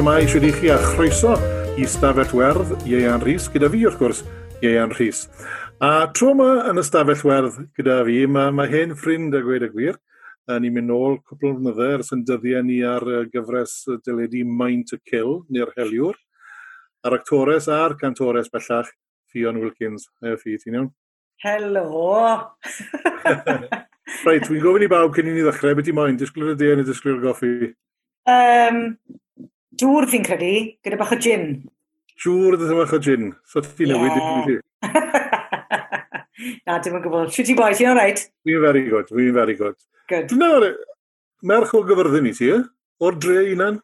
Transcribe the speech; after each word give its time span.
Siamai 0.00 0.24
chi 0.24 0.68
a 0.70 0.78
chroeso 0.78 1.34
i 1.76 1.84
Stafell 1.84 2.32
Werdd, 2.32 2.86
Ieian 2.88 3.20
Rhys, 3.20 3.50
gyda 3.52 3.68
fi 3.68 3.82
wrth 3.84 3.98
gwrs, 4.00 4.22
Ieian 4.64 4.94
Rhys. 4.96 5.26
A 5.76 6.08
tro 6.16 6.30
yma 6.32 6.70
yn 6.70 6.80
y 6.80 6.84
Stafell 6.88 7.20
Werdd 7.20 7.58
gyda 7.76 7.98
fi, 8.06 8.14
mae, 8.24 8.48
mae 8.48 8.72
hen 8.72 8.96
ffrind 8.96 9.36
a 9.36 9.42
gweud 9.44 9.66
y 9.66 9.68
gwir, 9.74 9.98
a 10.48 10.56
ni'n 10.56 10.72
mynd 10.72 10.88
nôl 10.88 11.18
cwpl 11.20 11.50
o 11.50 11.58
fnyddau 11.58 11.98
ers 11.98 12.14
yn 12.16 12.24
dyddiau 12.24 12.64
ni 12.64 12.80
ar 12.80 13.04
gyfres 13.28 13.76
dyledu 14.00 14.40
Mind 14.48 14.88
to 14.88 14.96
Kill, 15.04 15.42
neu'r 15.52 15.76
heliwr, 15.76 16.16
a'r 17.04 17.20
actores 17.20 17.68
a'r 17.68 17.98
cantores 18.00 18.48
bellach, 18.48 18.88
Fion 19.28 19.60
Wilkins. 19.60 20.08
Hei, 20.24 20.40
Fi, 20.40 20.56
ti'n 20.64 20.80
iawn? 20.80 20.92
Helo! 21.44 21.84
Rhaid, 24.24 24.48
dwi'n 24.48 24.64
gofyn 24.64 24.88
i 24.88 24.94
bawb 24.96 25.12
cyn 25.12 25.28
i 25.28 25.36
ni 25.36 25.44
ddechrau, 25.44 25.76
beth 25.76 25.92
i 25.92 26.00
moyn? 26.00 26.16
Disgwyl 26.16 26.54
y 26.56 26.60
de 26.64 26.76
neu 26.78 26.88
disgwyl 26.88 27.20
y 27.20 27.26
goffi? 27.28 27.56
Um, 28.30 28.86
Dŵr 29.78 30.08
fi'n 30.10 30.24
credu, 30.26 30.54
gyda 30.82 30.98
bach 30.98 31.12
o 31.14 31.18
gin. 31.22 31.44
Dŵr 32.24 32.56
gyda 32.58 32.74
e 32.74 32.78
bach 32.80 32.94
o 32.96 33.00
gin. 33.04 33.30
So 33.46 33.62
ti 33.62 33.86
newid 33.86 34.16
i 34.18 34.22
fi. 34.48 34.56
Na, 36.66 36.78
dim 36.82 36.96
yn 36.96 37.04
gwybod. 37.04 37.30
Shwt 37.34 37.50
ti 37.50 37.56
boi, 37.58 37.70
ti'n 37.76 37.92
alright? 37.92 38.24
Fi'n 38.46 38.62
very 38.64 38.82
good, 38.88 39.10
fi'n 39.12 39.34
very 39.36 39.54
good. 39.58 39.76
Good. 40.10 40.30
Dwi'n 40.32 40.42
Dyna, 40.42 40.70
merch 41.46 41.74
o 41.76 41.82
gyfyrddin 41.86 42.30
i 42.30 42.34
ti, 42.36 42.50
eh? 42.56 42.64
O'r 43.04 43.18
dre 43.20 43.44
unan? 43.52 43.78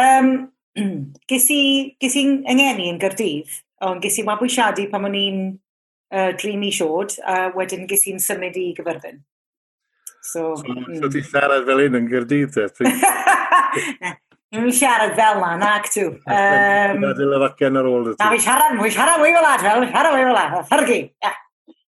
Um, 0.00 0.30
ges 1.30 1.50
i'n 1.52 2.32
yngeni 2.48 2.88
yn 2.92 3.00
Gyrdydd, 3.02 3.58
ond 3.86 4.00
ges 4.04 4.20
i 4.22 4.24
mabwysiadu 4.26 4.86
pan 4.92 5.04
o'n 5.10 5.18
i'n 5.18 5.42
uh, 5.50 6.30
drin 6.40 6.64
i 6.64 6.72
siod, 6.74 7.18
a 7.26 7.50
wedyn 7.56 7.84
ges 7.90 8.06
i'n 8.08 8.22
symud 8.22 8.56
i 8.56 8.70
gyfyrddin. 8.78 9.20
So, 10.22 10.54
so, 10.56 10.64
mm. 10.64 10.96
so 11.00 11.12
ti 11.12 11.22
siarad 11.26 11.68
fel 11.68 11.86
un 11.88 12.00
yn 12.00 12.10
Gyrdydd, 12.10 12.56
te? 12.56 12.90
Mi'n 14.50 14.72
siarad 14.74 15.12
fel 15.14 15.36
na, 15.38 15.52
na 15.54 15.74
actw. 15.78 16.08
Um, 16.26 17.04
Gadil 17.04 17.34
y 17.36 17.38
facian 17.38 17.78
ar 17.78 17.86
ôl. 17.86 18.08
Na, 18.18 18.30
fi 18.32 18.38
siarad, 18.42 18.72
fi 18.82 18.88
siarad 18.90 19.20
mwy 19.22 19.30
fel 19.36 19.46
ad, 19.46 19.60
fel, 19.62 19.82
mi'n 19.84 19.92
siarad 19.92 20.14
mwy 20.16 20.24
fel 20.26 20.38
ad, 20.40 20.54
ffyrgu. 20.66 20.96
Yeah. 21.22 21.36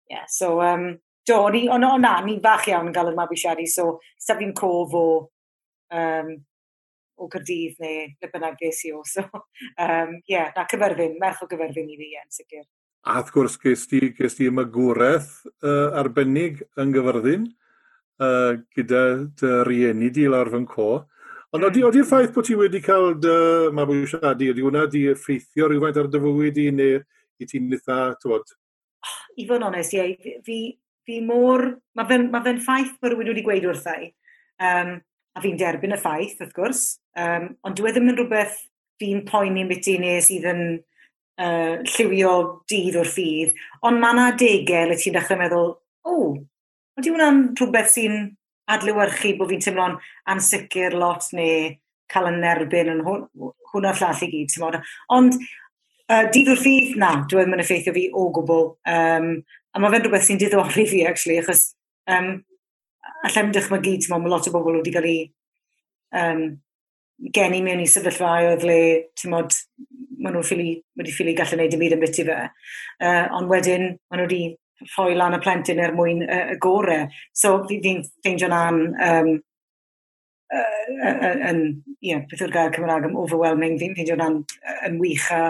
yeah, 0.09 0.23
so, 0.33 0.63
um, 0.65 0.87
do, 1.29 1.41
ni, 1.53 1.67
o, 1.69 1.77
no, 1.83 1.91
na, 2.01 2.15
ni 2.25 2.39
fach 2.41 2.65
iawn 2.71 2.89
yn 2.89 2.95
gael 2.97 3.11
y 3.11 3.17
mabwysiadu, 3.19 3.67
so, 3.69 3.85
sef 4.17 4.41
fi'n 4.41 4.55
cof 4.57 4.95
o, 4.97 5.03
um, 5.93 6.31
o 7.21 7.29
Cyrdydd 7.35 7.83
neu 7.85 7.99
le 8.25 8.31
bynnag 8.33 8.57
ges 8.63 8.81
i 8.89 8.93
o. 8.97 9.03
So, 9.05 9.27
um, 9.35 10.15
yeah, 10.25 10.49
na, 10.57 10.65
cyferfyn, 10.71 11.19
merch 11.21 11.43
o 11.45 11.49
gyferfyn 11.51 11.91
i 11.93 11.99
fi, 12.01 12.09
yn 12.23 12.33
sicr. 12.39 12.63
A 13.07 13.19
wrth 13.21 13.35
gwrs, 13.35 13.59
ges 13.61 13.85
ti, 13.91 14.01
ges 14.17 14.39
ti 14.39 14.49
ymagwraeth 14.49 15.35
uh, 15.61 15.93
arbennig 16.01 16.65
yn 16.81 16.97
gyfyrddin, 16.97 17.45
uh, 18.25 18.57
gyda 18.73 19.05
dy 19.43 19.53
rieni 19.69 20.09
di 20.09 20.25
lawr 20.33 20.49
fy 20.55 20.63
nco. 20.65 20.89
Ond 21.57 21.65
oeddi, 21.65 21.81
oeddi'r 21.89 22.05
ffaith 22.05 22.35
bod 22.35 22.45
ti 22.45 22.55
wedi 22.59 22.83
cael 22.85 23.15
dy 23.17 23.37
mabwysiadu, 23.73 24.51
ydi 24.53 24.61
hwnna 24.61 24.83
di 24.93 25.07
effeithio 25.09 25.71
rhywfaint 25.71 25.97
ar 26.03 26.11
dy 26.13 26.21
fywyd 26.21 26.59
i 26.61 26.67
neu 26.77 26.99
i 27.41 27.49
ti'n 27.49 27.71
nitha, 27.71 27.97
tywod? 28.21 28.51
I 29.41 29.47
fod 29.49 29.63
yn 29.63 29.65
onest, 29.71 29.95
ie, 29.97 30.35
fi, 30.45 30.59
fi 31.09 31.17
mor... 31.25 31.65
Mae 31.97 32.11
fe'n 32.11 32.29
ma 32.35 32.43
fe 32.45 32.53
ffaith 32.61 32.93
bod 33.01 33.15
rhywun 33.15 33.33
wedi 33.33 33.47
gweud 33.47 33.69
wrtha 33.71 33.97
i. 34.05 34.11
Um, 34.69 34.93
a 35.33 35.47
fi'n 35.47 35.57
derbyn 35.63 35.97
y 35.97 36.01
ffaith, 36.03 36.37
wrth 36.45 36.53
gwrs. 36.59 36.85
Um, 37.25 37.49
ond 37.65 37.81
dwi 37.81 37.89
e 37.89 37.97
ddim 37.97 38.13
yn 38.13 38.21
rhywbeth 38.21 38.61
fi'n 39.01 39.25
poeni 39.31 39.65
poeni'n 39.65 39.93
i 39.95 39.99
neu 40.05 40.23
sydd 40.29 40.49
yn 40.53 40.63
uh, 40.77 41.75
lliwio 41.95 42.35
dydd 42.69 43.01
o'r 43.01 43.13
ffydd. 43.17 43.57
Ond 43.81 44.05
mae 44.05 44.13
yna 44.19 44.33
degau 44.45 44.91
le 44.93 45.01
ti'n 45.01 45.17
dechrau 45.17 45.41
meddwl, 45.41 45.73
o, 46.05 46.19
oh, 46.19 46.37
ydy 47.01 47.17
hwnna'n 47.17 47.47
rhywbeth 47.57 47.95
sy'n 47.97 48.27
adlewyrchu 48.75 49.35
bod 49.39 49.53
fi'n 49.53 49.63
teimlo'n 49.65 49.99
ansicr 50.33 50.97
lot 50.99 51.29
neu 51.37 51.71
cael 52.13 52.31
yn 52.31 52.45
erbyn 52.47 52.93
yn 52.95 53.05
hwnna'r 53.07 54.01
llall 54.01 54.25
i 54.27 54.29
gyd, 54.33 54.53
ti'n. 54.53 54.83
Ond 55.17 55.39
uh, 55.39 56.27
dydd 56.35 56.53
o'r 56.53 56.61
ffydd 56.61 56.99
na, 57.03 57.13
dwi'n 57.31 57.49
e 57.49 57.53
mynd 57.53 57.65
effeithio 57.65 57.95
fi 57.97 58.07
o 58.15 58.29
gwbl. 58.35 58.69
Um, 58.91 59.33
a 59.75 59.83
mae 59.83 59.95
fe'n 59.95 60.07
rhywbeth 60.07 60.29
sy'n 60.29 60.43
diddori 60.43 60.87
fi, 60.91 61.03
actually, 61.09 61.41
achos 61.43 61.73
um, 62.13 62.31
allai'n 63.27 63.55
dychmygu, 63.55 63.97
ti'n 63.99 64.15
modd, 64.15 64.25
mae 64.25 64.35
lot 64.35 64.49
o 64.49 64.55
bobl 64.55 64.79
wedi 64.79 64.95
cael 64.95 65.11
ei 65.11 65.19
um, 66.23 66.45
geni 67.35 67.63
mewn 67.65 67.83
i 67.83 67.89
sefyllfau 67.91 68.53
oedd 68.53 68.67
le, 68.67 68.79
ti'n 69.19 69.35
modd, 69.35 69.57
maen 70.21 70.37
nhw'n 70.37 70.47
ffili, 70.47 70.71
wedi 70.99 71.15
ffili 71.15 71.35
gallu 71.37 71.59
gwneud 71.59 71.77
y 71.77 71.81
byd 71.83 71.97
yn 71.97 72.05
byty 72.05 72.27
fe. 72.29 72.39
Uh, 73.03 73.25
ond 73.39 73.51
wedyn, 73.53 73.91
maen 74.11 74.23
nhw 74.23 74.29
wedi 74.29 74.43
rhoi 74.85 75.15
lan 75.17 75.37
y 75.37 75.43
plentyn 75.43 75.83
er 75.83 75.95
mwyn 75.97 76.25
y 76.27 76.41
uh, 76.41 76.57
gore. 76.63 77.07
So 77.37 77.59
fi'n 77.69 77.83
fi 77.85 77.95
ffeindio 78.09 78.51
na'n 78.53 78.83
um, 79.09 79.31
yn, 81.51 81.63
ie, 82.05 82.19
beth 82.31 82.43
yw'r 82.45 82.53
gair 82.55 82.75
Cymraeg 82.75 83.09
yn 83.09 83.17
overwhelming, 83.19 83.79
fi'n 83.81 83.97
ffeindio 83.97 84.19
na'n 84.21 84.43
yn 84.89 85.01
wych 85.03 85.31
a 85.35 85.41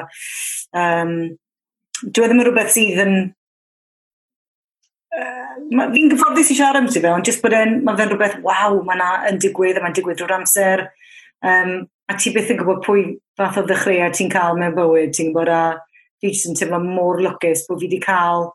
um, 0.77 1.17
dwi 2.03 2.25
e 2.25 2.29
ddim 2.29 2.41
yn 2.41 2.49
rhywbeth 2.49 2.77
sydd 2.77 3.03
yn 3.07 3.19
Uh, 5.17 5.87
fi'n 5.95 6.11
gyfforddus 6.11 6.51
i 6.53 6.55
siarad 6.59 6.83
am 6.83 6.89
ti 6.93 7.01
fe, 7.01 7.09
ond 7.09 7.25
jyst 7.25 7.41
bod 7.41 7.55
e'n, 7.57 7.79
mae 7.87 7.97
fe'n 7.97 8.11
rhywbeth, 8.11 8.35
waw, 8.45 8.75
mae 8.85 8.99
na 9.01 9.07
yn 9.31 9.39
digwydd 9.41 9.79
a 9.79 9.81
mae'n 9.81 9.95
digwydd 9.97 10.19
drwy'r 10.21 10.35
amser. 10.35 10.83
Um, 11.41 11.87
a 12.11 12.17
ti 12.21 12.35
byth 12.35 12.53
yn 12.53 12.59
gwybod 12.61 12.83
pwy 12.85 13.05
fath 13.39 13.57
o 13.63 13.65
ddechreuad 13.65 14.13
ti'n 14.19 14.29
cael 14.35 14.59
mewn 14.61 14.77
bywyd, 14.77 15.15
ti'n 15.17 15.33
gwybod 15.33 15.51
a 15.55 15.63
fi 16.21 16.35
jyst 16.35 16.51
yn 16.51 16.59
teimlo 16.59 16.83
mor 16.85 17.23
lwcus 17.23 17.65
bod 17.65 17.81
fi 17.81 17.89
wedi 17.89 18.03
cael 18.05 18.51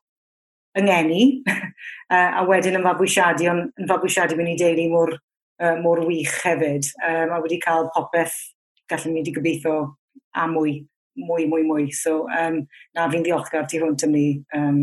yngeni, 0.78 1.44
ngeni, 2.16 2.30
a 2.40 2.46
wedyn 2.48 2.80
yn 2.80 2.86
fabwysiadu, 2.86 3.50
ond 3.52 3.82
yn 3.82 3.90
fabwysiadu 3.90 4.38
mewn 4.40 4.54
i 4.54 4.58
deulu 4.60 4.88
mor, 4.92 5.14
uh, 5.62 5.76
mor 5.84 6.04
wych 6.08 6.34
hefyd. 6.46 6.90
Um, 7.08 7.36
a 7.36 7.42
wedi 7.44 7.60
cael 7.64 7.90
popeth 7.96 8.38
gallwn 8.92 9.16
ni 9.16 9.22
wedi 9.22 9.36
gobeithio 9.36 9.78
a 10.36 10.48
mwy, 10.48 10.80
mwy, 11.20 11.48
mwy, 11.52 11.64
mwy. 11.68 11.88
So, 11.96 12.26
um, 12.32 12.64
na 12.96 13.08
fi'n 13.12 13.26
ddiolchgar 13.26 13.68
ti 13.70 13.82
hwnt 13.82 14.08
am 14.08 14.16
ni. 14.16 14.26
Um, 14.58 14.82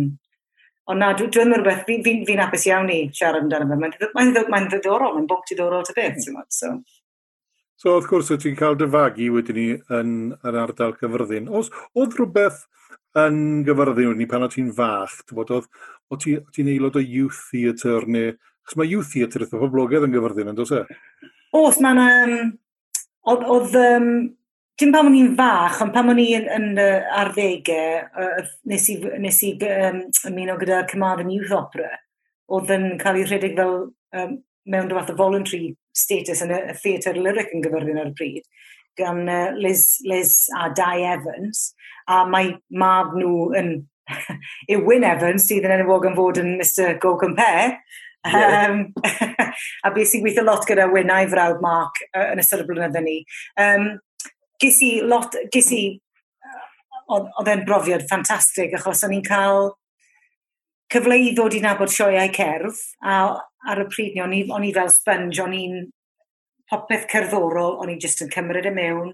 ond 0.89 1.05
na, 1.05 1.13
dwi'n 1.17 1.33
dwi 1.33 1.45
meddwl 1.49 1.65
rhywbeth, 1.65 1.85
fi'n 1.89 2.05
fi, 2.05 2.15
fi 2.23 2.29
fi 2.29 2.39
apus 2.45 2.69
iawn 2.69 2.93
i 2.93 3.01
siarad 3.17 3.45
amdano 3.45 3.69
fe. 3.69 3.81
Mae'n 4.17 4.33
ma 4.37 4.47
ma 4.53 4.63
ddiddorol, 4.67 5.17
mae'n 5.17 5.29
bwc 5.29 5.53
diddorol 5.53 5.85
ty 5.89 5.97
beth. 5.97 6.25
Mm. 6.31 6.49
So. 6.53 6.73
so, 7.77 7.97
wrth 7.97 8.09
gwrs, 8.11 8.33
wyt 8.33 8.45
ti'n 8.45 8.59
cael 8.59 8.79
dyfagu 8.81 9.29
wedyn 9.37 9.61
ni 9.61 9.69
yn, 10.01 10.17
yn 10.37 10.61
ardal 10.65 10.97
cyfyrddin. 11.01 11.51
Os, 11.61 11.73
oedd 11.97 12.17
rhywbeth 12.17 12.65
yn 13.27 13.41
gyfarddwn 13.67 14.17
ni 14.19 14.29
pan 14.31 14.47
o 14.47 14.51
ti'n 14.53 14.71
fach? 14.77 15.19
Bod 15.35 15.53
oedd, 15.57 15.69
o 16.09 16.19
ti'n 16.21 16.47
ti 16.55 16.67
aelod 16.67 16.99
o 17.01 17.05
youth 17.05 17.43
theatre 17.51 18.07
neu... 18.07 18.33
Chos 18.69 18.77
mae 18.77 18.91
youth 18.91 19.13
theatre 19.15 19.47
eitha 19.47 19.61
poblogaidd 19.61 20.07
yn 20.09 20.17
gyfarddyn, 20.17 20.51
yn 20.53 20.59
dos 20.59 20.75
e? 20.77 20.83
Oes, 21.59 21.81
mae'n... 21.85 22.03
Um, 22.05 22.51
oedd... 23.33 23.47
oedd 23.55 23.79
um, 23.83 24.11
dim 24.79 24.93
pan 24.95 25.09
o'n 25.11 25.17
i'n 25.19 25.33
fach, 25.39 25.81
ond 25.83 25.95
pan 25.95 26.13
o'n 26.13 26.21
i'n 26.23 26.45
yn, 26.55 26.67
ar 26.79 27.33
ddegau, 27.35 28.05
uh, 28.23 28.45
nes 28.71 28.85
i, 28.93 28.99
nes 29.19 29.41
i 29.43 29.55
um, 29.67 30.05
ymuno 30.31 30.55
gyda 30.61 30.85
Cymraeg 30.91 31.25
yn 31.25 31.33
Youth 31.35 31.55
Opera, 31.57 31.89
oedd 32.55 32.71
yn 32.77 32.93
cael 33.01 33.19
ei 33.19 33.27
rhedeg 33.27 33.59
fel 33.59 33.75
um, 33.89 34.37
mewn 34.71 34.91
rhywbeth 34.91 35.11
o 35.15 35.17
voluntary 35.19 35.73
status 35.97 36.45
yn 36.45 36.55
y, 36.55 36.61
y 36.71 36.77
theatr 36.79 37.19
lyric 37.19 37.51
yn 37.57 37.65
gyfyrddin 37.65 37.99
ar 38.05 38.13
y 38.13 38.15
pryd 38.21 38.47
gan 38.99 39.23
uh, 39.29 39.53
Liz, 39.59 40.01
Liz 40.09 40.49
a 40.59 40.69
Di 40.75 41.05
Evans, 41.07 41.71
a 42.09 42.25
mae 42.29 42.57
mab 42.71 43.15
nhw 43.17 43.53
yn 43.59 43.73
Wyn 44.89 45.07
Evans 45.07 45.49
sydd 45.49 45.67
yn 45.69 45.79
enwog 45.81 46.09
yn 46.09 46.17
fod 46.17 46.41
yn 46.43 46.55
Mr 46.59 46.99
Go 47.03 47.17
Compare. 47.21 47.79
Yeah. 48.29 48.69
Um, 48.69 48.93
a 49.87 49.93
beth 49.95 50.11
sy'n 50.11 50.25
gweithio 50.25 50.45
lot 50.45 50.67
gyda 50.69 50.89
Wyn 50.91 51.13
a'i 51.15 51.29
frawd 51.31 51.63
Mark 51.65 52.01
uh, 52.11 52.31
yn 52.33 52.43
ystod 52.43 52.65
y 52.65 52.69
blynyddoedd 52.69 53.07
ni. 53.07 53.19
Um, 53.61 53.91
ges 54.61 54.81
i 54.85 54.93
lot, 55.07 55.37
ges 55.55 55.71
i, 55.77 55.83
oedd 57.09 57.53
e'n 57.53 57.67
brofiad 57.69 58.05
ffantastig 58.09 58.75
achos 58.77 59.05
o'n 59.07 59.15
i'n 59.17 59.25
cael 59.25 59.71
cyfle 60.93 61.17
i 61.21 61.31
ddod 61.37 61.57
i 61.57 61.63
nabod 61.65 61.93
sioeau 61.93 62.33
cerdd 62.35 62.81
a 63.05 63.21
ar 63.69 63.83
y 63.83 63.87
pryd 63.91 64.15
ni, 64.15 64.23
o'n 64.25 64.35
i, 64.35 64.43
on 64.55 64.65
i 64.65 64.73
fel 64.75 64.91
sponge, 64.93 65.41
o'n 65.45 65.55
i'n 65.57 65.81
popeth 66.71 67.09
cerddorol, 67.11 67.79
o'n 67.83 67.93
i'n 67.93 68.01
just 68.03 68.23
yn 68.25 68.33
cymryd 68.33 68.69
y 68.69 68.75
mewn, 68.75 69.13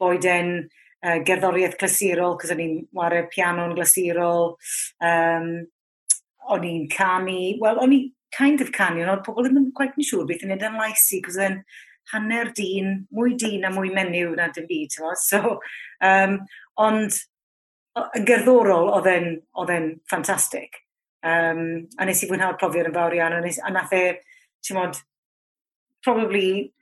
boed 0.00 0.26
yn 0.28 0.52
uh, 0.62 1.18
gerddoriaeth 1.26 1.78
glasurol, 1.80 2.36
cos 2.40 2.52
o'n 2.54 2.62
i'n 2.62 2.74
wario 2.96 3.26
piano'n 3.32 3.76
glasurol, 3.76 4.52
um, 5.04 5.48
o'n 6.52 6.66
i'n 6.68 6.88
canu, 6.92 7.38
wel, 7.62 7.80
o'n 7.82 7.96
i'n 7.96 8.10
kind 8.36 8.62
of 8.64 8.72
canu, 8.74 9.04
ond 9.06 9.24
pobl 9.26 9.46
ddim 9.46 9.60
yn 9.60 9.72
quite 9.76 9.98
yn 9.98 10.08
siŵr 10.08 10.28
beth 10.28 10.44
yn 10.46 10.54
edrych 10.56 10.72
yn 10.72 10.80
laisi, 10.80 11.20
cos 11.24 11.38
o'n 11.42 11.60
hanner 12.12 12.50
dyn, 12.56 12.94
mwy 13.14 13.36
dyn 13.38 13.66
a 13.66 13.70
mwy 13.74 13.92
menyw 13.94 14.32
na 14.38 14.48
dim 14.54 14.66
byd, 14.70 14.94
ti'n 14.94 15.18
So, 15.26 15.58
um, 16.06 16.38
ond 16.82 17.18
yn 18.16 18.26
gerddorol 18.28 18.90
oedd 18.96 19.10
e'n 19.74 19.88
ffantastig. 20.10 20.80
Um, 21.22 21.86
a 22.00 22.06
nes 22.08 22.24
i 22.24 22.28
fwynhau'r 22.30 22.58
profiad 22.58 22.88
yn 22.90 22.96
fawr 22.96 23.14
iawn, 23.14 23.36
a, 23.36 23.42
nes, 23.44 23.60
a 23.62 23.70
nath 23.70 23.92
e, 23.94 24.04
ti'n 24.64 24.78
modd, 24.78 24.98
probably 26.02 26.72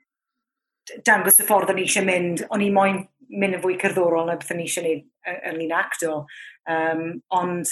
dangos 1.06 1.40
y 1.40 1.46
ffordd 1.46 1.72
o'n 1.72 1.80
i 1.80 1.86
eisiau 1.86 2.06
mynd. 2.06 2.44
O'n 2.50 2.64
i 2.64 2.70
moyn 2.74 3.02
mynd 3.30 3.58
yn 3.58 3.62
fwy 3.62 3.76
cerddorol 3.80 4.28
na 4.28 4.36
beth 4.38 4.52
o'n 4.54 4.62
i 4.62 4.66
eisiau 4.68 4.86
gwneud 4.86 5.62
un 5.66 5.76
acto. 5.76 6.14
Um, 6.70 7.04
ond, 7.36 7.66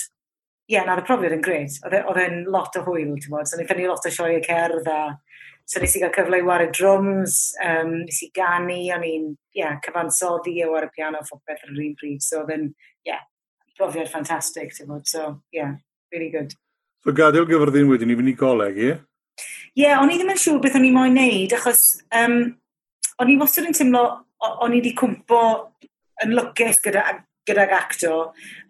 ie, 0.69 0.77
yeah, 0.77 0.85
na'r 0.87 1.05
profiad 1.07 1.37
yn 1.37 1.45
gred. 1.45 1.79
Oedd 1.87 1.97
e, 1.97 2.27
e'n 2.27 2.45
lot 2.53 2.77
o 2.79 2.85
hwyl, 2.87 3.17
ti'n 3.17 3.33
bod. 3.33 3.49
So, 3.49 3.59
ni'n 3.59 3.69
ffynnu 3.69 3.89
lot 3.89 4.07
o 4.07 4.13
sioe 4.13 4.43
cerdd 4.45 4.93
a... 4.93 5.01
So, 5.69 5.83
nes 5.83 5.99
i 5.99 6.01
gael 6.01 6.15
cyfle 6.15 6.39
i 6.41 6.45
war 6.47 6.63
y 6.65 6.71
drums, 6.73 7.51
um, 7.61 7.91
nes 8.07 8.23
i 8.25 8.31
ganu, 8.33 8.79
o'n 8.95 9.03
i'n, 9.05 9.27
yeah, 9.57 9.75
cyfansoddi 9.85 10.55
e 10.65 10.69
war 10.71 10.87
y 10.87 10.89
piano, 10.95 11.21
phopeth 11.29 11.67
ar 11.67 11.75
yr 11.75 11.83
un 11.85 11.97
pryd. 11.99 12.23
So, 12.25 12.41
oedd 12.41 12.55
e'n, 12.55 12.71
ie, 13.05 13.11
yeah, 13.11 13.27
profiad 13.77 14.09
ffantastig, 14.09 14.73
ti'n 14.73 14.89
bod. 14.89 15.05
So, 15.11 15.27
ie, 15.53 15.61
yeah, 15.61 15.75
really 16.15 16.31
good. 16.33 16.57
So, 17.05 17.13
gadael 17.17 17.49
gyfrddin 17.51 17.91
wedyn 17.93 18.15
i 18.15 18.17
fynd 18.17 18.33
i 18.33 18.37
goleg, 18.41 18.81
ie? 18.81 18.95
Ie, 18.97 19.85
yeah, 19.85 20.01
o'n 20.01 20.11
i 20.11 20.17
ddim 20.17 20.33
yn 20.33 20.41
siŵr 20.41 20.63
beth 20.65 20.81
o'n 20.81 20.89
i 20.89 20.95
moyn 20.95 21.21
neud, 21.21 21.53
achos 21.59 21.85
um, 22.17 22.41
o'n 23.23 23.33
i 23.33 23.37
wastad 23.41 23.69
yn 23.69 23.77
teimlo, 23.77 24.05
o'n 24.49 24.75
i 24.75 24.81
wedi 24.81 24.95
cwmpo 24.99 25.43
yn 26.25 26.35
lwcus 26.37 26.81
gyda, 26.85 27.05
gyda'r 27.49 27.77
acto, 27.79 28.15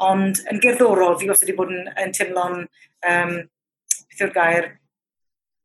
ond 0.04 0.42
yn 0.50 0.60
gerddorol 0.62 1.18
fi 1.20 1.30
wastad 1.30 1.48
wedi 1.48 1.56
bod 1.58 1.72
yn, 1.74 1.88
yn 2.04 2.14
teimlo'n, 2.16 2.60
um, 3.12 3.34
beth 4.08 4.22
yw'r 4.24 4.36
gair, 4.36 4.70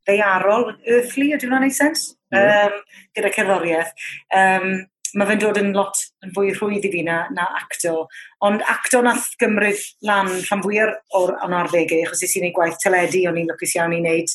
ddeiarol, 0.08 0.74
earthly, 0.84 1.32
ydy 1.36 1.48
hwnna'n 1.48 1.68
neud 1.68 1.78
sens? 1.78 2.10
Mm. 2.34 2.42
Um, 2.42 3.06
gyda 3.16 3.32
cerddoriaeth. 3.36 3.94
Um, 4.36 4.72
mae 5.14 5.30
fe'n 5.30 5.42
dod 5.44 5.60
yn 5.62 5.74
lot 5.76 6.00
yn 6.26 6.32
fwy 6.34 6.52
rhwydd 6.56 6.88
i 6.88 6.92
fi 6.94 7.04
na, 7.06 7.20
na 7.36 7.46
acto. 7.60 8.08
Ond 8.46 8.64
acto 8.70 9.04
nath 9.06 9.30
gymryd 9.42 9.82
lan 10.08 10.32
rhan 10.32 10.64
fwy 10.66 10.80
o'r 10.82 11.36
anarddegau, 11.46 12.08
achos 12.08 12.26
i 12.26 12.32
si'n 12.32 12.48
ei 12.50 12.56
gwaith 12.56 12.80
teledu, 12.82 13.28
o'n 13.30 13.38
i'n 13.40 13.52
lwcus 13.52 13.76
iawn 13.78 13.94
i 13.96 14.02
wneud 14.02 14.34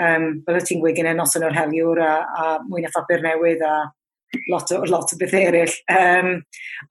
um, 0.00 0.26
fel 0.46 0.58
y 0.60 0.64
ti'n 0.64 0.82
gweud 0.82 0.98
gen 0.98 1.10
i 1.10 1.14
noson 1.16 1.46
o'r 1.46 1.56
heliwr 1.58 2.02
a, 2.04 2.12
a 2.24 2.50
mwy 2.66 2.84
na 2.84 2.92
phapur 2.94 3.22
newydd 3.24 3.62
a 3.66 3.76
lot 4.50 4.72
o, 4.74 4.82
lot 4.90 5.14
o 5.14 5.20
beth 5.20 5.36
eraill. 5.38 5.74
Um, 5.90 6.36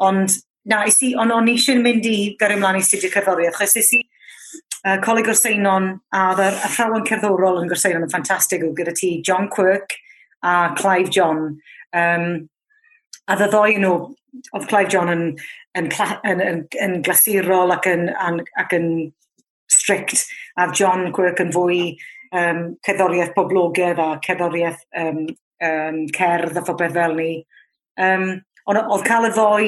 ond 0.03 0.37
na, 0.69 0.83
is 0.87 1.01
i, 1.03 1.13
ond 1.19 1.33
o'n 1.35 1.49
i 1.51 1.57
eisiau'n 1.57 1.83
mynd 1.83 2.07
i 2.07 2.17
gyrru 2.39 2.57
ymlaen 2.57 2.79
i 2.79 2.85
studio 2.85 3.11
cerddoriaeth, 3.11 3.59
chos 3.59 3.75
isi 3.81 3.99
uh, 4.87 4.97
coleg 5.03 5.29
o'r 5.31 5.39
Seinon 5.39 5.89
a 6.15 6.23
yr 6.37 6.59
athrawon 6.67 7.05
cerddorol 7.07 7.61
yn 7.61 7.69
Gorseinon 7.71 8.05
yn 8.07 8.11
ffantastig 8.11 8.63
yw 8.65 8.73
gyda 8.77 8.95
ti 8.97 9.15
John 9.25 9.49
Quirk 9.53 9.97
a 10.43 10.73
Clive 10.79 11.11
John. 11.11 11.45
Um, 11.95 12.27
a 13.27 13.37
dda 13.39 13.49
ddoi 13.51 13.77
nhw, 13.79 13.97
oedd 14.53 14.69
Clive 14.71 14.91
John 14.91 15.11
yn, 15.13 15.27
yn, 15.79 15.91
yn, 16.29 16.43
yn, 16.47 16.63
yn 16.83 16.97
glasurol 17.05 17.75
ac 17.75 17.87
yn, 17.91 18.09
ac 18.59 18.75
yn 18.75 18.89
strict, 19.71 20.27
a 20.59 20.69
John 20.75 21.11
Quirk 21.15 21.39
yn 21.43 21.53
fwy 21.55 21.93
um, 22.33 22.61
cerddoriaeth 22.85 23.33
poblogaidd 23.37 24.01
a 24.01 24.09
cerddoriaeth 24.25 24.83
um, 24.99 25.25
um, 25.63 26.03
cerdd 26.15 26.59
a 26.59 26.65
phobeth 26.65 26.95
fel 26.97 27.17
ni. 27.17 27.31
Um, 28.01 28.29
ond 28.69 28.79
oedd 28.83 29.07
cael 29.07 29.29
y 29.29 29.33
ddoi 29.33 29.67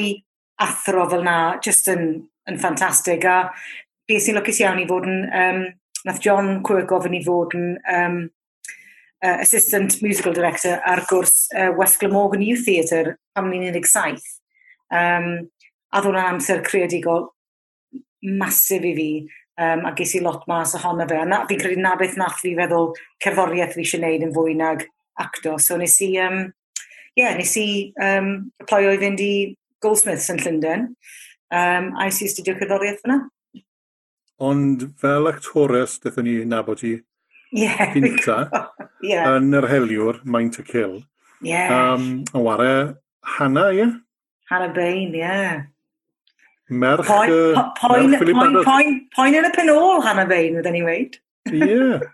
athro 0.66 1.08
fel 1.12 1.26
na, 1.26 1.38
just 1.64 1.90
yn, 1.92 2.08
yn 2.50 2.62
ffantastig. 2.62 3.26
A 3.28 3.52
beth 4.08 4.24
sy'n 4.26 4.40
lwcus 4.40 4.62
iawn 4.64 4.82
i 4.82 4.88
fod 4.90 5.08
yn, 5.10 5.26
um, 5.30 5.62
nath 6.06 6.22
John 6.24 6.60
Quirk 6.66 6.94
ofyn 6.96 7.18
i 7.18 7.24
fod 7.26 7.56
yn 7.58 7.76
um, 7.92 8.20
uh, 9.26 9.38
Assistant 9.42 10.00
Musical 10.06 10.36
Director 10.38 10.82
ar 10.86 11.04
gwrs 11.10 11.48
uh, 11.56 11.72
West 11.78 12.00
Glamorgan 12.02 12.46
Youth 12.46 12.66
Theatre 12.68 13.18
pan 13.36 13.50
ni'n 13.52 13.74
17. 13.74 14.22
Um, 14.94 15.32
a 15.96 16.02
ddod 16.04 16.20
amser 16.20 16.62
creadigol 16.66 17.30
masif 18.26 18.86
i 18.86 18.94
fi 18.98 19.10
um, 19.58 19.86
a 19.86 19.94
ges 19.96 20.16
i 20.18 20.22
lot 20.24 20.46
mas 20.48 20.76
ohono 20.78 21.08
fe. 21.10 21.20
A 21.20 21.42
fi'n 21.50 21.62
credu 21.62 21.82
na 21.82 21.96
beth 22.00 22.18
nath 22.20 22.42
fi 22.42 22.56
feddwl 22.58 22.94
cerddoriaeth 23.24 23.76
fi 23.76 23.84
eisiau 23.86 24.02
gwneud 24.02 24.28
yn 24.28 24.34
fwy 24.36 24.56
nag 24.60 24.86
acto. 25.22 25.58
So 25.62 25.78
nes 25.78 25.96
i, 26.04 26.12
um, 26.24 26.42
yeah, 27.16 27.36
nes 27.38 27.56
i 27.62 27.68
um, 28.02 28.52
applyio 28.64 28.96
i 28.96 29.02
fynd 29.02 29.24
i 29.24 29.34
Goldsmiths 29.84 30.30
yn 30.34 30.42
Llundain. 30.44 30.88
Um, 31.54 31.92
a 31.96 32.10
nes 32.10 32.22
i 32.26 32.30
studio 32.32 32.58
cerddoriaeth 32.60 33.04
fyna. 33.06 33.22
Ond 34.44 34.90
fel 35.00 35.32
actores, 35.32 36.00
dethon 36.04 36.28
ni 36.28 36.42
nabod 36.44 36.84
i 36.84 36.98
yeah, 37.56 37.86
gynta, 37.94 38.50
yeah. 39.02 39.30
yn 39.38 39.54
yr 39.56 39.70
heliwr, 39.72 40.20
Mind 40.28 40.58
to 40.58 40.64
Kill. 40.64 41.00
Yeah. 41.42 41.72
Um, 41.72 42.26
a 42.34 42.42
ware 42.42 42.98
Hannah, 43.38 43.72
ie? 43.72 43.78
Yeah? 43.78 43.94
Hannah 44.50 44.74
Bain, 44.74 45.16
ie. 45.16 45.24
Yeah 45.24 45.64
merch... 46.70 47.08
Poen, 47.08 47.32
uh, 47.32 47.64
poen, 47.80 48.10
merch 48.10 48.32
poen, 48.32 48.60
poen, 48.66 49.00
poen 49.16 49.40
yn 49.40 49.48
y 49.50 49.54
penol, 49.56 50.04
Hannah 50.06 50.28
Fein, 50.30 50.60
wedi'n 50.60 50.80
ei 50.80 50.86
weid. 50.86 51.18
Ie. 51.52 51.62
Yeah. 51.62 52.06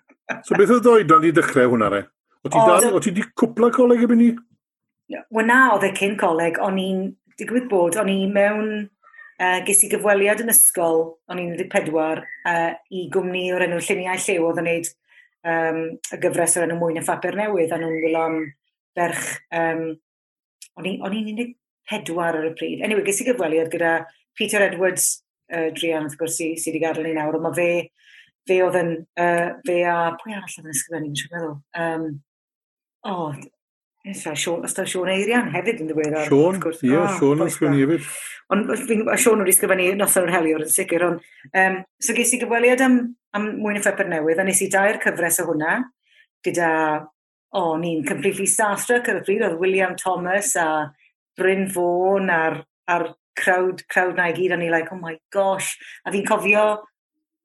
So 0.47 0.55
beth 0.55 0.71
oedd 0.77 0.87
oed 0.87 1.03
oedran 1.03 1.27
i 1.27 1.33
dechrau 1.35 1.73
hwnna 1.73 1.91
re? 1.91 2.05
O 2.41 2.49
ti, 2.49 2.57
o, 2.57 2.63
dal, 2.67 2.87
o 2.95 3.01
ti 3.03 3.13
di 3.15 3.25
cwpla 3.37 3.69
coleg 3.75 4.05
ebyn 4.05 4.21
ni? 4.21 4.29
Wel 5.35 5.47
na, 5.47 5.59
oedd 5.75 5.85
e 5.89 5.91
cyn 5.97 6.15
coleg, 6.19 6.59
o'n 6.63 6.79
i'n 6.81 7.03
digwydd 7.39 7.67
bod, 7.71 7.97
o'n 7.99 8.09
i 8.11 8.17
mewn, 8.31 8.71
uh, 9.41 9.59
ges 9.67 9.83
i 9.85 9.91
gyfweliad 9.91 10.43
yn 10.43 10.53
ysgol, 10.53 11.03
o'n 11.31 11.41
i'n 11.41 11.53
14, 11.59 12.23
uh, 12.51 12.71
i 12.95 13.05
gwmni 13.13 13.47
o'r 13.55 13.67
enw 13.67 13.81
lluniau 13.81 14.23
llew 14.25 14.47
oedd 14.47 14.61
yn 14.63 14.69
neud 14.69 14.91
um, 15.51 15.81
y 15.97 16.21
gyfres 16.23 16.57
o'r 16.57 16.67
enw 16.69 16.79
mwy 16.79 16.97
na 16.97 17.05
phapur 17.07 17.37
newydd, 17.37 17.73
a 17.75 17.81
nhw'n 17.81 17.99
gwylio 17.99 18.23
am 18.29 18.39
berch, 18.97 19.27
um, 19.57 19.85
o'n 20.79 20.89
i'n 20.89 21.43
14 21.91 22.23
ar 22.23 22.39
y 22.47 22.55
pryd. 22.55 22.81
Anyway, 22.85 23.03
ges 23.07 23.21
i 23.21 23.27
gyfweliad 23.27 23.71
gyda 23.73 23.99
Peter 24.37 24.63
Edwards, 24.65 25.23
uh, 25.53 25.69
Drian, 25.77 26.07
wrth 26.07 26.19
gwrs, 26.19 26.37
sydd 26.41 26.71
wedi 26.71 26.83
gadael 26.83 27.09
ni 27.09 27.15
nawr, 27.17 27.39
ond 27.39 27.47
mae 27.47 27.57
fe, 27.57 27.71
fe 28.49 28.59
oedd 28.65 28.77
yn, 28.81 28.93
uh, 29.21 29.47
fe 29.67 29.79
a, 29.87 29.97
pwy 30.21 30.35
arall 30.35 30.59
oedd 30.59 30.69
yn 30.69 30.75
ysgrifennu, 30.75 31.15
dwi'n 31.17 31.33
meddwl. 31.35 31.57
Um, 31.85 32.05
o, 33.01 33.15
oh, 33.15 33.41
Eitha, 34.01 34.33
Sean, 34.33 34.63
ysdaw 34.65 34.87
Sean 34.89 35.09
Eirian 35.13 35.51
hefyd 35.53 35.83
yn 35.83 35.89
ddiweddar. 35.91 36.25
Sean, 36.25 36.55
ie, 36.57 36.93
oh, 36.97 37.09
Sean 37.19 37.43
yn 37.45 37.51
sgwennu 37.53 37.83
hefyd. 37.83 38.07
Ond 38.51 38.71
Sean 39.21 39.43
wedi 39.43 39.53
sgwennu 39.53 39.91
noson 39.99 40.25
o'r 40.25 40.33
heliwr 40.33 40.65
yn 40.65 40.71
sicr, 40.73 41.05
ond 41.05 41.27
um, 41.61 41.75
so 42.01 42.15
ges 42.17 42.33
i 42.33 42.39
gyfweliad 42.41 42.81
am, 42.81 42.97
am 43.37 43.45
mwyn 43.59 43.77
y 43.77 43.83
ffepr 43.83 44.09
newydd, 44.09 44.41
a 44.41 44.47
nes 44.47 44.63
i 44.65 44.71
dair 44.73 44.97
cyfres 45.03 45.37
o 45.43 45.45
hwnna, 45.51 45.75
gyda, 46.47 46.71
o, 47.53 47.61
oh, 47.61 47.75
ni'n 47.77 48.01
completely 48.07 48.49
starstruck 48.49 49.11
ar 49.11 49.21
y 49.21 49.23
pryd, 49.27 49.45
oedd 49.45 49.61
William 49.61 49.93
Thomas 50.01 50.55
a 50.57 50.67
Bryn 51.37 51.67
Fawn 51.69 52.33
a'r, 52.33 52.57
ar 52.89 53.07
crowd, 53.41 53.83
crowd 53.91 54.15
na 54.19 54.29
i 54.29 54.37
gyd, 54.37 54.55
o'n 54.55 54.63
i 54.65 54.71
like, 54.73 54.93
oh 54.93 55.01
my 55.01 55.17
gosh. 55.33 55.73
A 56.05 56.13
fi'n 56.13 56.27
cofio, 56.27 56.65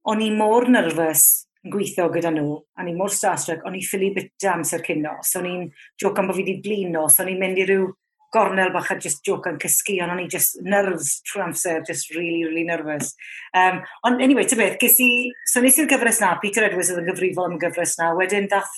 o'n 0.07 0.23
i 0.23 0.31
mor 0.35 0.69
nervous 0.71 1.47
yn 1.67 1.73
gweithio 1.75 2.07
gyda 2.15 2.31
nhw, 2.31 2.57
a 2.79 2.85
ni 2.87 2.95
mor 2.95 3.11
starstruck, 3.11 3.65
o'n 3.67 3.75
i 3.75 3.83
ffili 3.83 4.13
bita 4.15 4.53
amser 4.55 4.85
cynno, 4.87 5.17
so 5.27 5.41
o'n 5.41 5.49
i'n 5.51 5.65
joc 5.99 6.19
am 6.21 6.29
bod 6.31 6.39
fi 6.39 6.45
wedi 6.45 6.61
blino, 6.63 7.07
so 7.11 7.25
o'n 7.25 7.33
i'n 7.33 7.41
mynd 7.41 7.59
i 7.59 7.67
ryw 7.67 7.89
gornel 8.35 8.73
bach 8.75 8.91
a 8.93 8.99
just 9.03 9.25
joc 9.27 9.47
yn 9.51 9.59
cysgu, 9.63 9.99
ond 10.05 10.15
o'n 10.15 10.23
i 10.23 10.29
just 10.31 10.59
nerves 10.63 11.21
trwy 11.27 11.45
amser, 11.47 11.81
just 11.89 12.13
really, 12.15 12.45
really 12.45 12.65
nervous. 12.69 13.15
Um, 13.57 13.81
ond 14.07 14.23
anyway, 14.23 14.47
ty 14.47 14.59
beth, 14.59 14.79
ges 14.83 14.99
i, 15.03 15.11
so 15.51 15.63
nes 15.65 15.79
i'r 15.81 15.91
gyfres 15.91 16.21
na, 16.23 16.35
Peter 16.43 16.67
Edwards 16.67 16.93
oedd 16.93 17.03
yn 17.03 17.11
gyfrifol 17.11 17.51
am 17.51 17.57
y 17.59 17.63
gyfres 17.65 17.97
na, 18.01 18.13
wedyn 18.19 18.51
dath, 18.53 18.75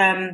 um, 0.00 0.28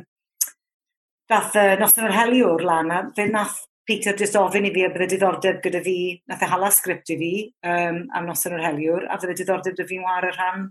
dath 1.31 1.57
uh, 1.59 1.73
Noson 1.81 2.07
yr 2.07 2.15
Heliwr 2.15 2.63
lan, 2.67 2.93
a 2.93 3.01
fe 3.17 3.27
nath 3.31 3.65
Peter 3.87 4.13
just 4.19 4.35
ofyn 4.35 4.67
i 4.67 4.73
fi 4.75 4.83
a 4.83 4.89
bydde 4.91 5.13
diddordeb 5.13 5.61
gyda 5.63 5.79
fi, 5.85 5.99
nath 6.27 6.41
e 6.43 6.49
hala 6.51 6.67
sgript 6.75 7.13
i 7.13 7.15
fi 7.21 7.31
um, 7.71 8.01
am 8.11 8.25
noson 8.27 8.57
o'r 8.57 8.65
heliwr, 8.65 9.05
a 9.07 9.15
bydde 9.21 9.37
diddordeb 9.39 9.77
gyda 9.77 9.87
fi'n 9.87 10.03
war 10.03 10.27
y 10.27 10.31
rhan, 10.33 10.65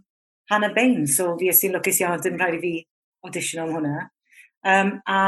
Hannah 0.51 0.75
Bain. 0.77 1.07
So 1.09 1.31
fi 1.41 1.49
ysyn 1.49 1.73
lwcus 1.75 2.03
iawn, 2.03 2.21
dim 2.23 2.37
rhaid 2.37 2.59
i 2.59 2.61
fi 2.61 2.73
audition 3.25 3.63
am 3.65 3.73
hwnna. 3.73 4.03
Um, 4.67 4.93
a 5.09 5.21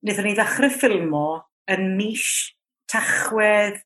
wnaethon 0.00 0.28
ni 0.30 0.32
ddechrau 0.38 0.72
ffilmo 0.72 1.26
yn 1.74 1.92
mis 1.98 2.24
tachwedd, 2.88 3.82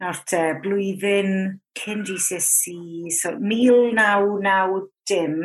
nawr 0.00 0.22
te, 0.30 0.40
blwyddyn 0.64 1.36
cyn 1.76 2.06
GCSE, 2.08 3.12
so 3.12 3.34
1990 3.36 4.88
dim, 5.10 5.36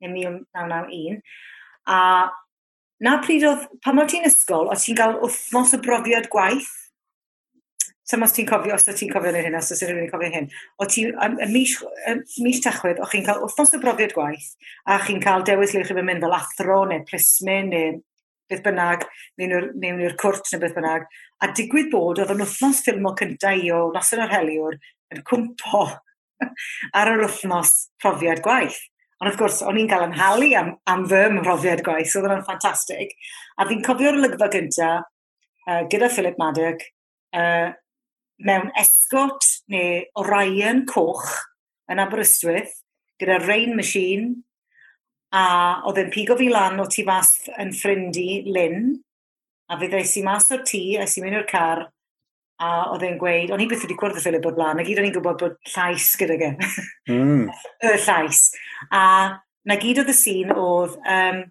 neu 0.00 0.14
1991, 0.16 1.20
a 1.92 2.00
na 3.04 3.18
pryd 3.24 3.44
oedd, 3.48 3.68
pan 3.84 4.00
oedd 4.00 4.12
ti'n 4.14 4.26
ysgol, 4.28 4.70
oedd 4.72 4.82
ti'n 4.82 4.98
cael 4.98 5.16
wythnos 5.22 5.74
o 5.76 5.80
brofiad 5.84 6.28
gwaith. 6.32 6.72
Sam 8.06 8.22
os 8.22 8.34
ti'n 8.36 8.46
cofio, 8.46 8.76
os 8.76 8.86
ti'n 8.86 9.10
cofio 9.10 9.32
hyn, 9.34 9.56
os 9.58 9.72
ydych 9.74 9.90
chi'n 9.90 10.10
cofio 10.12 10.30
hyn. 10.30 10.50
O 10.78 10.86
ti, 10.86 11.08
y 11.10 11.48
mis, 11.50 11.74
mis 12.44 12.60
techwyd, 12.62 13.00
o'ch 13.02 13.16
chi'n 13.16 13.26
cael 13.26 13.42
wrthnos 13.42 13.74
o 13.74 13.80
brofiad 13.82 14.14
gwaith, 14.14 14.52
a 14.86 15.00
chi'n 15.02 15.22
cael 15.24 15.44
dewis 15.46 15.74
le 15.74 15.82
chi'n 15.88 16.04
mynd 16.06 16.22
fel 16.22 16.36
athro, 16.38 16.84
neu 16.86 17.02
plismyn, 17.08 17.72
neu 17.74 17.96
beth 18.50 18.62
bynnag, 18.62 19.06
mewn 19.40 20.04
i'r 20.06 20.18
cwrt 20.22 20.52
neu 20.52 20.62
beth 20.62 20.76
bynnag. 20.78 21.08
A 21.42 21.50
digwydd 21.52 21.90
bod, 21.92 22.22
oedd 22.22 22.32
yn 22.32 22.44
wythnos 22.44 22.84
ffilm 22.86 23.10
o 23.10 23.14
cyntaf 23.18 23.58
i 23.58 23.72
o 23.74 23.88
Noson 23.94 24.22
o'r 24.22 24.34
Heliwr 24.36 24.78
yn 25.14 25.24
cwmpo 25.26 25.82
ar 26.98 27.12
yr 27.12 27.24
wythnos 27.26 27.74
profiad 28.02 28.44
gwaith. 28.46 28.78
Ond 29.16 29.30
wrth 29.30 29.40
gwrs, 29.40 29.62
o'n 29.64 29.78
i'n 29.80 29.88
cael 29.88 30.06
ymhalu 30.10 30.50
am, 30.58 30.74
am 30.92 31.06
fy 31.08 31.22
mhrofiad 31.32 31.80
gwaith, 31.86 32.10
so 32.10 32.20
oedd 32.20 32.28
hwnna'n 32.28 32.44
ffantastig. 32.44 33.14
A 33.56 33.64
fi'n 33.68 33.84
cofio'r 33.86 34.18
olygfa 34.18 34.50
gyntaf 34.52 35.06
uh, 35.06 35.82
gyda 35.92 36.10
Philip 36.12 36.36
Maddock 36.40 36.84
uh, 37.36 37.70
mewn 38.44 38.68
esgot 38.76 39.48
neu 39.72 40.02
Orion 40.20 40.84
Coch 40.90 41.30
yn 41.92 42.02
Aberystwyth 42.02 42.74
gyda 43.20 43.40
Rain 43.46 43.72
Machine 43.78 44.34
a 45.32 45.46
oedd 45.88 46.02
yn 46.04 46.12
pigo 46.12 46.36
fi 46.38 46.50
lan 46.52 46.80
o 46.82 46.86
tu 46.90 47.04
fas 47.06 47.32
yn 47.56 47.72
ffrindi 47.74 48.44
Lynn 48.52 48.92
a 49.72 49.78
fe 49.80 49.88
ddeis 49.90 50.12
i 50.20 50.24
mas 50.26 50.50
o'r 50.54 50.62
tŷ 50.66 50.82
a 51.00 51.08
si 51.10 51.24
mynd 51.24 51.40
i'r 51.40 51.48
car 51.50 51.86
A 52.56 52.68
oedd 52.94 53.02
e'n 53.04 53.18
gweud, 53.20 53.50
o'n 53.52 53.60
i 53.60 53.66
beth 53.68 53.82
wedi 53.84 53.96
cwrdd 54.00 54.16
y 54.16 54.22
Philip 54.24 54.46
o'r 54.48 54.54
blaen, 54.56 54.78
a 54.80 54.84
gyd 54.86 55.02
o'n 55.02 55.08
i'n 55.10 55.12
gwybod 55.12 55.42
bod 55.42 55.56
llais 55.74 56.06
gyda 56.16 56.38
ge. 56.40 56.48
Mm. 57.12 57.50
y 57.90 57.90
llais. 58.06 58.46
A 58.96 59.02
na 59.68 59.76
gyd 59.82 60.00
oedd 60.00 60.12
y 60.12 60.16
sîn 60.16 60.54
oedd, 60.54 60.96
um, 61.04 61.42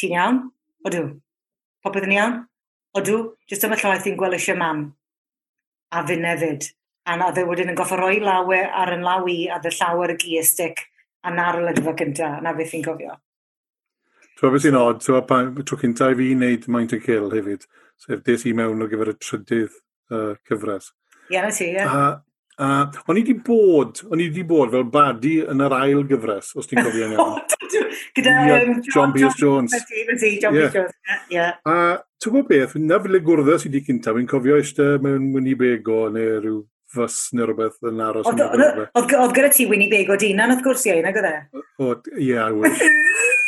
ti'n 0.00 0.16
iawn? 0.16 0.40
Odw. 0.88 1.04
Popeth 1.84 2.08
yn 2.08 2.16
iawn? 2.16 2.38
Odw. 2.96 3.18
Jyst 3.50 3.66
yma 3.68 3.76
llaeth 3.80 4.08
i'n 4.08 4.16
gweld 4.20 4.38
eisiau 4.38 4.56
mam. 4.60 4.86
A 5.92 6.04
fy 6.08 6.16
nefyd. 6.22 6.70
A 7.04 7.18
na 7.20 7.28
dde 7.34 7.44
wedyn 7.44 7.74
yn 7.74 7.76
goffa 7.76 7.98
roi 8.00 8.16
lawer 8.22 8.70
ar 8.72 8.94
yn 8.94 9.04
law 9.04 9.28
i 9.28 9.42
a 9.52 9.60
dde 9.60 9.74
llawer 9.76 10.14
y 10.14 10.18
gi 10.22 10.40
stick 10.48 10.80
a 11.24 11.32
nar 11.34 11.60
y 11.60 11.66
lygfa 11.66 11.92
cynta. 12.00 12.30
Na 12.40 12.54
beth 12.56 12.72
fi'n 12.72 12.84
cofio. 12.86 13.18
So 14.40 14.50
beth 14.50 14.64
sy'n 14.64 14.76
od, 14.78 15.02
so 15.04 15.20
pan, 15.28 15.52
tro 15.62 15.78
cynta 15.78 16.10
i 16.10 16.18
fi 16.18 16.32
wneud 16.34 16.68
maint 16.74 16.92
y 16.96 16.98
Kill 17.02 17.30
hefyd, 17.30 17.66
sef 18.02 18.22
des 18.26 18.44
i 18.50 18.52
mewn 18.56 18.82
o 18.82 18.88
gyfer 18.90 19.12
y 19.12 19.16
trydydd 19.22 19.74
uh, 20.10 20.32
cyfres. 20.48 20.90
Ie, 21.30 21.38
na 21.38 21.52
ti, 21.54 21.68
ie. 21.70 21.84
A, 21.86 22.08
a 22.58 22.70
o'n 23.06 23.20
i 23.20 23.22
wedi 23.22 23.36
bod, 23.46 24.02
o'n 24.10 24.22
i 24.22 24.26
wedi 24.28 24.42
bod 24.48 24.74
fel 24.74 24.88
badi 24.90 25.36
yn 25.46 25.62
yr 25.62 25.76
ail 25.78 26.02
gyfres, 26.10 26.50
os 26.58 26.66
ti'n 26.70 26.82
cofio'n 26.82 27.14
iawn. 27.16 27.38
Gyda 28.14 28.34
um, 28.56 28.74
John, 28.88 29.14
Pierce 29.14 29.38
Jones. 29.38 29.74
John 30.42 30.58
Pierce 30.58 30.74
Jones, 30.74 30.98
ie. 31.30 31.46
A 31.70 31.78
ti'n 32.18 32.34
gwybod 32.34 32.50
beth, 32.50 32.76
na 32.82 32.98
fel 33.06 33.20
y 33.20 33.22
gwrddau 33.30 33.62
sydd 33.62 33.70
wedi 33.70 33.86
cynta, 33.86 34.16
fi'n 34.18 34.30
cofio 34.30 34.58
eistedd 34.58 35.06
mewn 35.06 35.30
Winnebago 35.36 36.08
neu 36.14 36.40
rhyw 36.40 36.60
fys 36.94 37.22
neu 37.38 37.46
rhywbeth 37.52 37.78
yn 37.86 38.02
aros. 38.02 38.26
Oedd 38.34 39.38
gyda 39.38 39.54
ti 39.54 39.70
Winnie 39.70 39.90
Beg 39.94 40.10
dinan, 40.18 40.56
wrth 40.56 40.66
gwrs, 40.66 40.90
ie, 40.90 41.00
na 41.06 41.14
gyda? 41.14 41.36
e? 41.54 41.96
Ie, 42.18 42.34
I 42.34 42.50
wish. 42.50 42.82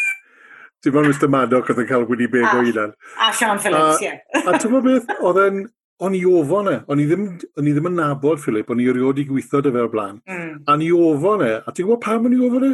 Dim 0.86 0.96
ond 1.00 1.08
Mr 1.10 1.26
Maddock 1.26 1.72
oedd 1.72 1.80
yn 1.82 1.88
cael 1.88 2.04
Winnie 2.06 2.30
Beg 2.30 2.44
o 2.46 2.60
unan. 2.62 2.92
A 3.18 3.32
Sean 3.34 3.58
Phillips, 3.58 4.04
ie. 4.04 4.12
A 4.38 4.52
ti'n 4.54 4.70
gwybod 4.70 4.84
beth, 4.86 5.08
oedd 5.26 5.40
e'n, 5.42 5.56
o'n 6.06 6.14
i 6.14 6.20
ofon 6.30 6.68
e, 6.70 6.74
o'n 6.86 7.00
i 7.02 7.06
ddim, 7.08 7.24
o'n 7.58 7.66
i 7.66 7.72
ddim 7.74 7.88
yn 7.90 7.96
nabod 7.98 8.38
Philip, 8.42 8.70
o'n 8.70 8.82
i 8.84 8.86
erioed 8.92 9.18
i 9.18 9.24
gweithio 9.26 9.64
dy 9.64 9.72
fel 9.74 9.88
blaen. 9.90 10.20
Mm. 10.30 10.52
A 10.70 10.76
ni 10.78 10.92
ofon 10.94 11.42
e, 11.42 11.48
a 11.58 11.74
ti'n 11.74 11.88
gwybod 11.88 12.04
pam 12.04 12.28
o'n 12.28 12.36
i 12.36 12.38
ofon 12.46 12.68
e? 12.68 12.70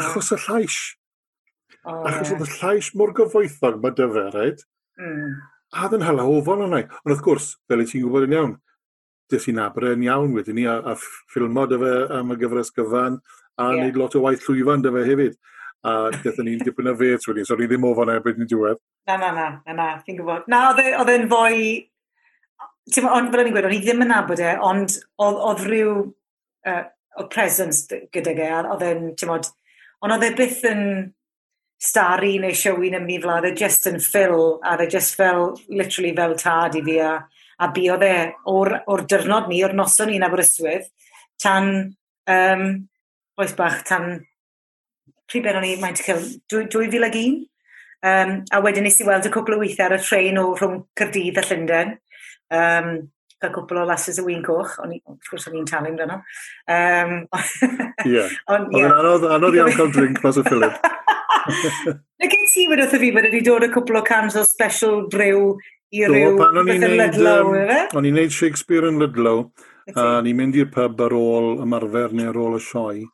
Achos 0.00 0.32
y 0.34 0.40
llais. 0.48 0.78
Oh, 1.84 2.00
Achos 2.10 2.32
oedd 2.34 2.42
y 2.42 2.48
llais 2.56 2.88
mor 2.98 3.14
gyfoethog 3.16 3.78
mae 3.84 3.94
dy 4.00 4.08
fe, 4.16 4.24
rhaid? 4.34 4.64
Mm. 4.98 5.36
A 5.78 5.92
ddyn 5.92 6.06
hala 6.08 6.24
ofon 6.32 6.64
o'n 6.66 6.74
i. 6.80 6.86
Ond 7.04 7.12
wrth 7.14 7.22
gwrs, 7.28 7.52
fel 7.70 7.84
i 7.84 7.86
ti'n 7.86 8.02
gwybod 8.02 8.26
yn 8.26 8.34
iawn, 8.34 8.56
dys 9.30 9.46
i'n 9.52 9.62
abren 9.62 10.02
iawn 10.08 10.34
wedyn 10.34 10.58
ni, 10.58 10.66
a, 10.66 10.80
a 10.82 10.96
ffilmo 10.98 11.68
dy 11.70 11.78
fe 11.84 11.94
am 12.18 12.34
y 12.34 12.40
gyfres 12.42 12.74
gyfan, 12.74 13.20
a 13.58 13.70
yeah. 13.70 13.84
neud 13.84 14.02
lot 14.02 14.18
o 14.18 14.24
waith 14.26 14.42
llwyfan 14.48 14.82
dy 14.82 14.92
fe 14.96 15.06
hefyd 15.12 15.38
a 15.86 15.94
gyda 16.22 16.44
ni'n 16.44 16.64
dipyn 16.66 16.90
o 16.90 16.94
fet 16.98 17.26
wedyn, 17.28 17.46
so 17.46 17.56
ni 17.58 17.68
ddim 17.70 17.86
ofon 17.86 18.10
erbyn 18.12 18.38
ni'n 18.40 18.50
diwedd. 18.50 18.80
Na, 19.08 19.16
na, 19.20 19.30
na, 19.34 19.48
na, 19.66 19.76
na, 19.76 19.88
fi'n 20.06 20.18
gwybod. 20.18 20.48
Na, 20.50 20.68
oedd 20.72 20.82
e, 20.82 21.14
e'n 21.14 21.28
fwy... 21.30 21.62
Ti'n 22.88 23.04
ond 23.04 23.28
fel 23.28 23.42
o'n 23.42 23.50
i'n 23.50 23.52
gweud, 23.52 23.66
o'n 23.68 23.76
i 23.76 23.82
ddim 23.82 24.00
yn 24.06 24.08
nabod 24.08 24.40
e, 24.40 24.52
ond 24.64 24.94
oedd 25.20 25.64
rhyw 25.66 25.90
uh, 26.72 26.84
o 27.20 27.26
presence 27.28 27.98
gyda 28.14 28.32
ge, 28.36 28.48
oedd 28.72 28.84
e'n, 28.86 29.02
ti'n 29.18 29.28
modd, 29.28 29.50
ond 30.00 30.14
oedd 30.14 30.24
e 30.24 30.30
byth 30.38 30.62
yn 30.70 30.82
stari 31.78 32.38
neu 32.42 32.56
siowi 32.56 32.88
yn 32.90 32.98
ymwneud 32.98 33.26
fel, 33.26 33.34
oedd 33.36 33.50
e 33.50 33.60
just 33.60 33.86
yn 33.90 34.00
ffil, 34.02 34.38
a 34.64 34.72
oedd 34.72 34.86
e 34.86 34.88
just 34.96 35.18
fel, 35.18 35.52
literally 35.68 36.14
fel 36.16 36.34
tad 36.40 36.78
i 36.78 36.82
fi, 36.86 36.96
a, 37.04 37.12
a 37.60 37.68
bu 37.74 37.84
oedd 37.92 38.06
e 38.06 38.14
o'r, 38.50 38.72
or 38.90 39.04
dyrnod 39.10 39.50
ni, 39.50 39.60
o'r 39.66 39.76
noson 39.78 40.10
ni'n 40.10 40.26
Aberystwyth, 40.26 40.88
tan 41.42 41.70
um, 42.34 42.64
oes 43.38 43.54
bach 43.58 43.84
tan 43.86 44.10
pryd 45.28 45.44
ben 45.44 45.60
o'n 45.60 45.68
i, 45.68 45.76
mae'n 45.80 45.96
ti'n 45.98 46.08
cael, 46.08 46.26
2001. 46.54 47.38
Um, 48.08 48.34
a 48.54 48.60
wedyn 48.62 48.86
nes 48.86 49.00
i 49.02 49.06
weld 49.06 49.26
y 49.26 49.30
cwbl 49.34 49.56
o 49.56 49.62
weithiau 49.62 49.88
ar 49.88 49.96
y 49.96 50.02
tren 50.02 50.38
o 50.38 50.50
rhwng 50.54 50.82
Cyrdydd 50.98 51.40
a 51.40 51.46
Llundain. 51.48 51.96
Um, 52.54 52.92
cael 53.38 53.54
cwbl 53.54 53.82
o 53.82 53.86
lasses 53.86 54.18
y 54.18 54.24
wyn 54.26 54.44
coch, 54.46 54.76
ond 54.82 54.94
wrth 54.98 55.30
gwrs 55.30 55.48
o'n 55.50 55.58
i'n 55.60 55.66
talu 55.68 55.92
amdano. 55.92 56.20
Um, 56.74 57.16
Ie. 58.10 58.24
Ond 58.54 58.74
yn 58.74 58.94
anodd, 58.94 59.26
anodd 59.36 59.58
iawn 59.58 59.74
cael 59.76 59.92
drink 59.94 60.22
mas 60.24 60.40
o 60.40 60.46
Philip. 60.46 60.78
Na 62.18 62.28
gen 62.30 62.48
ti 62.50 62.66
wedi 62.70 62.84
wrth 62.84 62.98
fi 62.98 63.10
bod 63.14 63.28
wedi 63.28 63.42
dod 63.46 63.66
y 63.66 63.72
cwbl 63.74 64.00
o 64.00 64.04
cans 64.06 64.38
o 64.38 64.46
special 64.46 65.04
brew 65.10 65.52
i 65.94 66.04
ryw 66.04 66.34
beth 66.38 66.74
yn 66.74 66.96
Ludlow, 66.98 67.52
efe? 67.62 67.78
O'n 67.96 68.08
i'n 68.08 68.18
neud 68.18 68.34
Shakespeare 68.34 68.90
yn 68.90 68.98
Ludlow, 69.00 69.46
a 69.94 70.08
ni'n 70.24 70.36
mynd 70.36 70.58
i'r 70.58 70.68
pub 70.72 70.98
ar 71.06 71.14
ôl 71.16 71.62
ymarfer 71.64 72.14
neu 72.16 72.32
ar 72.32 72.42
ôl 72.42 72.58
y 72.58 72.64
sioe 72.64 73.06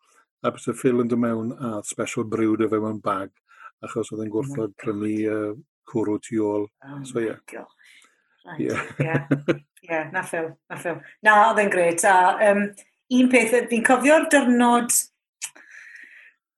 a 0.44 0.52
beth 0.52 0.68
y 0.68 0.74
Phil 0.76 1.00
yn 1.00 1.08
dod 1.08 1.22
mewn 1.22 1.52
a 1.56 1.78
special 1.88 2.26
brewd 2.28 2.64
o 2.64 2.68
fe 2.68 2.80
mewn 2.82 3.00
bag, 3.04 3.32
achos 3.84 4.12
oedd 4.12 4.26
yn 4.26 4.30
oh 4.30 4.34
gwrthod 4.36 4.74
prynu 4.80 5.14
uh, 5.32 5.54
cwrw 5.90 6.18
tu 6.24 6.42
ôl. 6.44 6.68
Oh 6.84 7.00
so, 7.08 7.22
ie. 7.22 7.32
Yeah. 7.52 7.64
Right. 8.44 8.60
Yeah. 8.60 8.82
yeah. 9.00 9.26
yeah, 9.82 10.10
na 10.12 10.22
ffil, 10.22 10.50
e, 10.52 10.56
na 10.68 10.76
Phil. 10.76 11.00
E. 11.00 11.16
Na, 11.24 11.36
oedd 11.48 11.62
e'n 11.62 11.72
gret. 11.72 12.04
A 12.04 12.36
um, 12.50 12.64
un 13.18 13.32
peth, 13.32 13.56
fi'n 13.72 13.84
cofio'r 13.86 14.28
dyrnod... 14.32 14.92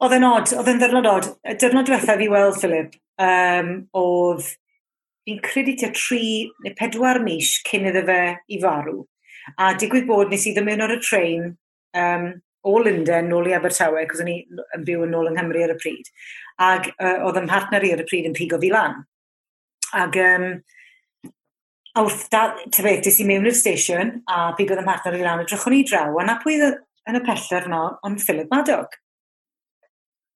Oedd 0.05 0.12
e'n 0.12 0.26
od, 0.28 0.50
oedd 0.52 0.66
e'n 0.69 0.81
dyrnod 0.83 1.07
od. 1.09 1.28
Y 1.47 1.55
dyrnod 1.62 1.87
diwetha 1.88 2.19
fi 2.21 2.26
weld, 2.28 2.59
Philip, 2.61 2.97
um, 3.23 3.71
oedd 3.97 4.50
fi'n 5.26 5.38
credu 5.43 5.76
tua 5.78 5.93
tri 5.97 6.25
neu 6.64 6.75
pedwar 6.78 7.23
mis 7.23 7.55
cyn 7.66 7.88
iddo 7.90 8.02
fe 8.11 8.19
i 8.52 8.59
farw. 8.62 8.99
A 9.62 9.71
digwydd 9.78 10.11
bod 10.11 10.35
nes 10.35 10.45
i 10.50 10.52
ddim 10.55 10.66
mewn 10.69 10.85
ar 10.85 10.95
y 10.95 10.99
trein 11.02 11.49
um, 11.97 12.28
o 12.67 12.77
Lundain 12.83 13.29
nôl 13.31 13.51
i 13.51 13.55
Abertawe, 13.57 14.05
cos 14.11 14.23
o'n 14.25 14.33
i 14.33 14.39
yn 14.77 14.87
byw 14.87 15.05
yn 15.07 15.15
ôl 15.19 15.31
yng 15.31 15.39
Nghymru 15.39 15.65
ar 15.67 15.75
y 15.75 15.79
pryd. 15.81 16.11
Ac 16.67 16.91
uh, 16.95 17.27
oedd 17.27 17.41
yn 17.43 17.51
partner 17.51 17.85
i 17.87 17.93
ar 17.95 18.03
y 18.03 18.09
pryd 18.09 18.29
yn 18.31 18.37
pigo 18.37 18.59
fi 18.63 18.73
lan. 18.73 18.99
Ac 19.97 20.19
um, 20.23 20.49
a 21.97 22.05
wrth 22.05 22.27
da, 22.33 22.43
ty 22.73 22.85
beth, 22.85 23.03
dis 23.07 23.23
i 23.23 23.27
mewn 23.29 23.47
i'r 23.49 23.57
station 23.57 24.19
a 24.29 24.51
pigodd 24.59 24.83
yn 24.83 24.89
partner 24.89 25.17
i 25.17 25.25
lan 25.25 25.45
a 25.45 25.61
ni 25.73 25.83
draw. 25.89 26.19
A 26.21 26.27
na 26.27 26.39
pwy 26.43 26.59
yn 26.61 27.21
y 27.21 27.23
pellter 27.25 27.69
yno, 27.71 27.83
ond 28.05 28.23
Philip 28.23 28.53
Madog. 28.53 28.99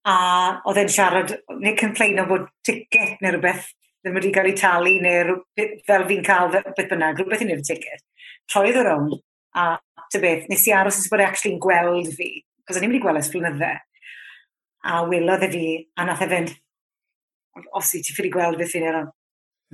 A 0.08 0.16
oedd 0.64 0.80
e'n 0.80 0.92
siarad, 0.92 1.34
neu 1.60 1.76
complain 1.76 2.22
o 2.22 2.24
bod 2.30 2.48
ticket 2.64 3.20
neu 3.20 3.34
rhywbeth 3.34 3.68
ddim 4.00 4.16
wedi 4.16 4.30
cael 4.32 4.48
ei 4.48 4.56
talu 4.56 4.94
neu 5.04 5.34
fel 5.84 6.06
fi'n 6.08 6.22
cael 6.24 6.54
beth 6.54 6.86
bynnag, 6.88 7.18
rhywbeth 7.18 7.44
i 7.44 7.48
wneud 7.48 7.60
y 7.60 7.66
ticket. 7.68 8.04
Troedd 8.48 8.78
o 8.80 8.84
rown, 8.86 9.10
a 9.60 9.66
ta 10.12 10.20
beth, 10.22 10.48
nes 10.50 10.66
i 10.68 10.74
aros 10.76 10.98
ys 11.00 11.10
bod 11.10 11.22
e 11.22 11.28
actually'n 11.28 11.62
gweld 11.62 12.10
fi, 12.16 12.32
cos 12.66 12.78
o'n 12.78 12.86
i'n 12.86 12.92
mynd 12.92 13.00
i 13.00 13.04
gweld 13.04 13.22
ys 13.22 13.30
flynydde, 13.32 13.76
A 14.80 15.02
wylodd 15.04 15.42
e 15.44 15.48
fi, 15.52 15.64
a 16.00 16.04
nath 16.08 16.22
e 16.24 16.26
fynd, 16.28 16.52
os 17.76 17.90
i 17.94 18.00
ti 18.00 18.14
ffili 18.16 18.30
gweld 18.32 18.56
beth 18.56 18.70
fi'n 18.72 18.86
eron. 18.88 19.10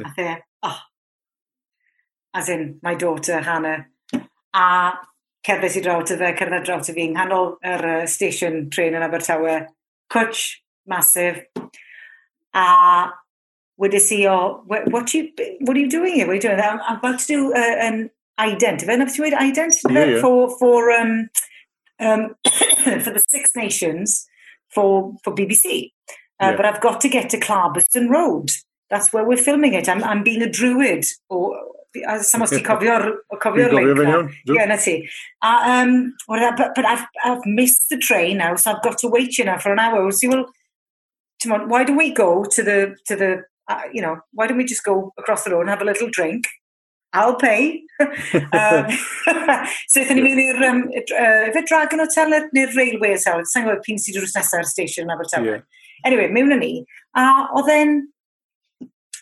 Nath 0.03 0.19
e, 0.19 0.33
oh, 0.67 0.81
as 2.35 2.49
in, 2.51 2.81
my 2.83 2.97
daughter, 2.99 3.39
Hannah. 3.41 3.87
A 4.53 4.67
cerdded 5.47 5.79
i 5.79 5.83
draw 5.85 6.03
ta 6.03 6.17
fe, 6.19 6.33
cerdded 6.41 6.67
draw 6.67 6.83
ta 6.83 6.97
fi, 6.97 7.07
nghanol 7.13 7.55
yr 7.63 7.87
uh, 7.93 8.01
station 8.11 8.67
train 8.75 8.99
yn 8.99 9.07
Abertawe. 9.07 9.61
Cwtch, 10.13 10.59
massive, 10.91 11.47
A 12.57 13.13
wedes 13.77 14.11
i 14.13 14.25
o, 14.27 14.63
what, 14.67 14.91
what, 14.91 15.13
you, 15.15 15.29
what 15.61 15.77
are 15.77 15.81
you 15.81 15.91
doing 15.91 16.15
here? 16.15 16.27
What 16.27 16.33
are 16.33 16.37
you 16.37 16.41
doing? 16.41 16.61
I'm, 16.61 16.81
I'm 16.81 16.97
about 16.97 17.21
to 17.21 17.27
do 17.27 17.53
uh, 17.53 17.77
an 17.79 18.11
ident. 18.41 18.83
Fe 18.83 18.97
na 18.97 19.05
beth 19.05 19.17
ti'n 19.17 19.33
ident? 19.33 19.77
Yeah, 19.89 20.05
yeah. 20.05 20.21
For, 20.21 20.59
for, 20.59 20.91
um, 20.93 21.29
um, 22.01 22.35
for 23.03 23.13
the 23.13 23.25
Six 23.29 23.51
Nations 23.57 24.27
for, 24.69 25.15
for 25.23 25.35
BBC. 25.35 25.93
Uh, 26.41 26.51
yeah. 26.51 26.57
But 26.57 26.67
I've 26.67 26.81
got 26.81 27.01
to 27.01 27.09
get 27.09 27.31
to 27.31 27.41
Clarbeston 27.41 28.09
Road. 28.09 28.51
That's 28.91 29.13
where 29.13 29.27
we're 29.27 29.37
filming 29.37 29.75
it. 29.75 29.89
I'm, 29.89 30.05
I'm 30.05 30.23
being 30.23 30.43
a 30.43 30.51
druid. 30.51 31.05
Or, 31.29 31.57
uh, 31.57 31.63
as 32.07 32.35
os 32.35 32.51
ti 32.51 32.61
cofio'r 32.63 33.17
cofio 33.41 33.73
link. 33.73 34.33
Yeah, 34.45 34.67
na 34.67 34.77
ti. 34.77 35.09
A, 35.43 35.49
um, 35.49 36.15
but, 36.29 36.75
but 36.75 36.85
I've, 36.85 37.07
I've 37.25 37.47
missed 37.47 37.89
the 37.89 37.97
train 37.97 38.37
now, 38.39 38.55
so 38.57 38.73
I've 38.73 38.83
got 38.83 38.99
to 38.99 39.09
wait 39.09 39.39
you 39.39 39.45
now 39.47 39.59
for 39.59 39.73
an 39.73 39.79
hour. 39.79 40.11
So, 40.13 40.29
well, 40.29 40.47
tomorrow, 41.41 41.63
on, 41.63 41.69
why 41.71 41.85
don't 41.85 41.97
we 41.97 42.13
go 42.13 42.45
to 42.45 42.63
the, 42.63 42.97
to 43.07 43.17
the 43.17 43.45
uh, 43.69 43.83
you 43.93 44.01
know, 44.01 44.21
why 44.33 44.47
don't 44.47 44.59
we 44.59 44.65
just 44.65 44.85
go 44.85 45.13
across 45.19 45.45
the 45.45 45.51
road 45.51 45.63
and 45.63 45.71
have 45.71 45.83
a 45.83 45.85
little 45.85 46.09
drink 46.11 46.45
I'll 47.17 47.37
pay. 47.41 47.83
um, 48.01 48.91
so, 49.91 50.03
eithon 50.03 50.19
ni 50.21 50.27
fynd 50.27 50.43
i'r, 50.45 50.65
um, 50.69 50.83
uh, 50.93 51.63
Dragon 51.63 52.03
Hotel 52.05 52.35
neu'r 52.37 52.75
Railway 52.77 53.15
Hotel, 53.15 53.45
sa'n 53.49 53.65
gwybod 53.67 53.85
pyn 53.87 54.01
sydd 54.03 54.19
drws 54.19 54.37
nesaf 54.37 54.61
ar 54.61 54.69
station 54.69 55.09
yn 55.09 55.15
Abertawe. 55.15 55.49
Yeah. 55.49 55.85
Anyway, 56.05 56.29
mewn 56.35 56.53
yn 56.59 56.63
ni, 56.63 56.73
a 57.17 57.27
oedd 57.57 57.73
e'n, 57.73 57.95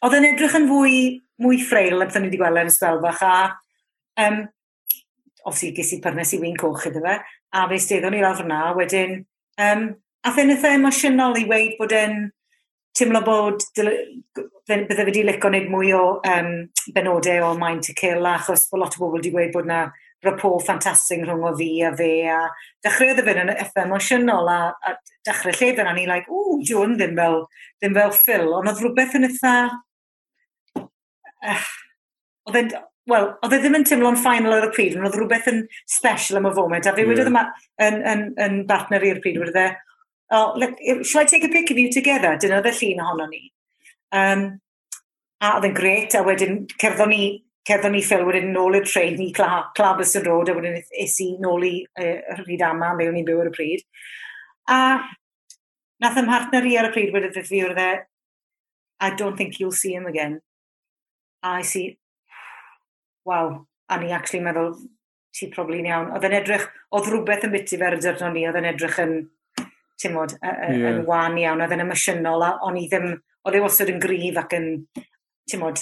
oedd 0.04 0.18
e'n 0.18 0.28
edrych 0.32 0.58
yn 0.58 0.66
fwy, 0.70 0.96
mwy 1.44 1.60
ffreil 1.62 1.98
na 1.98 2.08
beth 2.08 2.18
ni 2.18 2.28
wedi 2.28 2.40
gweld 2.42 2.62
yn 2.64 2.72
ysbel 2.72 3.02
fach, 3.04 3.22
a 3.22 4.26
um, 4.26 4.40
obviously 5.44 5.74
ges 5.76 5.92
i 5.94 6.00
pyrnes 6.02 6.34
i 6.34 6.40
wyn 6.42 6.58
coch 6.58 6.88
iddo 6.90 7.02
fe, 7.04 7.18
a 7.54 7.66
fe 7.70 7.80
steddon 7.82 8.14
ni 8.16 8.22
lawr 8.24 8.42
yna, 8.42 8.62
wedyn, 8.78 9.20
um, 9.62 9.86
a 10.24 10.32
fe 10.34 10.46
eitha 10.48 10.72
e 10.72 10.80
emosiynol 10.80 11.38
i 11.38 11.46
weid 11.50 11.78
bod 11.78 11.94
e'n, 11.94 12.24
teimlo 12.94 13.20
bod 13.26 13.64
bydde 13.74 14.96
fi 14.96 15.06
wedi 15.08 15.24
licio 15.26 15.50
wneud 15.50 15.70
mwy 15.72 15.92
o 15.96 16.02
um, 16.30 16.50
benodau 16.94 17.48
o 17.48 17.52
Mind 17.58 17.86
to 17.86 17.94
Kill, 17.98 18.26
achos 18.30 18.68
bod 18.70 18.84
lot 18.84 18.96
o 18.96 19.02
bobl 19.02 19.18
wedi 19.18 19.32
gweud 19.34 19.52
bod 19.54 19.68
na 19.70 19.84
rapport 20.24 20.62
ffantastig 20.64 21.24
rhwng 21.26 21.44
o 21.44 21.52
fi 21.58 21.68
a 21.84 21.90
fe, 21.98 22.10
a 22.32 22.40
dechreuodd 22.86 23.20
y 23.20 23.26
fynd 23.26 23.42
yn 23.42 23.52
effe 23.54 23.84
emosiynol, 23.84 24.48
a, 24.48 24.58
a 24.72 24.94
dechrau 25.26 25.52
lle 25.58 25.74
fyna 25.76 25.92
ni, 25.96 26.06
like, 26.08 26.30
ww, 26.30 26.62
John 26.64 26.96
ddim 27.00 27.18
fel, 27.18 27.42
ddim 27.82 27.98
fel 27.98 28.16
Phil, 28.16 28.48
ond 28.56 28.72
oedd 28.72 28.82
rhywbeth 28.82 29.18
yn 29.20 29.28
eitha... 29.28 29.54
Uh, 30.74 31.52
eh, 31.52 31.70
oedd 32.50 32.76
Wel, 33.04 33.26
oedd 33.44 33.52
e 33.52 33.58
ddim 33.60 33.74
yn 33.76 33.82
teimlo'n 33.84 34.16
ffainal 34.16 34.54
ar 34.56 34.64
y 34.64 34.68
pryd, 34.72 34.94
ond 34.96 35.04
oedd 35.04 35.18
rhywbeth 35.18 35.48
yn 35.50 35.58
special 35.92 36.38
am 36.38 36.46
y 36.48 36.52
foment, 36.56 36.86
a 36.88 36.94
fi 36.96 37.02
mm. 37.04 37.10
wedodd 37.12 37.28
yn, 37.28 37.36
yn, 37.84 37.98
yn, 38.08 38.22
yn 38.40 38.54
partner 38.70 39.04
i'r 39.04 39.20
pryd, 39.20 39.36
wedodd 39.42 39.58
e, 39.60 39.64
oh, 40.30 40.52
look, 40.56 41.04
shall 41.04 41.22
I 41.22 41.24
take 41.24 41.44
a 41.44 41.48
pic 41.48 41.70
of 41.70 41.78
you 41.78 41.92
together? 41.92 42.36
Dyna 42.40 42.60
oedd 42.60 42.70
y 42.70 42.74
llun 42.78 43.02
ohono 43.04 43.26
ni. 43.30 43.42
Um, 44.14 44.44
a 45.42 45.56
oedd 45.56 45.68
yn 45.68 45.76
gret, 45.76 46.14
a 46.16 46.22
wedyn 46.24 46.62
cerddon 46.80 47.12
ni, 47.12 47.24
cerddon 47.68 47.94
ni 47.96 48.02
ffil 48.04 48.24
wedyn 48.28 48.52
nôl 48.54 48.78
y 48.78 48.82
trein 48.86 49.20
i 49.20 49.30
Cla 49.36 49.66
Claberson 49.76 50.24
Road, 50.28 50.50
a 50.50 50.56
wedyn 50.56 50.80
is 51.02 51.18
i 51.24 51.34
nôl 51.42 51.66
i 51.68 51.74
uh, 52.00 52.40
Rhyd 52.40 52.64
ama, 52.64 52.94
mewn 52.96 53.16
ni'n 53.18 53.28
byw 53.28 53.44
ar 53.44 53.52
y 53.52 53.54
pryd. 53.54 53.84
A 54.70 54.80
nath 56.02 56.18
ym 56.20 56.32
hartner 56.32 56.66
i 56.68 56.78
ar 56.80 56.90
y 56.90 56.94
pryd 56.94 57.14
wedi 57.14 57.30
dweud 57.34 57.50
fi 57.50 57.62
wrth 57.66 57.84
e, 57.84 57.92
I 59.04 59.10
don't 59.18 59.36
think 59.36 59.58
you'll 59.60 59.74
see 59.74 59.92
him 59.94 60.06
again. 60.06 60.40
A 61.42 61.58
I 61.60 61.62
see, 61.62 61.98
wow, 63.24 63.66
a 63.88 64.00
ni 64.00 64.12
actually 64.12 64.42
meddwl, 64.44 64.76
ti 65.34 65.50
probably'n 65.52 65.90
iawn. 65.90 66.12
Oedd 66.14 66.24
yn 66.28 66.36
edrych, 66.38 66.68
oedd 66.94 67.10
rhywbeth 67.10 67.44
yn 67.48 67.52
biti 67.52 67.78
fe 67.80 67.88
ar 67.88 67.98
y 67.98 68.00
dyrno 68.00 68.30
ni, 68.32 68.46
oedd 68.48 68.60
yn 68.60 68.70
edrych 68.70 69.00
yn 69.02 69.16
timod, 70.00 70.36
yeah. 70.42 70.90
yn 70.90 71.02
wan 71.08 71.38
iawn, 71.40 71.62
oedd 71.64 71.74
yn 71.76 71.84
emosiynol, 71.86 72.44
a 72.44 72.52
o'n 72.66 72.78
i 72.80 72.86
ddim, 72.90 73.12
oedd 73.46 73.58
e 73.58 73.62
wastad 73.64 73.92
yn 73.92 74.00
gryf 74.02 74.38
ac 74.42 74.56
yn, 74.58 74.68
timod, 75.50 75.80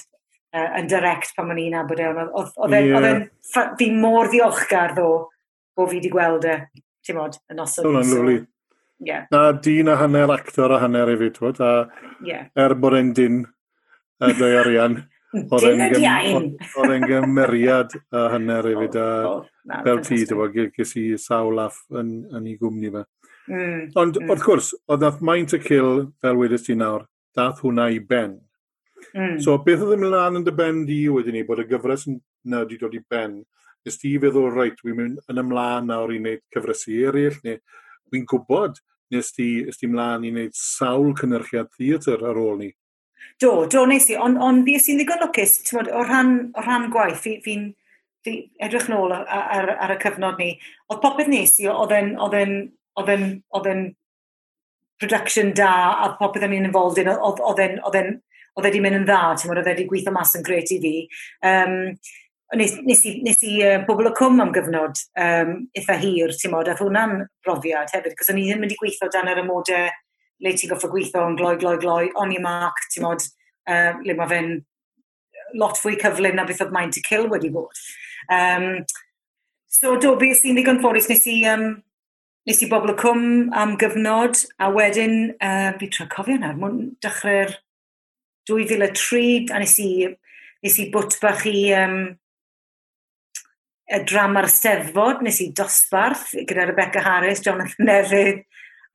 uh, 0.53 0.69
yn 0.81 0.89
direct 0.91 1.35
pan 1.37 1.53
o'n 1.53 1.61
i'n 1.63 1.79
abod 1.81 2.03
e, 2.03 2.09
e 2.09 2.25
oedd 2.67 3.09
e'n, 3.09 3.27
fi 3.79 3.91
mor 3.97 4.31
ddiolchgar 4.33 4.97
ddo, 4.99 5.11
bo 5.77 5.87
fi 5.89 6.01
wedi 6.01 6.13
gweld 6.13 6.49
e, 6.49 6.59
timod, 7.07 7.39
yn 7.53 7.63
osod. 7.65 7.89
Oedd 7.89 8.03
e'n 8.03 8.19
lwli. 8.19 8.41
Yeah. 9.03 9.25
Na 9.35 9.49
dyn 9.59 9.91
a 9.91 9.97
hanner 9.99 10.31
actor 10.31 10.77
a 10.77 10.79
hanner 10.85 11.11
i 11.11 11.17
fi, 11.19 11.33
twyd, 11.35 11.59
a 11.59 11.73
yeah. 12.27 12.47
er 12.55 12.77
bod 12.79 12.95
e'n 12.99 13.11
dyn, 13.17 13.43
a 14.23 14.31
doi 14.39 14.53
arian. 14.61 15.01
Oedd 15.33 15.65
e'n 15.65 17.07
gymeriad 17.09 17.95
a 18.13 18.27
hanner 18.35 18.69
i 18.69 18.75
hefyd, 18.77 18.99
a 19.73 19.81
fel 19.87 20.03
ti, 20.05 20.21
dy 20.29 20.37
fo, 20.37 20.49
ges 20.77 20.93
i 21.01 21.07
sawl 21.19 21.57
laff 21.57 21.81
yn, 21.99 22.13
yn 22.37 22.51
ei 22.51 22.59
gwmni 22.61 22.93
fe. 22.93 23.07
Mm, 23.51 23.91
Ond 23.99 24.19
mm. 24.21 24.31
wrth 24.31 24.45
gwrs, 24.47 24.71
oedd 24.87 25.03
dath 25.03 25.23
Mind 25.25 25.51
to 25.51 25.59
Kill, 25.59 26.07
fel 26.23 26.39
wedys 26.39 26.67
ti 26.69 26.77
nawr, 26.79 27.07
dath 27.37 27.63
hwnna 27.65 27.89
i 27.91 27.99
ben. 27.99 28.37
Mm. 29.17 29.41
So 29.43 29.57
beth 29.65 29.83
oedd 29.83 29.97
ymlaen 29.97 30.39
yn 30.39 30.47
dy 30.47 30.55
ben 30.55 30.85
di 30.87 31.01
wedyn 31.11 31.37
ni, 31.37 31.43
bod 31.47 31.63
y 31.63 31.67
gyfres 31.71 32.07
yna 32.09 32.63
wedi 32.63 32.79
dod 32.81 32.95
i 32.95 33.03
ben, 33.11 33.41
ys 33.89 33.99
ti 33.99 34.15
feddwl, 34.23 34.53
reit, 34.55 34.79
wy'n 34.87 34.99
mynd 34.99 35.33
yn 35.33 35.43
ymlaen 35.43 35.91
nawr 35.91 36.15
i 36.15 36.21
wneud 36.21 36.43
cyfresu 36.55 37.01
eraill, 37.09 37.41
neu 37.43 37.59
wy'n 38.13 38.29
gwybod, 38.31 38.79
nes 39.13 39.33
ti, 39.35 39.49
ys 39.69 39.81
ti 39.81 39.89
ymlaen 39.89 40.27
i 40.29 40.33
wneud 40.33 40.55
sawl 40.57 41.11
cynnyrchiad 41.19 41.73
theatr 41.75 42.23
ar 42.29 42.39
ôl 42.39 42.61
ni. 42.63 42.71
Do, 43.43 43.65
do 43.71 43.85
nes 43.89 44.09
i, 44.11 44.17
ond 44.19 44.39
on, 44.43 44.63
fi 44.67 44.79
sy'n 44.83 45.01
ddigon 45.01 45.23
lwcus, 45.25 45.59
o 45.83 46.05
rhan, 46.07 46.37
o 46.55 46.63
rhan 46.63 46.89
gwaith, 46.95 47.25
fi'n 47.25 47.41
fi, 47.43 47.57
fi 48.23 48.37
edrych 48.63 48.89
nôl 48.91 49.15
ar, 49.15 49.27
ar, 49.27 49.75
ar, 49.75 49.97
y 49.97 49.99
cyfnod 50.03 50.39
ni, 50.39 50.53
oedd 50.91 51.03
popeth 51.03 51.31
nes 51.31 51.59
i, 51.63 51.67
oedd 51.71 52.39
yn 52.39 52.63
Oedd 53.01 53.13
e'n, 53.13 53.29
oedd 53.57 53.69
e'n 53.71 53.85
production 55.03 55.53
da 55.57 55.73
a 56.05 56.11
popeth 56.19 56.45
o'n 56.47 56.57
i'n 56.57 56.69
involved 56.69 57.01
in, 57.03 57.11
oedd 57.11 57.63
e'n, 57.63 57.79
oedd 57.83 57.99
e'n, 57.99 58.19
oedd 58.57 58.69
wedi 58.69 58.83
mynd 58.85 59.01
yn 59.01 59.07
dda, 59.09 59.21
ti'n 59.37 59.51
mwyn, 59.51 59.63
oedd 59.63 59.71
wedi 59.73 59.87
gweithio 59.89 60.13
mas 60.15 60.35
yn 60.39 60.45
gret 60.47 60.71
i 60.75 60.79
fi. 60.83 60.95
Um, 61.49 61.77
nes, 62.59 62.75
nes 62.85 63.05
i, 63.09 63.15
nes 63.25 63.45
i 63.49 63.55
uh, 63.65 63.79
bobl 63.89 64.11
o 64.11 64.15
cwm 64.17 64.43
am 64.45 64.53
gyfnod 64.55 65.01
um, 65.25 65.55
eitha 65.79 65.97
hir, 66.03 66.35
ti'n 66.37 66.53
modd, 66.53 66.69
a 66.69 66.77
hwnna'n 66.79 67.23
brofiad 67.45 67.95
hefyd, 67.95 68.17
cos 68.19 68.33
o'n 68.33 68.41
i 68.43 68.49
ddim 68.51 68.67
wedi 68.67 68.79
gweithio 68.81 69.09
dan 69.13 69.31
yr 69.33 69.41
ymodau 69.45 69.89
le 70.43 70.53
ti'n 70.59 70.73
goffa 70.73 70.91
gweithio 70.93 71.25
yn 71.31 71.39
gloi, 71.39 71.55
gloi, 71.61 71.79
gloi, 71.81 72.11
on 72.21 72.35
i 72.35 72.41
mark, 72.43 72.85
ti'n 72.93 73.07
modd, 73.07 73.25
uh, 73.71 73.93
le 74.05 74.19
mae 74.19 74.31
fe'n 74.35 74.53
lot 75.61 75.81
fwy 75.81 75.97
cyflym 76.01 76.37
na 76.37 76.45
beth 76.49 76.63
oedd 76.65 76.75
Mind 76.75 76.97
to 76.97 77.03
Kill 77.07 77.29
wedi 77.33 77.51
bod. 77.53 77.81
Um, 78.33 78.85
so 79.73 79.97
do, 80.01 80.15
beth 80.21 80.41
sy'n 80.41 80.59
ddigon 80.59 80.81
ffordd, 80.83 81.09
nes 81.09 81.27
i 81.31 81.39
um, 81.53 81.67
nes 82.49 82.63
i 82.65 82.69
bobl 82.71 82.91
y 82.91 82.97
cwm 82.99 83.53
am 83.55 83.77
gyfnod, 83.79 84.41
a 84.59 84.71
wedyn, 84.75 85.35
uh, 85.39 85.71
fi 85.79 85.89
tra 85.93 86.09
cofio 86.11 86.41
nawr, 86.41 86.57
mwyn 86.59 86.81
dechrau'r 87.05 87.55
2003, 88.51 89.53
a 89.55 89.61
nes 89.63 89.77
i, 89.83 89.93
nes 90.67 90.81
i 90.83 90.89
bwt 90.95 91.21
bach 91.23 91.45
i 91.47 91.69
um, 91.79 92.01
y 93.93 94.01
drama'r 94.09 94.49
Steddfod, 94.51 95.23
nes 95.23 95.39
i 95.45 95.53
dosbarth 95.55 96.33
gyda 96.49 96.67
Rebecca 96.71 97.05
Harris, 97.05 97.45
Jonathan 97.45 97.87
Nefydd, 97.87 98.43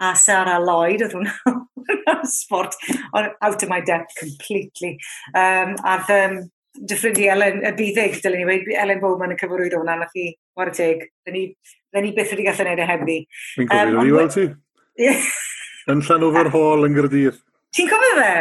a 0.03 0.11
Sarah 0.19 0.59
Lloyd, 0.61 1.05
oedd 1.05 1.15
hwnna 1.15 2.17
sport, 2.29 2.75
out 3.15 3.63
of 3.63 3.69
my 3.69 3.79
depth 3.81 4.13
completely. 4.19 4.97
Um, 5.33 5.75
a 5.87 5.97
um, 6.19 6.39
Dyffrydi 6.77 7.27
Elen, 7.33 7.63
y 7.65 7.71
byddig, 7.77 8.17
dylen 8.23 8.41
ni 8.41 8.47
wedi, 8.47 8.75
Elen 8.77 9.01
Bowman 9.01 9.33
yn 9.33 9.39
cyfrwyd 9.39 9.75
hwnna, 9.77 9.97
nath 10.01 10.17
i 10.19 10.29
war 10.57 10.71
y 10.71 10.75
teg. 10.77 11.05
Dyn 11.27 11.37
ni 11.37 12.11
byth 12.15 12.33
wedi 12.35 12.47
gallu 12.47 12.63
gwneud 12.63 12.81
y 12.81 12.85
e 12.85 12.89
hebddi. 12.91 13.17
Fi'n 13.55 13.69
cofio 13.71 14.01
um, 14.01 14.07
i 14.07 14.15
weld 14.15 14.35
ti. 14.35 14.47
yn 15.93 16.03
Llanofer 16.07 16.51
Hall 16.53 16.87
yn 16.87 16.97
Gyrdydd. 16.97 17.39
Ti'n 17.75 17.89
cofio 17.91 18.17
fe? 18.19 18.33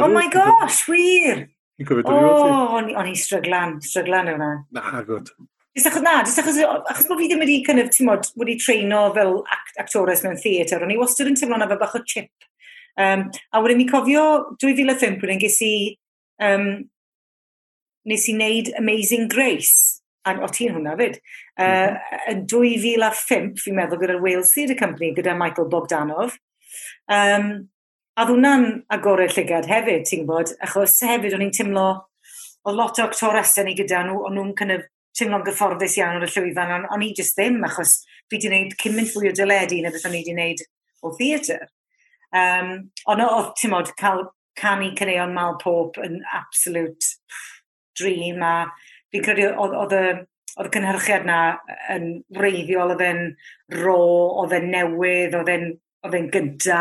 Oh 0.00 0.10
my 0.12 0.28
gosh, 0.32 0.84
wir! 0.90 1.46
Fi'n 1.80 1.88
cofio 1.88 2.06
dy 2.06 2.12
O, 2.12 2.20
oh, 2.42 2.76
o'n 2.78 3.10
i 3.10 3.16
stryglan, 3.18 3.78
stryglan 3.86 4.30
yna. 4.34 4.52
Na, 4.76 5.02
gwrdd. 5.08 5.32
Jyst 5.72 5.88
achos 5.88 6.04
na, 6.04 6.18
jyst 6.20 6.40
achos, 6.42 6.58
achos 6.92 7.06
bod 7.08 7.20
fi 7.22 7.30
ddim 7.30 7.40
wedi 7.40 7.62
kind 7.64 7.80
of, 7.80 7.88
ti'n 7.94 8.10
modd, 8.10 8.26
wedi 8.36 8.58
treino 8.60 9.06
fel 9.16 9.38
act 9.54 9.78
actores 9.80 10.20
mewn 10.24 10.36
theatr, 10.40 10.84
o'n 10.84 10.92
i 10.92 10.98
wastad 11.00 11.30
yn 11.30 11.38
teimlo 11.40 11.56
na 11.56 11.68
fe 11.70 11.78
bach 11.80 11.96
o 11.96 12.02
chip. 12.04 12.28
Um, 13.00 13.30
a 13.56 13.62
wedyn 13.64 13.80
mi 13.80 13.86
cofio 13.88 14.24
2005 14.60 15.24
wedyn 15.24 15.40
ges 15.40 15.56
i 15.64 15.74
um, 16.44 16.66
nes 18.08 18.28
i 18.28 18.36
wneud 18.36 18.72
Amazing 18.78 19.28
Grace. 19.32 20.00
A 20.22 20.36
o 20.38 20.46
ti'n 20.54 20.76
hwnna 20.76 20.94
fyd. 20.98 21.18
Uh, 21.58 21.98
yn 22.30 22.44
2005, 22.50 23.58
fi'n 23.62 23.76
meddwl, 23.78 23.98
gyda'r 24.02 24.22
Wales 24.22 24.52
Theatre 24.54 24.78
Company, 24.78 25.10
gyda 25.16 25.34
Michael 25.38 25.70
Bogdanov. 25.72 26.36
Um, 27.10 27.48
a 28.14 28.26
ddwnna'n 28.28 28.66
agorau 28.94 29.30
llygad 29.32 29.66
hefyd, 29.70 30.06
ti'n 30.06 30.22
gwybod, 30.22 30.54
achos 30.62 30.98
hefyd 31.08 31.34
o'n 31.34 31.46
i'n 31.48 31.54
teimlo, 31.56 31.86
o 32.62 32.74
lot 32.74 33.00
o 33.00 33.06
actoresau 33.08 33.66
ni 33.66 33.74
gyda 33.78 34.04
nhw, 34.06 34.20
o'n 34.28 34.38
nhw'n 34.38 34.54
kind 34.58 34.76
of 34.76 34.86
teimlo'n 35.18 35.44
gyfforddus 35.46 35.98
iawn 35.98 36.20
o'r 36.20 36.30
llwyfan, 36.30 36.74
ond 36.76 36.92
o'n 36.94 37.04
i 37.04 37.10
just 37.18 37.36
ddim, 37.36 37.58
achos 37.66 37.98
fi 38.30 38.36
wedi 38.36 38.48
gwneud 38.48 38.76
cymaint 38.80 39.10
fwy 39.12 39.32
o 39.32 39.34
dyledu 39.36 39.80
na 39.82 39.90
beth 39.92 40.06
o'n 40.08 40.14
i 40.14 40.22
wedi 40.22 40.36
gwneud 40.36 40.62
o 41.02 41.12
theatr. 41.18 41.66
Um, 42.32 42.70
ond 43.10 43.24
oedd, 43.26 43.50
ti'n 43.58 43.74
modd, 43.74 43.90
cael 43.98 44.28
canu 44.58 44.92
cyneuon 44.96 45.34
mal 45.34 45.58
pop 45.60 45.98
yn 46.00 46.20
absolute 46.36 47.16
Dream 47.98 48.42
a 48.46 48.54
fi'n 49.12 49.24
credu 49.24 49.48
oedd 49.52 49.96
y 49.96 50.04
oedd 50.52 50.68
y 50.68 50.72
cynhyrchiad 50.74 51.24
na 51.24 51.38
e, 51.64 51.76
yn 51.94 52.08
wreiddiol, 52.36 52.92
oedd 52.92 53.04
e'n 53.06 53.22
ro, 53.78 54.02
oedd 54.42 54.52
e'n 54.58 54.68
newydd, 54.72 55.36
oedd 55.38 55.52
e'n 55.52 55.70
oedd 56.02 56.16
e'n 56.18 56.28
gynta, 56.34 56.80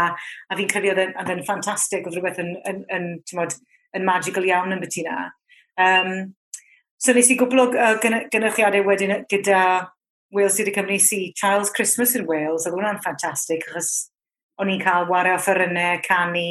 a 0.50 0.58
fi'n 0.58 0.70
credu 0.70 0.92
oedd 0.96 1.30
e'n 1.30 1.44
ffantastig, 1.46 2.08
oedd 2.08 2.18
rhywbeth 2.18 2.40
yn, 2.42 2.56
yn, 2.68 2.80
yn, 2.90 3.08
tymod, 3.30 3.54
yn 3.96 4.06
magical 4.08 4.48
iawn 4.48 4.74
yn 4.74 4.82
beth 4.82 4.98
yna. 4.98 5.28
Um, 5.82 6.14
so 7.02 7.14
nes 7.14 7.30
i 7.30 7.38
gwbl 7.38 7.62
o 7.62 7.68
uh, 7.70 7.94
gynhyrchiadau 8.02 8.88
wedyn 8.88 9.22
gyda 9.32 9.62
Wales 10.34 10.58
City 10.58 10.74
Cymru 10.74 10.98
si 11.00 11.34
Charles 11.38 11.72
Christmas 11.76 12.16
in 12.18 12.26
Wales, 12.26 12.66
oedd 12.66 12.78
hwnna'n 12.78 13.02
ffantastig, 13.04 13.68
achos 13.70 14.10
o'n 14.62 14.74
i'n 14.74 14.82
cael 14.82 15.10
wario 15.12 15.38
offerynnau, 15.38 16.02
canu, 16.06 16.48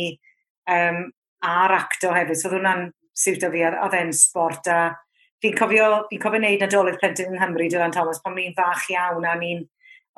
um, 0.70 1.04
a'r 1.46 1.76
acto 1.80 2.14
hefyd, 2.14 2.38
so 2.38 2.50
oedd 2.50 2.60
hwnna'n 2.60 2.88
siwtio 3.20 3.50
fi, 3.52 3.64
oedd 3.68 3.96
e'n 3.98 4.12
sport, 4.16 4.70
a 4.72 4.94
fi'n 5.42 5.56
cofio, 5.56 5.90
fi'n 6.10 6.22
cofio 6.22 6.40
wneud 6.40 6.64
nadolig 6.64 6.98
plentyn 7.00 7.30
yng 7.30 7.38
Nghymru, 7.38 7.68
Dylan 7.72 7.94
Thomas, 7.94 8.20
pan 8.24 8.36
ni'n 8.36 8.56
fach 8.56 8.88
iawn, 8.92 9.26
a 9.28 9.36
ni'n, 9.40 9.62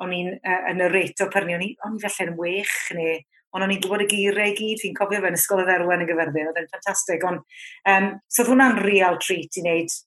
o'n 0.03 0.15
i'n, 0.15 0.31
uh, 0.39 0.61
yn 0.71 0.83
y 0.83 0.89
reto 0.91 1.29
pyrni, 1.33 1.55
o'n 1.57 1.67
i'n 1.67 2.01
felly'n 2.03 2.35
wech, 2.39 2.77
neu, 2.97 3.19
ond 3.53 3.65
o'n 3.65 3.75
i'n 3.75 3.83
gwybod 3.83 4.05
y 4.05 4.09
geiriau 4.11 4.51
i 4.51 4.55
gyd, 4.57 4.81
fi'n 4.81 4.95
cofio 4.97 5.21
fe'n 5.23 5.37
ysgol 5.37 5.63
y 5.63 5.67
dderwen 5.67 6.03
yn 6.03 6.09
gyferddin, 6.09 6.49
oedd 6.49 6.61
e'n 6.61 6.71
ffantastig, 6.71 7.27
ond, 7.29 7.43
um, 7.93 8.09
so 8.27 8.43
oedd 8.43 8.53
hwnna'n 8.53 8.81
real 8.83 9.19
treat 9.23 9.59
i 9.59 9.65
wneud 9.65 9.99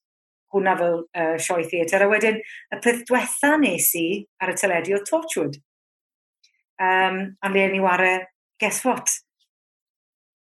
hwnna 0.55 0.73
fel 0.79 0.99
uh, 1.03 1.37
sioe 1.43 1.65
theatr, 1.67 2.03
a 2.05 2.09
wedyn, 2.11 2.41
y 2.73 2.81
peth 2.83 3.05
diwetha 3.07 3.55
nes 3.61 3.87
i 3.99 4.07
ar 4.43 4.53
y 4.53 4.57
teledu 4.59 4.97
o 4.97 5.01
Torchwood, 5.07 5.57
um, 6.83 7.23
a 7.41 7.51
le 7.53 7.69
ni 7.71 7.81
ware, 7.83 8.11
guess 8.61 8.83
what, 8.85 9.17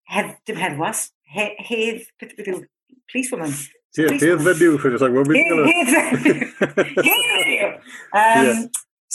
Hedd, 0.05 0.35
dim 0.45 0.59
heddwas, 0.61 1.07
he, 1.35 1.49
hedd, 1.69 2.01
beth 2.21 2.39
ydw, 2.39 2.63
police 3.11 3.31
woman. 3.35 3.53
Yeah, 3.97 4.15
hedd 4.15 4.41
fenyw, 4.47 4.79
for 4.79 4.91
just 4.91 5.03
like, 5.03 5.13
well, 5.13 5.27
we're. 5.27 5.39
Hedd 5.67 5.93
fenyw! 7.03 7.69
Um, 8.15 8.65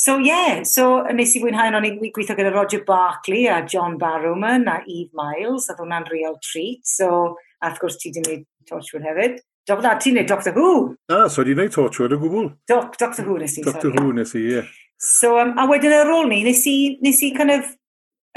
So 0.00 0.16
yeah, 0.16 0.62
so 0.62 1.02
nes 1.12 1.34
i 1.36 1.40
fwynhau 1.42 1.74
o'n 1.76 1.84
i'n 1.84 1.98
gweithio 2.00 2.32
gyda 2.32 2.54
Roger 2.54 2.80
Barkley 2.86 3.42
a 3.52 3.58
John 3.68 3.98
Barrowman 4.00 4.64
a 4.72 4.78
Eve 4.88 5.10
Miles, 5.12 5.66
a 5.68 5.74
hwnna'n 5.76 6.06
real 6.08 6.38
treat, 6.40 6.80
so 6.88 7.36
a 7.60 7.68
wrth 7.68 7.82
gwrs 7.82 7.98
ti 8.00 8.12
di 8.14 8.22
wneud 8.22 8.46
Torchwood 8.70 9.04
hefyd. 9.04 9.42
Dob 9.68 9.82
na, 9.84 9.92
ti'n 10.00 10.16
neud 10.16 10.30
Doctor 10.30 10.56
Who? 10.56 10.70
Ah, 11.12 11.26
so 11.28 11.44
di 11.44 11.52
wneud 11.52 11.74
Torchwood 11.74 12.14
o 12.16 12.20
gwbl. 12.22 12.48
Doc, 12.70 12.96
Doctor 13.02 13.28
Who 13.28 13.36
nes 13.42 13.58
i, 13.58 13.66
Doctor 13.66 13.90
sorry. 13.90 14.00
Who 14.00 14.14
nes 14.16 14.32
i, 14.32 14.40
ie. 14.40 14.54
Yeah. 14.54 14.70
So, 15.04 15.34
um, 15.42 15.52
a 15.60 15.68
wedyn 15.68 15.96
ar 15.98 16.14
ôl 16.14 16.32
ni, 16.32 16.40
nes 16.48 16.64
i, 16.70 16.76
nes 17.04 17.20
i 17.26 17.30
kind 17.36 17.52
of, 17.58 17.68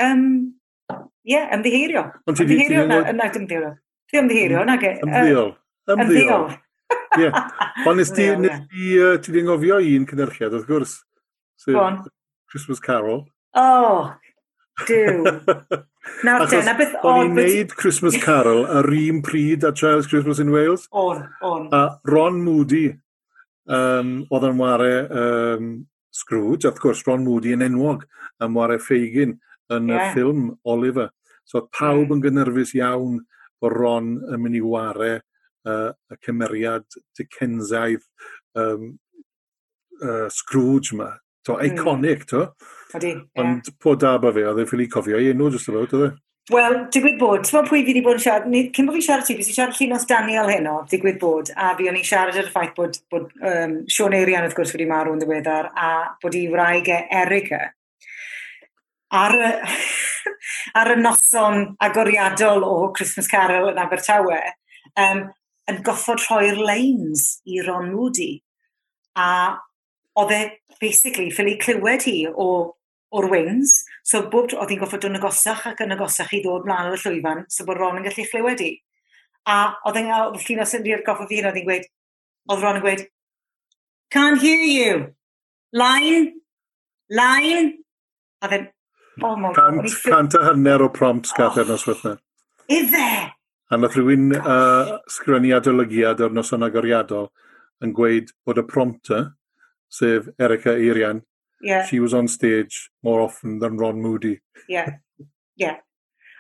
um, 0.03 0.27
Ie, 1.23 1.35
yeah, 1.35 1.51
ymddiheirio. 1.55 2.03
Ymddiheirio 2.29 2.87
Na, 2.89 2.99
yna 3.11 3.29
ymddiheirio. 3.31 3.73
Dwi 4.11 4.21
ymddiheirio, 4.23 4.65
na 4.67 4.77
ge. 4.81 4.95
Ymddiol. 5.05 5.53
Ymddiol. 5.93 6.49
Ie. 7.21 7.29
Ond 7.87 8.01
nes 8.01 8.11
ti, 8.13 8.27
nes 8.43 8.65
ti, 8.71 8.97
ti 9.23 9.35
di 9.35 9.45
ngofio 9.45 9.79
un 9.79 10.09
cynnyrchiad, 10.09 10.57
wrth 10.57 10.67
gwrs. 10.67 10.97
Bon. 11.71 12.01
Christmas 12.51 12.83
Carol. 12.83 13.23
Oh, 13.55 14.11
Dyw. 14.87 15.23
Nawr 16.23 16.47
te, 16.49 16.59
na 16.65 16.73
beth 16.75 16.95
o'n... 17.05 17.13
O'n 17.13 17.29
i'n 17.29 17.37
neud 17.37 17.73
Christmas 17.77 18.17
Carol 18.21 18.65
yr 18.79 18.89
un 18.97 19.21
pryd 19.23 19.63
a 19.67 19.71
Charles 19.71 20.09
Christmas 20.09 20.41
in 20.43 20.51
Wales. 20.51 20.87
On, 20.91 21.21
on. 21.45 21.69
A 21.71 21.99
Ron 22.09 22.41
Moody 22.43 22.89
um, 23.69 24.15
oedd 24.33 24.47
yn 24.49 24.59
ware 24.59 24.91
um, 25.07 25.71
Scrooge, 26.13 26.67
wrth 26.67 26.81
gwrs 26.83 27.05
Ron 27.07 27.23
Moody 27.25 27.53
yn 27.55 27.65
enwog 27.65 28.03
am 28.43 28.57
ware 28.59 28.79
Fagin 28.81 29.37
yn 29.77 29.91
yeah. 29.91 30.09
y 30.09 30.15
ffilm 30.15 30.49
Oliver. 30.63 31.11
So 31.45 31.67
pawb 31.73 32.07
mm. 32.07 32.15
yn 32.17 32.23
gynnyrfus 32.23 32.73
iawn 32.77 33.21
bod 33.61 33.75
Ron 33.77 34.15
yn 34.31 34.43
mynd 34.43 34.59
i 34.59 34.63
ware 34.63 35.13
uh, 35.67 35.91
y 36.11 36.19
cymeriad 36.25 36.85
Dickensaidd 37.17 38.03
um, 38.59 38.93
uh, 40.01 40.27
Scrooge 40.31 40.95
yma. 40.95 41.13
To, 41.43 41.57
mm. 41.57 41.73
iconic, 41.73 42.27
to. 42.31 42.47
Odi, 42.95 43.17
Ond 43.41 43.73
po 43.81 43.97
da 43.99 44.17
ba 44.21 44.31
fe, 44.31 44.45
oedd 44.47 44.61
e'n 44.63 44.69
ffili 44.69 44.87
cofio 44.91 45.19
i 45.19 45.31
enw 45.33 45.49
jyst 45.51 45.71
o 45.71 45.75
fod, 45.75 45.95
oedd 45.97 46.05
e? 46.07 46.13
Wel, 46.51 46.73
digwydd 46.91 47.19
bod, 47.21 47.45
ti'n 47.47 47.67
pwy 47.69 47.81
fi 47.85 47.93
wedi 47.93 48.01
bod 48.03 48.17
yn 48.17 48.23
siarad, 48.23 48.47
ni, 48.51 48.65
cyn 48.75 48.87
bod 48.87 48.97
fi 48.97 49.03
siarad 49.05 49.27
ti, 49.27 49.35
fi 49.37 49.43
wedi 49.43 49.55
siarad 49.55 49.77
llinos 49.79 50.07
Daniel 50.07 50.51
heno, 50.51 50.73
digwydd 50.91 51.19
bod, 51.21 51.51
a 51.55 51.69
fi 51.79 51.87
o'n 51.87 51.99
i 51.99 52.03
siarad 52.07 52.39
ar 52.39 52.49
y 52.49 52.51
ffaith 52.51 52.73
bod, 52.75 52.99
bod 53.11 53.29
um, 53.47 53.77
Sean 53.91 54.15
Eirian 54.17 54.43
wrth 54.43 54.57
gwrs 54.57 54.73
wedi 54.75 54.87
marw 54.89 55.15
yn 55.15 55.23
ddiweddar, 55.23 55.69
a 55.71 55.91
bod 56.23 56.35
i 56.35 56.43
wraig 56.51 56.91
e 56.91 56.99
Erica 57.23 57.61
ar 59.13 59.35
y, 59.37 59.51
ar 60.79 60.91
y 60.95 60.99
noson 60.99 61.75
agoriadol 61.83 62.65
o 62.65 62.75
Christmas 62.97 63.29
Carol 63.31 63.69
yn 63.71 63.81
Abertawe, 63.81 64.39
um, 64.99 65.25
yn 65.69 65.81
goffod 65.85 66.21
rhoi'r 66.23 66.59
leins 66.59 67.27
i 67.45 67.61
Ron 67.63 67.91
Moody. 67.93 68.35
A 69.15 69.27
oedd 70.19 70.33
e, 70.33 70.41
basically, 70.81 71.29
ffili 71.31 71.55
clywed 71.61 72.07
hi 72.09 72.17
o 72.29 72.47
o'r 73.13 73.29
wings, 73.29 73.83
so 74.01 74.23
bob 74.33 74.55
oedd 74.57 74.73
hi'n 74.73 74.81
goffod 74.81 75.03
dod 75.03 75.13
yn 75.13 75.19
agosach 75.19 75.67
ac 75.69 75.83
yn 75.85 75.93
agosach 75.93 76.33
i 76.33 76.41
ddod 76.41 76.65
mlaen 76.65 76.89
o'r 76.89 77.01
llwyfan, 77.03 77.43
so 77.53 77.65
bod 77.67 77.77
Ron 77.77 77.99
yn 78.01 78.07
gallu 78.07 78.25
chlywed 78.31 78.63
hi. 78.65 78.71
A 79.45 79.57
oedd 79.85 79.99
e'n 79.99 80.09
gael 80.09 80.33
llun 80.33 80.63
o 80.63 80.69
syndi'r 80.69 81.03
goffa 81.05 81.27
fi, 81.29 81.43
oedd 81.43 81.59
hi'n 81.59 81.67
gweud, 81.67 81.85
oedd 82.49 82.65
Ron 82.65 82.79
yn 82.79 82.85
gweud, 82.87 83.03
can't 84.13 84.41
hear 84.41 84.65
you, 84.65 84.95
line, 85.77 86.31
line, 87.13 87.75
a 88.41 88.49
then 88.49 88.71
Oh 89.21 89.35
my 89.35 89.53
god. 89.53 89.85
Cant 90.03 90.33
a 90.33 90.43
hanner 90.45 90.81
o 90.81 90.89
prompts 90.89 91.33
gath 91.37 91.57
oh, 91.57 91.63
nos 91.63 91.85
wythna. 91.85 92.17
Ife? 92.69 93.33
A 93.69 93.77
nath 93.77 93.95
rhywun 93.97 94.33
uh, 94.37 94.99
sgrennu 95.09 95.53
adolygiad 95.57 96.21
o'r 96.23 96.33
noson 96.33 96.65
agoriadol 96.65 97.29
yn 97.83 97.93
gweud 97.97 98.31
bod 98.45 98.61
y 98.61 98.65
prompter, 98.69 99.23
sef 99.89 100.29
Erica 100.39 100.73
Eirian, 100.73 101.23
yeah. 101.61 101.85
she 101.85 101.99
was 101.99 102.13
on 102.13 102.27
stage 102.27 102.89
more 103.03 103.21
often 103.21 103.59
than 103.59 103.77
Ron 103.77 104.01
Moody. 104.01 104.39
Yeah, 104.67 104.97
yeah. 105.55 105.77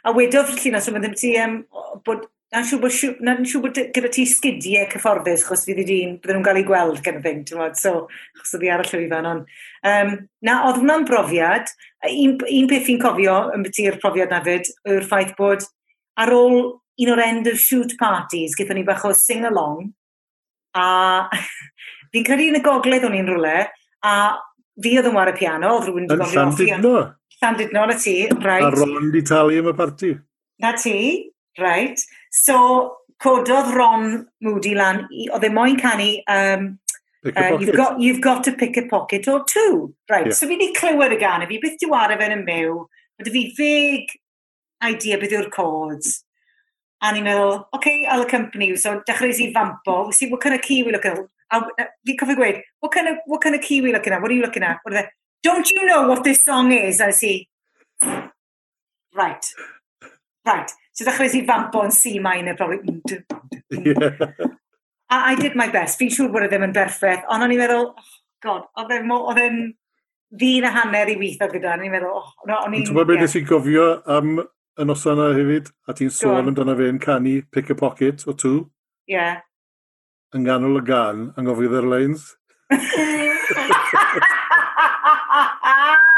A 0.05 0.13
wedodd 0.13 0.51
llunos, 0.57 0.87
so, 0.87 0.93
ddim 0.93 1.17
ti 1.17 1.35
um, 1.39 1.63
bod 2.05 2.27
na'n 2.53 2.67
siw 2.69 2.79
bod, 2.81 2.93
na 3.25 3.33
siw, 3.41 3.61
bod 3.63 3.77
gyda 3.95 4.09
ti 4.13 4.25
sgidiau 4.29 4.85
cyfforddus, 4.91 5.45
chos 5.47 5.65
fydd 5.65 5.81
i 5.81 5.87
di'n, 5.87 6.13
bydden 6.21 6.37
nhw'n 6.37 6.45
cael 6.45 6.59
ei 6.61 6.67
gweld 6.67 7.01
gen 7.05 7.17
y 7.17 7.23
thing, 7.23 7.41
ti'n 7.47 7.59
modd, 7.59 7.79
so, 7.79 8.05
chos 8.37 8.53
oedd 8.57 8.67
i 8.67 8.71
ar 8.73 8.83
y 8.83 8.87
llwyfan, 8.89 9.29
ond, 9.31 9.57
um, 9.89 10.13
na, 10.45 10.59
oedd 10.67 10.79
hwnna'n 10.83 11.07
brofiad, 11.09 11.73
un, 12.11 12.37
un 12.37 12.69
peth 12.69 12.85
fi'n 12.85 13.01
cofio 13.01 13.39
yn 13.55 13.65
byty'r 13.65 13.99
profiad 14.03 14.33
na 14.33 14.43
fyd, 14.45 14.69
yw'r 14.85 15.09
ffaith 15.09 15.33
bod 15.39 15.65
ar 16.21 16.33
ôl 16.35 16.57
un 17.01 17.11
o'r 17.15 17.23
end 17.25 17.49
of 17.49 17.57
shoot 17.57 17.97
parties, 17.99 18.55
gyda 18.59 18.77
ni 18.77 18.85
bach 18.85 19.05
o 19.09 19.13
sing-along, 19.17 19.89
a 20.77 20.87
fi'n 22.13 22.27
credu 22.27 22.51
yn 22.51 22.61
y 22.61 22.65
gogledd 22.65 23.09
o'n 23.09 23.17
i'n 23.17 23.33
rhywle, 23.33 23.59
a 24.05 24.15
fi 24.83 24.97
oedd 24.99 25.09
yn 25.09 25.17
war 25.17 25.31
y 25.31 25.37
piano, 25.37 25.77
oedd 25.77 25.89
rhywun 25.89 26.09
wedi 26.09 26.21
gofio 26.21 26.47
offi. 26.47 26.69
Yn 26.69 26.75
Llandudno. 26.75 27.05
Llandudno, 27.41 27.85
na 27.89 27.95
ti, 27.99 28.17
right. 28.43 28.67
A 28.67 28.73
Ron 28.73 29.09
di 29.13 29.21
talu 29.25 29.57
am 29.61 29.71
y 29.73 29.77
parti. 29.77 30.13
Na 30.61 30.77
ti, 30.77 30.97
right. 31.59 32.05
So, 32.33 32.57
cododd 33.21 33.73
Ron 33.77 34.23
Moody 34.41 34.73
lan, 34.75 35.05
oedd 35.29 35.45
e 35.45 35.51
moyn 35.53 35.77
canu 35.79 36.09
um, 36.33 36.71
Uh, 37.25 37.57
you've 37.57 37.75
got 37.75 38.01
you've 38.01 38.19
got 38.19 38.43
to 38.43 38.51
pick 38.51 38.75
a 38.75 38.85
pocket 38.87 39.27
or 39.29 39.45
two. 39.45 39.95
Right. 40.09 40.27
Yeah. 40.27 40.33
So 40.33 40.47
fi 40.47 40.57
wedi 40.57 40.73
clywed 40.75 41.13
y 41.15 41.19
gan, 41.21 41.45
fi 41.47 41.59
byth 41.63 41.77
diwara 41.79 42.17
fe'n 42.19 42.33
yn 42.35 42.43
byw, 42.47 42.73
ond 42.83 43.29
fi 43.35 43.43
fig 43.59 44.11
idea 44.83 45.19
beth 45.21 45.35
yw'r 45.37 45.47
codes. 45.53 46.17
A 47.03 47.13
ni'n 47.15 47.23
meddwl, 47.27 47.55
okay, 47.77 48.05
I'll 48.05 48.25
accompany 48.25 48.67
you. 48.73 48.75
So 48.75 48.97
dechrau 49.07 49.31
i 49.31 49.47
fampo, 49.55 49.95
we 50.07 50.17
see 50.17 50.29
what 50.29 50.41
kind 50.41 50.55
of 50.55 50.61
key 50.61 50.83
we 50.83 50.91
looking 50.91 51.15
at. 51.15 51.23
A 51.55 51.87
fi 52.05 52.17
cofio 52.17 52.35
gweud, 52.35 52.61
what 52.81 52.91
kind, 52.91 53.07
of, 53.07 53.17
what 53.25 53.41
kind 53.41 53.55
of 53.55 53.61
key 53.61 53.79
we 53.79 53.93
looking 53.93 54.11
at? 54.11 54.21
What 54.21 54.31
are 54.31 54.35
you 54.35 54.41
looking 54.41 54.63
at? 54.63 54.79
What 54.83 54.93
are 54.93 55.03
they? 55.03 55.09
Don't 55.43 55.69
you 55.71 55.85
know 55.85 56.07
what 56.07 56.23
this 56.25 56.43
song 56.43 56.71
is? 56.73 56.99
I 56.99 57.11
see. 57.11 57.47
Right. 59.15 59.45
Right. 60.45 60.71
So 60.93 61.01
ddechrau 61.07 61.25
i 61.25 61.41
fampo 61.47 61.81
yn 61.87 61.93
C 61.93 62.19
minor, 62.21 62.55
probably. 62.57 62.77
Mm, 62.85 63.01
mm, 63.01 63.07
mm. 63.73 63.85
Yeah. 63.85 64.09
I, 65.09 65.31
I 65.31 65.35
did 65.35 65.55
my 65.55 65.69
best. 65.73 65.97
Fi'n 65.99 66.11
siŵr 66.13 66.31
bod 66.33 66.43
e 66.45 66.49
ddim 66.51 66.67
yn 66.67 66.75
berffaith, 66.75 67.23
ond 67.33 67.45
o'n 67.45 67.53
i'n 67.53 67.61
meddwl, 67.61 67.87
oh, 67.89 68.11
god, 68.45 68.63
oedd 68.77 68.93
e 68.93 68.95
e'n 69.01 69.15
oedd 69.15 69.41
ddyn 70.33 70.67
a 70.69 70.71
hanner 70.73 71.09
i 71.13 71.15
weithio 71.17 71.47
gyda, 71.49 71.69
o'n 71.75 71.85
i'n 71.87 71.93
meddwl, 71.93 72.19
oh, 72.21 72.29
no, 72.49 72.55
o'n 72.59 72.73
i'n... 72.77 72.85
Ti'n 72.85 72.97
gwybod 72.97 73.23
beth 73.23 73.37
i 73.37 73.39
gofio 73.49 73.85
am 74.17 74.27
y 74.41 74.43
noson 74.89 75.17
yna 75.17 75.27
hefyd, 75.37 75.65
a 75.89 75.91
ti'n 75.97 76.13
sôn 76.13 76.49
amdano 76.53 76.73
fe'n 76.77 77.01
canu 77.01 77.35
Pick 77.53 77.67
a 77.73 77.75
Pocket 77.77 78.17
o 78.29 78.31
tŵ. 78.37 78.55
Ie. 79.09 79.17
Yeah. 79.17 79.35
Yn 80.33 80.45
ganol 80.45 80.81
y 80.81 80.83
gan, 80.87 81.17
yn 81.37 81.45
gofio 81.49 81.69
dde'r 81.73 81.89
lines. 81.89 82.21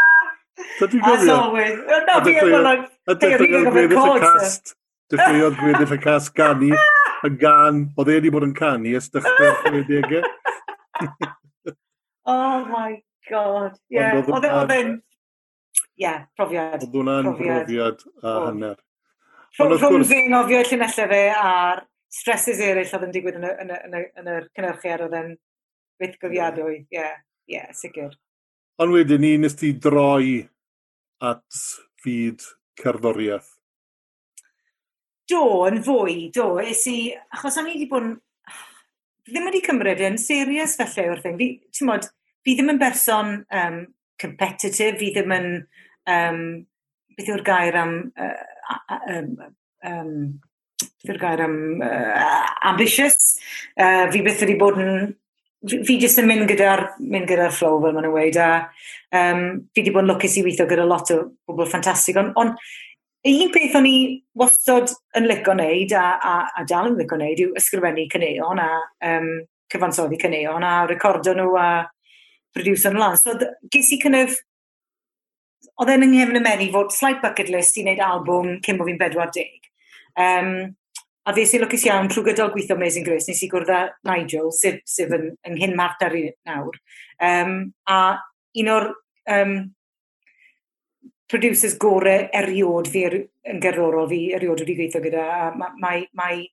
Dydw 0.79 0.97
i'n 0.97 1.03
gofio. 1.05 1.15
A 1.15 1.45
sylwyd. 1.45 1.79
No, 2.09 2.17
fi 2.25 2.33
yn 2.33 2.39
gofio. 2.41 2.75
A 3.05 3.15
dechrau 3.21 3.57
o'r 3.59 3.71
gweddill 3.71 4.03
y 4.03 4.21
cast. 4.25 4.75
Dechrau 5.13 5.49
gweddill 5.61 5.95
y 5.95 5.99
cast 6.03 6.33
canu. 6.37 6.71
Yn 7.27 7.37
gan. 7.41 7.81
Oedd 7.95 8.11
e 8.11 8.17
wedi 8.19 8.31
bod 8.33 8.45
yn 8.45 8.55
canu 8.57 8.95
ys 8.99 9.07
dechrau'r 9.13 9.59
chwedegau. 9.63 10.23
oh 12.35 12.65
my 12.69 12.99
god. 13.29 13.77
Yeah. 13.89 14.19
Oedd 14.21 14.47
e- 14.49 14.79
e'n... 14.79 14.95
Ie, 15.95 16.13
profiad. 16.35 16.81
Oedd 16.83 16.97
hwnna'n 16.99 17.31
profiad 17.39 18.03
a 18.21 18.35
hanner. 18.47 18.79
Rhwng 19.55 20.03
fi'n 20.09 20.33
nofio 20.33 20.59
llunellau 20.67 21.11
fe 21.13 21.21
a'r 21.39 21.85
stresses 22.11 22.59
eraill 22.63 22.91
oedd 22.97 23.05
yn 23.07 23.13
digwydd 23.15 23.39
yn 23.39 23.71
y 23.71 24.01
yr 24.03 24.49
cynnyrchiad 24.51 25.05
oedd 25.05 25.15
yn 25.21 25.31
fythgyddiadwy. 26.01 26.81
Ie, 26.81 26.99
yeah. 26.99 27.15
yeah, 27.47 27.71
sicr. 27.75 28.11
Ond 28.83 28.91
wedyn 28.91 29.23
ni 29.23 29.37
nes 29.39 29.55
ti 29.55 29.71
droi 29.79 30.43
at 31.23 31.61
fyd 32.03 32.43
cerddoriaeth? 32.81 33.51
Do, 35.29 35.41
yn 35.65 35.81
fwy, 35.85 36.29
do. 36.33 36.55
Es 36.61 36.83
i, 36.91 37.09
achos 37.33 37.57
o'n 37.59 37.69
i 37.69 37.75
wedi 37.75 37.89
bod 37.89 38.05
yn... 38.05 38.13
Ddim 39.25 39.47
wedi 39.49 39.63
cymryd 39.65 40.03
yn 40.05 40.19
serius 40.21 40.75
felly 40.77 41.07
o'r 41.09 41.21
thing. 41.23 41.37
fi, 41.39 41.47
ti'n 41.73 41.89
modd, 41.89 42.05
fi 42.45 42.53
ddim 42.53 42.75
yn 42.75 42.81
berson 42.81 43.31
um, 43.41 43.79
competitive, 44.21 44.99
fi 44.99 45.09
ddim 45.15 45.33
yn, 45.33 45.47
um, 46.13 46.43
beth 47.17 47.31
yw'r 47.33 47.45
gair 47.47 47.79
am, 47.81 47.95
uh, 48.21 48.99
um, 49.15 49.31
um, 49.89 50.11
beth 50.77 51.09
yw'r 51.09 51.21
gair 51.23 51.41
am 51.47 51.57
uh, 51.81 52.45
ambitious. 52.69 53.33
Uh, 53.73 54.05
fi 54.13 54.21
beth 54.27 54.45
wedi 54.45 54.59
bod 54.61 54.77
yn 54.83 55.09
fi, 55.69 55.81
fi 55.87 55.97
jyst 56.01 56.21
yn 56.21 56.29
mynd 56.29 56.47
gyda'r 56.49 56.85
mynd 56.99 57.29
gyda'r 57.29 57.53
flow 57.53 57.79
fel 57.83 57.95
maen 57.95 58.07
nhw'n 58.07 58.15
weid 58.15 58.39
a 58.41 58.49
um, 59.15 59.43
fi 59.73 59.81
wedi 59.81 59.93
bod 59.95 60.05
yn 60.05 60.11
lwcus 60.13 60.37
i 60.39 60.45
weithio 60.45 60.67
gyda 60.69 60.87
lot 60.87 61.11
o 61.15 61.21
bobl 61.47 61.69
ffantastig 61.69 62.19
ond 62.21 62.37
on, 62.41 62.53
un 63.31 63.51
peth 63.53 63.75
o'n 63.79 63.89
i 63.89 63.97
wastod 64.37 64.93
yn 65.17 65.27
licio 65.29 65.55
wneud 65.55 65.95
a, 65.97 66.05
a, 66.31 66.35
a 66.61 66.65
dal 66.69 66.91
yn 66.91 66.97
licio 66.99 67.19
wneud 67.19 67.43
yw 67.47 67.59
ysgrifennu 67.61 68.07
cyneuon 68.13 68.61
a 68.61 68.69
um, 69.11 69.29
cyfansoddi 69.73 70.19
cyneuon 70.21 70.65
a 70.65 70.73
recordo 70.89 71.33
nhw 71.35 71.55
a 71.59 71.69
producer 72.55 72.93
nhw 72.93 73.01
lan. 73.01 73.17
So 73.19 73.33
ges 73.71 73.91
i 73.91 73.99
kind 74.01 74.21
of 74.21 74.35
oedd 75.81 75.91
e'n 75.91 76.05
ynghyfn 76.07 76.39
y 76.39 76.43
menu 76.43 76.71
fod 76.75 76.93
slight 76.95 77.21
bucket 77.23 77.49
list 77.51 77.77
i 77.79 77.83
wneud 77.83 78.03
albwm 78.03 78.59
cyn 78.65 78.77
bod 78.79 78.91
fi'n 78.91 79.01
40 79.01 79.71
um, 80.25 80.51
A 81.25 81.33
fes 81.33 81.55
i 81.55 81.59
lwcus 81.61 81.87
iawn 81.87 82.09
trwy 82.11 82.27
gydol 82.27 82.51
gweithio 82.53 82.75
Amazing 82.77 83.05
Grace, 83.07 83.25
nes 83.31 83.39
i 83.41 83.49
gwrdd 83.49 83.71
â 83.73 83.79
Nigel, 84.05 84.51
sef, 84.53 84.83
sef 84.85 85.13
yn, 85.15 85.31
yng 85.47 85.55
nghyn 85.57 85.73
Marta 85.77 86.11
nawr. 86.11 86.77
Um, 87.17 87.55
a 87.89 88.19
un 88.61 88.69
o'r 88.69 88.91
um, 89.33 89.55
producers 91.27 91.77
gore 91.81 92.29
eriod 92.33 92.89
fi 92.91 93.05
er, 93.07 93.17
yn 93.49 93.61
gerddorol 93.63 94.09
fi 94.11 94.19
eriod 94.37 94.61
wedi 94.61 94.77
gweithio 94.77 95.01
gyda 95.01 95.23
a 95.25 95.47
mae 95.57 95.73
mae, 95.81 96.05
mae, 96.13 96.45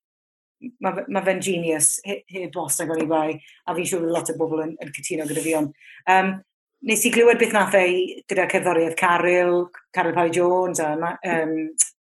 ma, 0.80 0.94
ma 1.08 1.22
fe'n 1.26 1.42
genius 1.44 1.98
heb 2.06 2.52
bost 2.54 2.80
ag 2.80 2.92
o'n 2.92 3.04
i 3.04 3.08
bai 3.10 3.28
a 3.36 3.76
fi'n 3.76 3.90
siŵr 3.92 4.08
lot 4.08 4.32
o 4.32 4.38
bobl 4.40 4.64
yn, 4.64 4.74
yn 4.80 4.92
cytuno 4.96 5.28
gyda 5.28 5.44
fi 5.44 5.56
ond 5.60 5.76
um, 6.14 6.34
nes 6.88 7.04
i 7.04 7.12
glywed 7.14 7.40
beth 7.40 7.56
nath 7.56 7.76
ei 7.78 8.22
gyda 8.24 8.48
cerddoriaeth 8.50 8.96
Caryl, 8.98 9.66
Caryl 9.94 10.16
Pari 10.16 10.32
Jones 10.34 10.80
a, 10.80 10.94
um, 10.96 11.58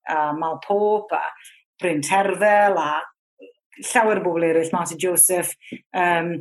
a 0.08 0.22
Mal 0.38 0.58
Pope, 0.64 1.20
a 1.20 1.28
Bryn 1.82 2.02
Terfel 2.04 2.78
a 2.78 2.90
llawer 3.82 4.20
o 4.20 4.24
bobl 4.24 4.46
eraill, 4.46 4.72
Martin 4.72 5.00
Joseph. 5.00 5.54
Um, 5.94 6.36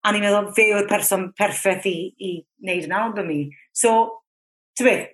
a 0.00 0.12
ni'n 0.12 0.24
meddwl 0.24 0.52
fe 0.56 0.70
yw'r 0.70 0.88
person 0.88 1.28
perffaith 1.36 1.88
i, 1.88 1.96
i 2.16 2.30
wneud 2.64 2.86
yn 2.88 2.94
album 2.96 3.32
i. 3.34 3.40
So, 3.76 3.96
ti 4.76 4.86
beth, 4.86 5.10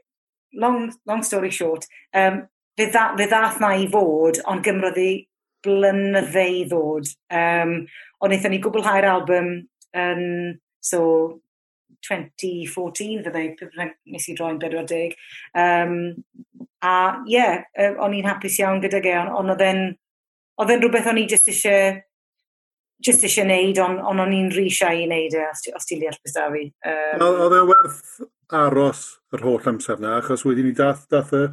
long, 0.62 0.92
long 1.08 1.24
story 1.26 1.50
short, 1.50 1.88
um, 2.14 2.44
fe, 2.78 2.86
dda, 2.86 3.08
fe 3.18 3.26
ddath 3.30 3.58
na 3.62 3.72
i 3.74 3.88
fod, 3.90 4.38
ond 4.46 4.62
gymrodd 4.66 5.00
i 5.02 5.10
blynydde 5.66 6.44
i 6.60 6.62
ddod. 6.70 7.10
Um, 7.34 7.80
ond 8.22 8.36
eithon 8.36 8.54
ni 8.54 8.62
gwblhau'r 8.62 9.08
album, 9.10 9.50
um, 9.98 10.22
so 10.84 11.00
2014 12.04 13.22
fydde, 13.60 13.90
nes 14.12 14.28
i 14.28 14.34
droi'n 14.36 14.60
40. 14.62 15.14
Um, 15.62 15.94
a 16.84 16.96
ie, 17.26 17.36
yeah, 17.36 17.94
o'n 18.02 18.16
i'n 18.16 18.28
hapus 18.28 18.58
iawn 18.60 18.82
gyda 18.84 19.00
ge, 19.04 19.14
ond 19.24 19.54
oedd 19.54 19.64
e'n 19.64 19.86
oedd 20.56 20.72
e'n 20.72 20.82
rhywbeth 20.82 21.08
o'n 21.10 21.20
i 21.20 21.26
just 21.28 21.48
eisiau 21.52 21.96
just 23.06 23.24
eisiau 23.28 23.46
neud, 23.48 23.78
ond 23.82 24.00
on 24.08 24.22
o'n 24.24 24.32
i'n 24.32 24.48
rhi 24.54 24.70
siai 24.72 25.04
i 25.04 25.08
neud 25.10 25.36
e, 25.36 25.44
os, 25.50 25.66
os 25.76 25.88
ti'n 25.88 26.00
deall 26.00 26.16
beth 26.22 26.36
da 26.36 26.46
fi. 26.52 26.64
Um, 26.88 27.24
oedd 27.26 27.56
e 27.56 27.62
werth 27.68 28.02
aros 28.56 29.02
yr 29.36 29.44
holl 29.44 29.68
amser 29.72 30.00
na, 30.00 30.16
achos 30.20 30.46
wedi 30.48 30.64
ni 30.64 30.72
dath, 30.76 31.04
dath 31.12 31.34
y 31.36 31.44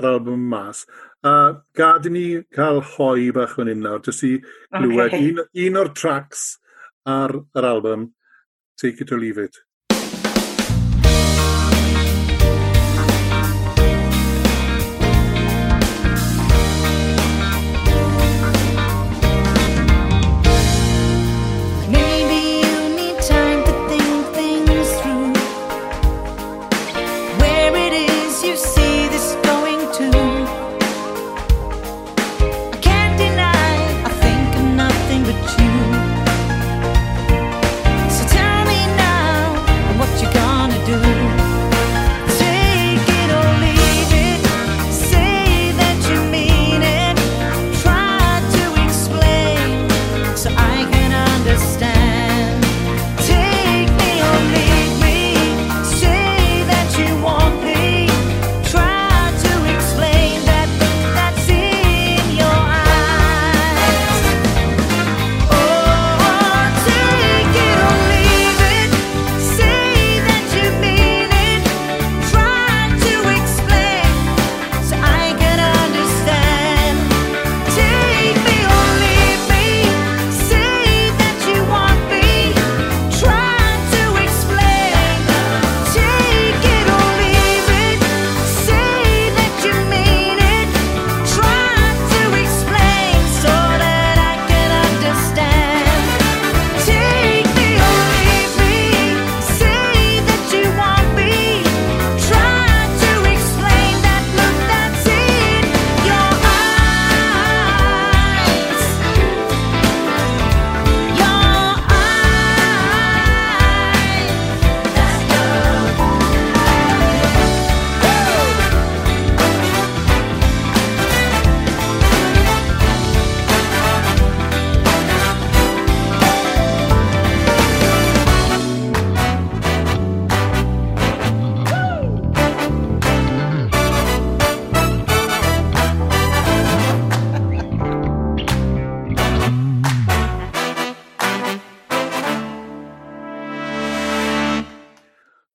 yr 0.00 0.10
album 0.12 0.44
mas. 0.52 0.84
A 1.24 1.62
gad 1.76 2.08
i 2.08 2.12
ni 2.12 2.26
cael 2.56 2.82
hoi 2.94 3.30
bach 3.36 3.56
fan 3.56 3.72
hyn 3.72 3.82
nawr, 3.84 4.04
jyst 4.04 4.26
i 4.28 4.36
glywed 4.76 5.14
okay. 5.14 5.30
un, 5.30 5.42
un 5.66 5.80
o'r 5.80 5.92
tracks 5.96 6.46
ar 7.08 7.36
yr 7.56 7.68
album, 7.68 8.10
Take 8.80 9.04
It 9.04 9.12
or 9.12 9.20
Leave 9.20 9.38
It. 9.38 9.56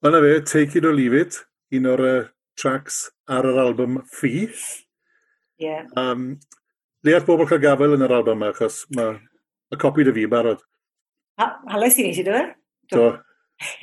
Ond 0.06 0.14
fe, 0.22 0.42
Take 0.42 0.78
It 0.78 0.86
or 0.86 0.94
Leave 0.94 1.18
It, 1.18 1.40
un 1.74 1.88
o'r 1.90 2.02
uh, 2.06 2.26
tracks 2.62 3.08
ar 3.26 3.48
yr 3.50 3.56
album 3.58 3.96
Fee. 4.06 4.52
Yeah. 5.58 5.88
Um, 5.98 6.36
le 7.02 7.16
all 7.18 7.26
bobl 7.26 7.48
cael 7.50 7.64
gafel 7.64 7.96
yn 7.96 8.06
yr 8.06 8.14
album 8.14 8.44
yma, 8.44 8.52
achos 8.54 8.84
mae 8.94 9.16
y 9.74 9.80
copi 9.82 10.06
dy 10.06 10.14
fi 10.14 10.28
barod. 10.30 10.62
Halais 11.42 11.98
i 11.98 12.06
ni 12.06 12.12
eisiau 12.12 12.28
dweud? 12.30 12.54
Do. 12.94 13.08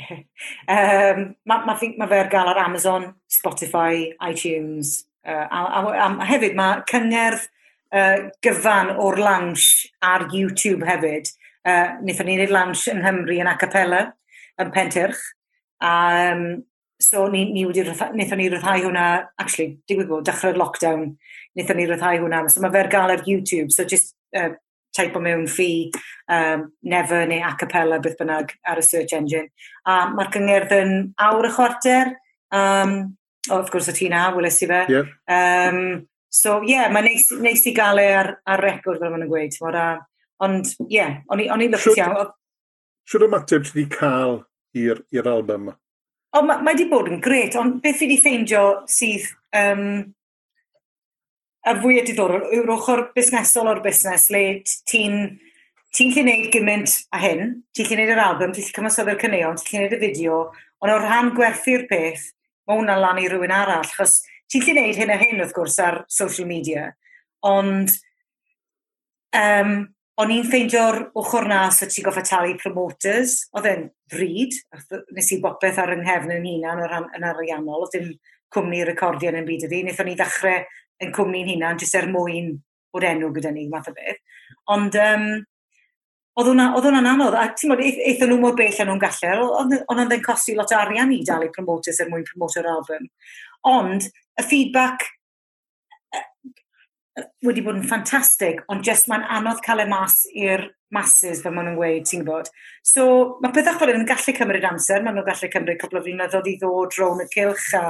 um, 0.77 1.25
mae 1.43 1.67
ma, 1.67 1.75
ma 1.75 1.77
fe 1.81 2.23
ar 2.23 2.31
gael 2.37 2.53
ar 2.55 2.63
Amazon, 2.69 3.11
Spotify, 3.27 4.13
iTunes, 4.23 4.95
uh, 5.27 5.49
a, 5.51 5.67
a, 5.67 5.85
a, 5.91 6.09
a 6.23 6.31
hefyd 6.31 6.55
mae 6.55 6.87
cyngerdd 6.95 7.51
uh, 7.99 8.31
gyfan 8.47 8.95
o'r 8.95 9.19
launch 9.27 9.89
ar 10.07 10.29
YouTube 10.31 10.87
hefyd. 10.87 11.35
Uh, 11.67 11.99
Nethon 12.07 12.31
ni'n 12.31 12.45
wneud 12.45 12.59
launch 12.61 12.87
yng 12.95 13.03
Nghymru 13.03 13.43
yn 13.43 13.51
Acapella, 13.51 14.13
yn 14.63 14.71
Penterch, 14.71 15.33
A 15.83 15.95
um, 16.33 16.63
so 17.03 17.27
ni, 17.29 17.45
ni 17.53 17.65
wedi 17.67 17.83
wnaethon 17.83 18.39
ni 18.39 18.49
ryddhau 18.51 18.85
hwnna, 18.87 19.07
actually, 19.43 19.79
digwydd 19.91 20.11
bod, 20.11 20.27
dechrau'r 20.29 20.59
lockdown, 20.61 21.09
wnaethon 21.57 21.81
ni 21.81 21.87
ryddhau 21.91 22.21
hwnna. 22.23 22.45
So 22.51 22.63
mae 22.63 22.75
fe'r 22.75 22.91
gael 22.93 23.15
ar 23.15 23.25
YouTube, 23.27 23.73
so 23.75 23.85
just 23.85 24.15
uh, 24.39 24.53
type 24.97 25.17
o 25.19 25.23
mewn 25.25 25.49
ffi, 25.51 25.91
um, 26.31 26.69
never 26.83 27.25
neu 27.27 27.43
a 27.47 27.55
cappella, 27.59 27.99
beth 28.03 28.19
bynnag, 28.21 28.55
ar 28.69 28.79
y 28.79 28.87
search 28.87 29.17
engine. 29.19 29.51
A 29.89 30.05
mae'r 30.13 30.31
cyngerdd 30.37 30.77
yn 30.79 30.95
awr 31.27 31.49
y 31.49 31.53
chwarter, 31.57 32.15
um, 32.55 32.95
oh, 33.51 33.59
of 33.59 33.73
course 33.75 33.91
o 33.91 33.97
ti 33.97 34.11
na, 34.13 34.29
weles 34.37 34.61
i 34.63 34.71
fe. 34.71 34.85
Yeah. 34.93 35.11
Um, 35.27 36.07
so, 36.31 36.61
ie, 36.63 36.77
yeah, 36.77 36.87
mae 36.93 37.09
neis, 37.09 37.27
neis 37.43 37.67
i 37.67 37.75
gael 37.77 38.01
e 38.03 38.07
ar, 38.21 38.37
ar 38.47 38.63
record, 38.63 39.03
fel 39.03 39.13
maen 39.15 39.27
gweud. 39.31 39.59
Ond, 40.43 40.73
ie, 40.87 40.95
yeah, 41.01 41.19
o'n 41.31 41.43
i 41.43 41.71
lyfus 41.71 41.99
iawn. 41.99 42.33
Siwr 43.09 43.27
ymateb 43.27 43.67
ti 43.67 43.75
wedi 43.75 43.89
cael 43.91 44.41
i'r 44.79 45.29
album? 45.29 45.71
O, 46.33 46.41
oh, 46.41 46.45
mae 46.49 46.65
wedi 46.73 46.89
bod 46.89 47.11
yn 47.13 47.21
gret, 47.21 47.57
ond 47.61 47.81
beth 47.85 47.99
fi 48.01 48.09
wedi 48.09 48.19
ffeindio 48.23 48.65
sydd 48.89 49.27
um, 49.59 49.87
a 51.69 51.75
fwy 51.79 52.01
y 52.01 52.05
diddorol 52.07 52.49
yw'r 52.57 52.73
ochr 52.75 53.05
busnesol 53.15 53.69
o'r 53.71 53.83
busnes 53.85 54.31
le 54.33 54.45
ti'n 54.89 55.19
ti'n 55.93 56.13
lle 56.15 56.23
wneud 56.25 56.47
gymaint 56.55 56.95
a 57.13 57.19
hyn, 57.21 57.51
ti'n 57.77 57.89
lle 57.89 57.97
wneud 57.99 58.13
yr 58.15 58.21
album, 58.25 58.53
ti'n 58.57 58.65
lle 58.65 58.77
cymansoddi'r 58.79 59.19
cyneuon, 59.21 59.59
ti'n 59.61 59.75
lle 59.75 59.83
wneud 59.83 59.97
y 59.97 60.01
fideo, 60.01 60.39
ond 60.81 60.93
o 60.95 61.01
ran 61.03 61.33
gwerthu'r 61.37 61.85
peth, 61.91 62.31
mae 62.67 62.79
hwnna 62.79 62.97
lan 62.97 63.21
i 63.21 63.27
rhywun 63.29 63.53
arall, 63.53 63.85
achos 63.85 64.23
ti'n 64.49 64.65
lle 64.65 64.75
wneud 64.79 65.01
hyn 65.03 65.13
a 65.13 65.19
hyn 65.21 65.43
wrth 65.45 65.53
gwrs 65.59 65.77
ar 65.85 65.99
social 66.09 66.49
media, 66.49 66.87
ond 67.45 67.93
um, 69.37 69.75
o'n 70.21 70.33
i'n 70.35 70.45
ffeindio'r 70.45 70.99
ochr 71.19 71.47
na 71.49 71.63
o 71.71 71.89
ti'n 71.89 72.05
goffa 72.07 72.25
talu 72.27 72.57
promoters. 72.61 73.39
Oedd 73.57 73.69
e'n 73.71 73.87
fryd, 74.13 74.59
nes 75.17 75.31
i 75.33 75.41
bopeth 75.43 75.81
ar 75.81 75.95
yng 75.95 76.05
nghefn 76.05 76.35
yn 76.37 76.49
hunan 76.49 76.83
o 76.85 76.91
yn 77.17 77.29
ariannol, 77.31 77.87
oedd 77.87 77.97
dim 77.97 78.11
cwmni 78.53 78.83
recordio 78.89 79.33
yn 79.33 79.41
y 79.41 79.47
byd 79.47 79.69
ydi. 79.69 79.81
wnaethon 79.87 80.11
ni 80.11 80.19
ddechrau 80.19 80.67
yn 81.03 81.15
cwmni'n 81.17 81.55
hunan 81.55 81.81
jyst 81.81 81.97
er 81.99 82.11
mwyn 82.13 82.53
o'r 82.93 83.09
enw 83.09 83.33
gyda 83.33 83.55
ni, 83.55 83.65
math 83.73 83.89
o 83.89 83.95
beth. 83.97 84.21
Ond 84.75 84.99
um, 85.01 85.25
oedd 86.37 86.51
hwnna'n 86.53 87.09
anodd. 87.15 87.39
A 87.39 87.49
ti'n 87.57 87.73
modd, 87.73 87.81
eithon 87.83 88.35
nhw 88.35 88.43
mor 88.43 88.59
bell 88.59 88.83
a 88.85 88.87
nhw'n 88.89 89.01
gallu. 89.01 89.49
Ond 89.63 89.79
oedd 89.81 90.15
e'n 90.19 90.27
costi 90.27 90.57
lot 90.59 90.77
o 90.77 90.79
arian 90.79 91.15
i 91.17 91.23
dal 91.27 91.47
i 91.47 91.51
promoters 91.55 92.03
er 92.05 92.13
mwyn 92.13 92.29
promoter 92.29 92.69
album. 92.69 93.09
Ond, 93.73 94.11
y 94.37 94.45
feedback 94.45 95.09
wedi 97.45 97.63
bod 97.65 97.77
yn 97.77 97.85
ffantastig, 97.85 98.63
ond 98.73 98.87
jyst 98.87 99.09
mae'n 99.11 99.25
anodd 99.37 99.61
cael 99.65 99.83
e 99.83 99.87
mas 99.91 100.23
i'r 100.33 100.65
masses 100.93 101.43
fel 101.45 101.53
maen 101.53 101.71
nhw'n 101.71 101.79
gweud, 101.79 102.07
ti'n 102.09 102.25
gwybod. 102.25 102.49
So 102.89 103.05
mae 103.45 103.53
pethau 103.53 103.79
fel 103.81 103.93
yn 103.93 104.07
gallu 104.09 104.35
cymryd 104.37 104.67
amser, 104.69 105.05
maen 105.05 105.19
nhw'n 105.19 105.29
gallu 105.29 105.51
cymryd 105.53 105.81
cwbl 105.81 106.01
o 106.01 106.05
flynyddoedd 106.07 106.49
i 106.53 106.57
ddod 106.61 107.01
rown 107.01 107.25
y 107.25 107.29
cilch 107.33 107.73
a... 107.79 107.87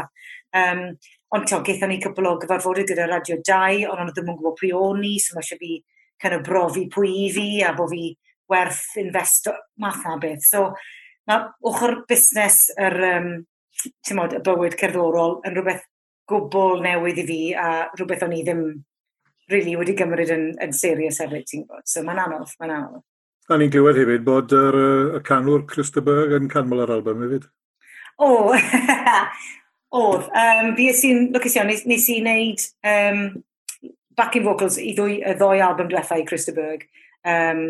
Um, 0.58 0.86
ond 1.32 1.46
to, 1.48 1.62
geithon 1.64 1.88
ni 1.88 1.96
cwbl 2.02 2.28
o 2.28 2.34
gyfarfodydd 2.42 2.90
gyda 2.90 3.06
Radio 3.08 3.38
2, 3.40 3.86
ond 3.88 4.02
ond 4.02 4.12
ddim 4.12 4.26
yn 4.28 4.36
gwybod 4.36 4.58
pwy 4.58 4.72
o'n 4.76 4.98
ni, 5.00 5.14
so 5.22 5.32
mae 5.32 5.46
eisiau 5.46 5.62
fi 5.62 5.78
kind 6.20 6.36
of 6.36 6.42
brofi 6.44 6.82
pwy 6.92 7.12
i 7.22 7.30
fi 7.32 7.46
a 7.64 7.70
bod 7.78 7.88
fi 7.94 8.10
werth 8.52 8.98
investo, 9.00 9.54
math 9.80 10.02
na 10.04 10.18
beth. 10.20 10.44
So 10.44 10.66
mae 11.30 11.46
ochr 11.70 12.02
busnes 12.10 12.66
yr, 12.76 12.98
um, 13.14 13.30
ti'n 14.04 14.18
modd, 14.18 14.36
y 14.36 14.42
bywyd 14.44 14.76
cerddorol 14.82 15.38
yn 15.48 15.56
rhywbeth 15.56 15.86
gwbl 16.28 16.82
newydd 16.84 17.22
i 17.22 17.28
fi 17.30 17.40
a 17.56 17.68
rhywbeth 17.96 18.26
o'n 18.26 18.36
i 18.36 18.42
ddim 18.44 18.66
really 19.52 19.76
wedi 19.78 19.94
gymryd 19.98 20.32
yn, 20.34 20.46
yn 20.62 20.76
serius 20.76 21.20
hefyd, 21.22 21.46
ti'n 21.48 21.66
gwybod. 21.66 21.86
So 21.88 22.04
mae'n 22.06 22.22
anodd, 22.24 22.52
mae'n 22.60 22.76
anodd. 22.76 23.02
A 23.50 23.58
ni'n 23.58 23.72
glywed 23.74 23.98
hefyd 23.98 24.24
bod 24.26 24.52
yr, 24.56 24.78
y 25.18 25.20
canwr 25.26 25.66
Christopher 25.70 26.36
yn 26.38 26.50
canmol 26.52 26.84
ar 26.84 26.94
album 26.94 27.24
hefyd. 27.26 27.48
O, 28.22 28.52
oedd. 30.02 30.28
Um, 30.42 30.74
fi 30.78 30.90
sy'n, 30.96 31.28
lwcus 31.34 31.56
iawn, 31.58 31.70
nes, 31.72 31.84
nes 31.90 32.08
i 32.12 32.20
wneud 32.22 32.66
um, 32.92 33.24
backing 34.18 34.46
vocals 34.46 34.78
i 34.80 34.92
ddwy, 34.96 35.18
y 35.20 35.34
ddwy 35.38 35.62
album 35.64 35.90
diwethaf 35.90 36.22
i 36.22 36.26
Christopher. 36.28 36.84
Um, 37.28 37.64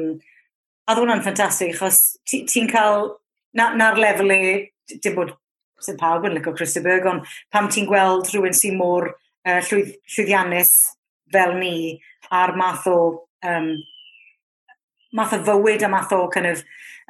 a 0.86 0.94
ddod 0.94 1.04
hwnna'n 1.04 1.22
ffantastig, 1.24 1.76
achos 1.76 2.18
ti'n 2.28 2.48
ti 2.50 2.66
cael, 2.70 3.14
na'r 3.58 3.76
na, 3.78 3.92
lefel 3.98 4.34
e, 4.34 4.40
i, 4.42 4.98
dim 4.98 5.16
bod 5.18 5.34
sy'n 5.82 5.98
pawb 5.98 6.26
yn 6.28 6.36
lyco 6.36 6.54
Christopher, 6.56 7.02
ond 7.10 7.28
pam 7.54 7.68
ti'n 7.70 7.88
gweld 7.90 8.30
rhywun 8.30 8.56
sy'n 8.56 8.78
môr 8.78 9.10
uh, 9.12 9.60
llwydd, 9.68 9.96
llwyddiannus 10.14 10.74
fel 11.32 11.56
ni 11.58 11.74
a'r 12.30 12.54
math 12.58 12.86
o 12.90 12.98
um, 13.48 13.72
math 15.12 15.34
o 15.36 15.42
fywyd 15.44 15.84
a 15.84 15.88
math 15.92 16.12
o 16.12 16.28
kind 16.32 16.46
of, 16.46 16.62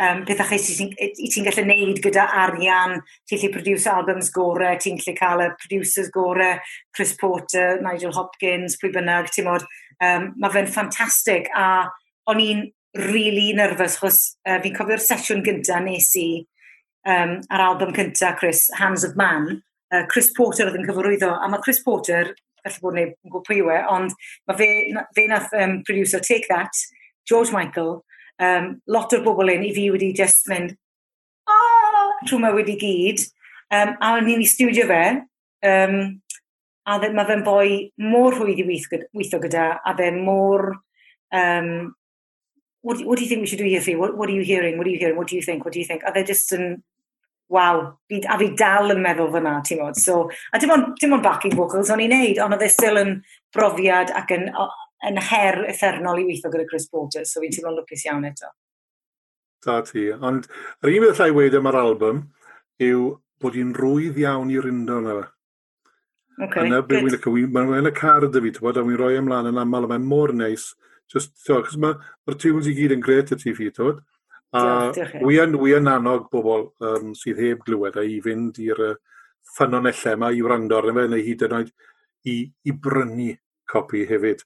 um, 0.02 0.24
pethau 0.26 0.48
chi 0.50 0.58
sy'n 0.58 0.92
ti'n 0.96 1.46
gallu 1.46 1.64
neud 1.68 2.02
gyda 2.02 2.26
arian, 2.42 2.98
ti'n 3.28 3.38
gallu 3.38 3.52
produce 3.54 3.90
albums 3.90 4.30
gore, 4.34 4.74
ti'n 4.82 4.98
gallu 4.98 5.16
cael 5.18 5.44
y 5.46 5.48
producers 5.62 6.10
gore, 6.14 6.52
Chris 6.94 7.14
Porter, 7.20 7.78
Nigel 7.84 8.14
Hopkins, 8.16 8.78
pwy 8.80 8.92
bynnag, 8.94 9.30
ti'n 9.30 9.46
modd. 9.46 9.66
Um, 10.02 10.32
mae 10.42 10.54
fe'n 10.54 10.70
ffantastig 10.70 11.50
a 11.54 11.66
o'n 12.30 12.42
i'n 12.42 12.64
really 12.98 13.52
nervous 13.56 14.00
chos 14.00 14.22
uh, 14.48 14.58
fi'n 14.62 14.74
cofio'r 14.76 15.02
sesiwn 15.02 15.44
gyntaf 15.46 15.84
nes 15.84 16.10
i 16.18 16.28
um, 17.06 17.38
ar 17.50 17.68
album 17.70 17.94
cyntaf 17.96 18.40
Chris, 18.40 18.66
Hands 18.80 19.06
of 19.06 19.14
Man, 19.16 19.62
uh, 19.94 20.02
Chris 20.10 20.32
Porter 20.36 20.68
oedd 20.68 20.80
yn 20.80 20.88
cyfarwyddo, 20.88 21.30
a 21.38 21.48
mae 21.48 21.62
Chris 21.62 21.80
Porter 21.86 22.34
falle 22.64 22.82
bod 22.84 22.98
neb 22.98 23.12
yn 23.12 23.30
gwybod 23.30 23.46
pwy 23.48 23.60
yw 23.62 23.70
e, 23.74 23.78
ond 23.92 24.16
mae 24.48 24.58
fe, 24.58 24.68
fe 25.16 25.26
nath 25.30 25.54
um, 25.58 25.78
producer 25.86 26.22
Take 26.22 26.48
That, 26.50 26.82
George 27.28 27.52
Michael, 27.54 28.00
um, 28.42 28.72
lot 28.90 29.14
o'r 29.14 29.24
bobl 29.26 29.52
un 29.52 29.66
i 29.66 29.72
fi 29.74 29.88
wedi 29.94 30.12
just 30.16 30.48
mynd, 30.50 30.74
oh, 31.50 32.12
trwy 32.26 32.40
mae 32.42 32.56
wedi 32.56 32.76
gyd, 32.80 33.24
um, 33.74 33.96
a 33.98 34.14
ni'n 34.20 34.44
i 34.44 34.50
studio 34.50 34.86
fe, 34.90 35.02
um, 35.68 35.98
a 36.82 36.98
mae 37.02 37.26
fe'n 37.28 37.44
boi 37.46 37.66
mor 38.02 38.34
rhwydd 38.34 38.62
i 38.62 38.68
weithio 38.68 39.42
gyda, 39.42 39.66
a 39.86 39.96
fe 39.98 40.10
mor, 40.16 40.72
um, 41.32 41.92
what, 42.82 43.04
what 43.06 43.18
do 43.18 43.24
you 43.24 43.28
think 43.28 43.40
we 43.40 43.46
should 43.46 43.58
do 43.58 43.64
here 43.64 43.80
for 43.80 43.90
you? 43.90 43.98
What, 43.98 44.16
what 44.16 44.28
are 44.28 44.32
you 44.32 44.42
hearing? 44.42 44.76
What 44.76 44.86
are 44.86 44.90
you 44.90 44.98
hearing? 44.98 45.16
What 45.16 45.28
do 45.28 45.36
you 45.36 45.42
think? 45.42 45.64
What 45.64 45.72
do 45.72 45.78
you 45.78 45.86
think? 45.86 46.02
A 46.02 46.12
fe 46.12 46.24
just 46.24 46.52
yn 46.52 46.82
waw, 47.52 47.82
a 48.28 48.38
fi 48.40 48.48
dal 48.58 48.94
yn 48.94 49.02
meddwl 49.04 49.32
fyna, 49.34 49.58
ti'n 49.66 49.82
modd. 49.82 49.98
So, 50.00 50.22
a 50.52 50.60
dim 50.60 50.72
ond, 50.74 50.92
dim 51.00 51.16
ond 51.16 51.24
backing 51.24 51.56
vocals 51.58 51.90
o'n 51.92 52.02
i'n 52.04 52.14
neud, 52.14 52.40
ond 52.44 52.56
oedd 52.56 52.64
e 52.66 52.70
still 52.72 53.00
yn 53.00 53.16
brofiad 53.54 54.12
ac 54.16 54.32
yn, 54.36 54.48
yn 55.08 55.20
her 55.30 55.64
effernol 55.72 56.20
i 56.20 56.26
weithio 56.28 56.52
gyda 56.52 56.68
Chris 56.70 56.88
Porter, 56.88 57.26
so 57.28 57.42
fi'n 57.42 57.52
teimlo'n 57.54 57.80
lwcus 57.80 58.06
iawn 58.06 58.28
eto. 58.30 58.52
Da 59.62 59.80
ti, 59.86 60.08
ond 60.12 60.48
yr 60.82 60.94
un 60.94 61.04
beth 61.04 61.20
allai 61.20 61.36
wedi 61.36 61.60
am 61.60 61.68
yr 61.70 61.78
album 61.82 62.24
yw 62.82 63.04
bod 63.42 63.58
hi'n 63.58 63.74
rwydd 63.76 64.18
iawn 64.22 64.50
i'r 64.54 64.68
undon 64.70 65.10
yna. 65.12 65.28
Okay, 66.42 66.64
Yna 66.66 66.80
beth 66.86 67.04
wy'n 67.04 67.12
lyco, 67.14 67.34
mae'n 67.54 67.90
y 67.90 67.92
car 67.94 68.24
ydy 68.26 68.40
fi, 68.46 68.54
bod, 68.64 68.80
a 68.80 68.86
wy'n 68.86 68.98
rhoi 68.98 69.18
ymlaen 69.20 69.50
yn 69.50 69.60
aml, 69.60 69.86
mae'n 69.90 70.08
mor 70.08 70.32
neis. 70.34 70.72
Just, 71.12 71.34
so, 71.44 71.58
cos 71.60 71.76
mae'r 71.76 71.98
ma 72.00 72.34
tunes 72.40 72.70
i 72.70 72.74
gyd 72.76 72.94
yn 72.96 73.04
gret 73.04 73.34
y 73.34 73.38
ti 73.38 73.52
fi, 73.54 73.68
tywod. 73.74 74.00
Diolch, 74.52 74.98
diolch. 74.98 75.24
Wi 75.24 75.38
yn, 75.40 75.56
wy 75.60 75.76
yn 75.78 75.88
annog 75.88 76.28
bobl 76.32 76.66
um, 76.84 77.14
sydd 77.16 77.40
heb 77.40 77.64
glywed 77.66 77.96
a 77.96 78.04
i 78.04 78.18
fynd 78.24 78.60
i'r 78.60 78.82
uh, 78.90 78.94
ffynonellau 79.56 80.16
yma 80.18 80.32
i 80.32 80.42
wrando 80.44 80.78
arno 80.78 80.94
fe, 80.98 81.06
neu 81.08 81.24
hyd 81.24 81.46
yn 81.48 81.56
oed 81.58 81.72
i, 82.28 82.36
i 82.68 82.74
brynu 82.84 83.32
copi 83.72 84.04
hefyd. 84.08 84.44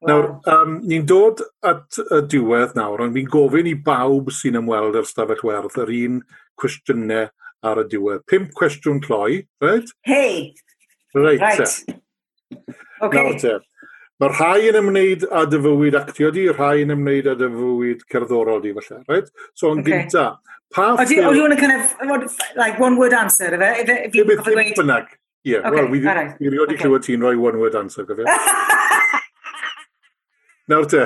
Wow. 0.00 0.08
Nawr, 0.08 0.28
um, 0.54 0.74
ni'n 0.86 1.06
dod 1.10 1.42
at 1.66 1.98
y 2.04 2.20
diwedd 2.30 2.76
nawr, 2.78 3.02
ond 3.06 3.16
fi'n 3.18 3.30
gofyn 3.30 3.70
i 3.70 3.74
bawb 3.88 4.30
sy'n 4.34 4.60
ymweld 4.60 4.98
â'r 4.98 5.08
stafell 5.08 5.42
werth 5.46 5.78
yr 5.82 5.94
un 6.04 6.20
cwestiynau 6.58 7.30
ar 7.66 7.82
y 7.82 7.86
diwedd. 7.90 8.26
Pimp 8.30 8.52
cwestiwn 8.58 9.02
cloi, 9.02 9.42
right? 9.64 9.90
Hei! 10.06 10.54
Right. 11.14 11.40
right. 11.40 11.98
Okay. 13.00 13.18
Nawr 13.18 13.38
te, 13.38 13.58
Mae 14.18 14.32
rhai 14.32 14.70
yn 14.72 14.80
ymwneud 14.80 15.28
â 15.30 15.44
dy 15.46 15.60
fywyd 15.62 15.96
actio 15.98 16.32
di, 16.34 16.48
rhai 16.50 16.82
yn 16.82 16.90
ymwneud 16.96 17.28
â 17.30 17.36
dy 17.38 17.48
fywyd 17.54 18.02
cerddorol 18.10 18.64
di, 18.64 18.72
falle, 18.80 19.04
right? 19.06 19.30
So, 19.54 19.70
yn 19.70 19.84
okay. 19.84 19.92
gynta, 19.92 20.24
pa 20.74 20.88
ffilm... 20.98 21.30
Oedd 21.30 21.38
yw'n 21.44 21.54
kind 21.60 21.76
of, 21.76 22.34
like, 22.58 22.82
one 22.82 22.98
word 22.98 23.14
answer, 23.14 23.52
efe? 23.54 23.70
Ife, 23.84 23.98
ife, 24.08 24.24
ife, 24.24 24.40
ife, 24.40 24.58
ife, 24.58 24.82
ife, 24.82 25.18
Ie, 25.46 25.52
yeah, 25.52 25.58
okay, 25.58 25.70
wel, 25.70 25.90
we, 25.90 26.00
right. 26.02 26.40
we 26.40 26.48
rioed 26.48 26.72
i 26.72 26.74
okay. 26.74 26.82
clywed 26.82 27.04
ti'n 27.06 27.22
rhoi 27.22 27.36
one 27.38 27.60
word 27.62 27.76
answer, 27.78 28.02
gyfer. 28.04 28.26
Nawr 30.68 30.88
te, 30.90 31.04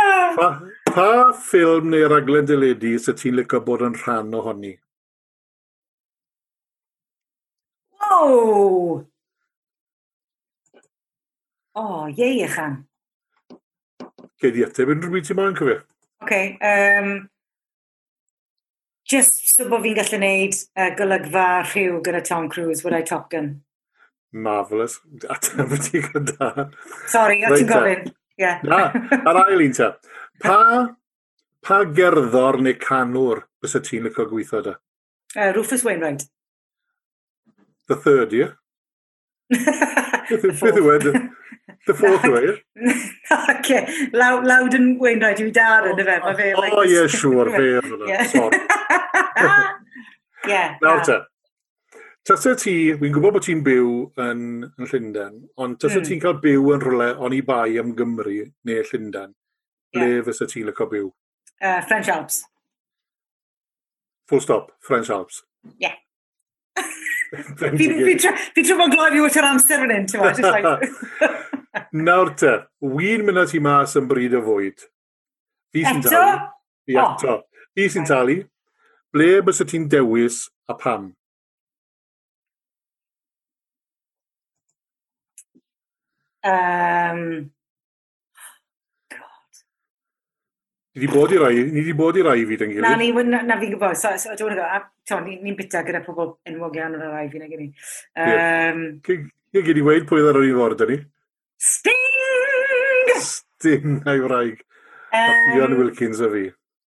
ah. 0.00 0.32
pa, 0.38 0.48
pa 0.96 1.08
ffilm 1.36 1.90
neu 1.92 2.08
raglen 2.08 2.48
dyledu 2.48 2.94
sy 2.96 3.12
ti'n 3.20 3.36
licio 3.36 3.60
bod 3.66 3.84
yn 3.84 3.98
rhan 4.00 4.32
ohoni? 4.40 4.72
Wow! 8.00 9.04
O, 11.76 11.82
oh, 11.82 12.04
ie 12.08 12.40
i 12.40 12.48
chan. 12.48 12.78
Gei 14.40 14.52
di 14.54 14.62
ateb 14.64 14.88
unrhyw 14.94 15.12
byd 15.12 15.26
ti'n 15.28 15.36
moyn 15.36 15.56
cofio. 15.58 15.82
Oce. 16.24 16.38
Um, 16.64 17.10
just 19.04 19.42
so 19.50 19.66
bod 19.68 19.84
fi'n 19.84 19.98
gallu 19.98 20.16
gwneud 20.16 20.56
uh, 20.56 20.88
golygfa 20.96 21.44
rhyw 21.66 22.00
gyda 22.06 22.22
Tom 22.24 22.48
Cruise, 22.48 22.80
would 22.84 22.96
I 22.96 23.02
Top 23.04 23.28
Gun? 23.34 23.58
Marvellous. 24.32 25.02
Ateb 25.28 25.76
y 25.76 25.82
ti 25.84 26.04
gyda. 26.06 26.70
Sorry, 27.12 27.42
o 27.44 27.52
ti'n 27.52 27.68
gofyn. 27.68 28.08
Yeah. 28.40 28.64
Na, 28.64 28.80
ar 29.20 29.42
ail 29.44 29.68
un 29.68 29.76
ta. 29.76 29.92
Pa, 30.40 30.58
pa 31.60 31.84
gerddor 32.00 32.62
neu 32.64 32.80
canwr 32.80 33.44
bys 33.60 33.76
y 33.76 33.84
ti'n 33.84 34.08
lyco 34.08 34.30
gweithio 34.32 34.64
da? 34.64 34.78
Uh, 35.36 35.52
Rufus 35.52 35.84
Wainwright. 35.84 36.24
The 37.88 38.00
third 38.00 38.32
year. 38.32 38.56
Beth 39.52 40.72
yw 40.72 40.88
wedyn? 40.88 41.26
The 41.86 41.94
fourth 41.94 42.24
way? 42.24 42.56
Oce, 43.36 43.78
lawd 44.16 44.74
yn 44.78 44.92
Wainwright 45.02 45.40
yw 45.42 45.50
i 45.50 45.54
dar 45.54 45.86
yn 45.90 46.00
y 46.00 46.06
fe, 46.06 46.18
mae 46.24 46.36
fe... 46.38 46.50
oh, 46.58 46.82
ie, 46.82 47.06
siŵr, 47.12 47.52
fe 47.54 47.64
oedd 47.78 47.92
yna, 47.96 48.26
sori. 48.32 48.60
Ie. 50.50 50.62
Nawr 50.82 51.02
te. 51.06 51.18
Tasa 52.26 52.56
ti, 52.58 52.74
fi'n 52.98 53.12
gwybod 53.14 53.36
bod 53.36 53.44
ti'n 53.46 53.62
byw 53.66 53.90
yn, 54.24 54.40
yn 54.66 54.88
Llundain, 54.90 55.36
ond 55.62 55.78
tasa 55.78 56.00
mm. 56.00 56.06
ti'n 56.08 56.22
cael 56.24 56.40
byw 56.42 56.72
yn 56.74 56.82
rhywle 56.82 57.12
on 57.22 57.36
i 57.36 57.38
bai 57.46 57.78
am 57.78 57.92
Gymru 57.98 58.40
neu 58.66 58.82
Llundain, 58.88 59.30
ble 59.94 60.08
yeah. 60.10 60.24
fysa 60.26 60.48
ti'n 60.50 60.66
lyco 60.66 60.88
byw? 60.90 61.06
Uh, 61.62 61.80
French 61.86 62.10
Alps. 62.10 62.42
Full 64.26 64.42
stop, 64.42 64.72
French 64.82 65.10
Alps. 65.10 65.44
Yeah. 65.78 65.94
Fi 67.36 68.62
trwy 68.62 68.78
bod 68.78 68.94
gloi 68.94 69.10
fi 69.14 69.22
wyt 69.24 69.38
yr 69.40 69.48
amser 69.50 69.82
fan 69.82 69.94
hyn, 69.94 70.08
ti'n 70.10 70.22
fawr. 70.22 70.84
Nawr 72.06 72.32
te, 72.40 72.52
wy'n 72.80 73.24
mynd 73.26 73.42
at 73.42 73.54
i 73.56 73.60
mas 73.62 73.96
yn 74.00 74.08
bryd 74.10 74.36
o 74.38 74.42
fwyd. 74.46 74.86
Fi 75.74 75.84
sy'n 75.84 76.02
talu. 76.04 76.46
Fi 76.88 76.98
eto. 77.02 77.36
Fi 77.76 77.88
sy'n 77.92 78.08
talu. 78.08 78.40
Ble 79.12 79.30
bys 79.44 79.62
y 79.64 79.68
ti'n 79.68 79.88
dewis 79.92 80.46
a 80.68 80.76
pam? 80.80 81.10
Um, 86.46 87.50
Ni 90.96 91.02
wedi 91.04 91.12
bod 91.12 91.32
i 91.32 91.36
rai, 91.36 91.56
ni 91.60 91.80
wedi 91.82 91.92
bod 91.92 92.16
i 92.16 92.22
rai 92.24 92.44
fi 92.48 92.56
dyn 92.56 92.70
gilydd. 92.72 92.84
Na, 92.86 92.96
ni, 92.96 93.10
na, 93.12 93.42
na 93.44 93.56
fi'n 93.60 93.74
gwybod, 93.74 93.98
so, 94.00 94.14
so 94.16 94.32
dwi'n 94.32 94.54
gwybod, 94.56 95.26
ni'n 95.26 95.42
ni 95.44 95.52
bita 95.58 95.82
gyda 95.84 96.00
pobl 96.06 96.30
enwog 96.48 96.78
iawn 96.78 96.94
o'r 96.96 97.10
rai 97.12 97.26
fi 97.28 97.40
na 97.42 97.48
gen 97.50 97.66
i. 97.66 97.68
Um, 98.24 98.78
Ie, 99.04 99.60
gyd 99.66 99.76
i 99.76 99.82
weid 99.84 100.06
pwy 100.08 100.22
ddar 100.24 100.38
o'r 100.40 100.46
un 100.48 100.56
ford 100.56 100.84
ni. 100.88 100.96
Sting! 101.60 103.12
Sting, 103.26 103.98
a'i 104.08 104.22
wraig. 104.24 104.62
Um, 105.12 105.52
Ian 105.58 105.76
Wilkins 105.82 106.22
a 106.24 106.30
fi. 106.32 106.46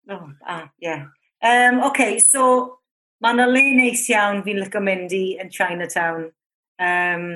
Oh, 0.09 0.25
ah, 0.49 0.63
ie. 0.81 0.87
Yeah. 0.87 1.05
Um, 1.45 1.83
okay, 1.91 2.17
so, 2.25 2.47
mae 3.21 3.37
yna 3.37 3.45
le 3.51 3.63
neis 3.77 4.07
iawn 4.09 4.41
fi'n 4.47 4.63
lyco 4.63 4.81
mynd 4.81 5.13
i 5.13 5.23
yn 5.45 5.53
Chinatown. 5.53 6.25
Um, 6.81 7.27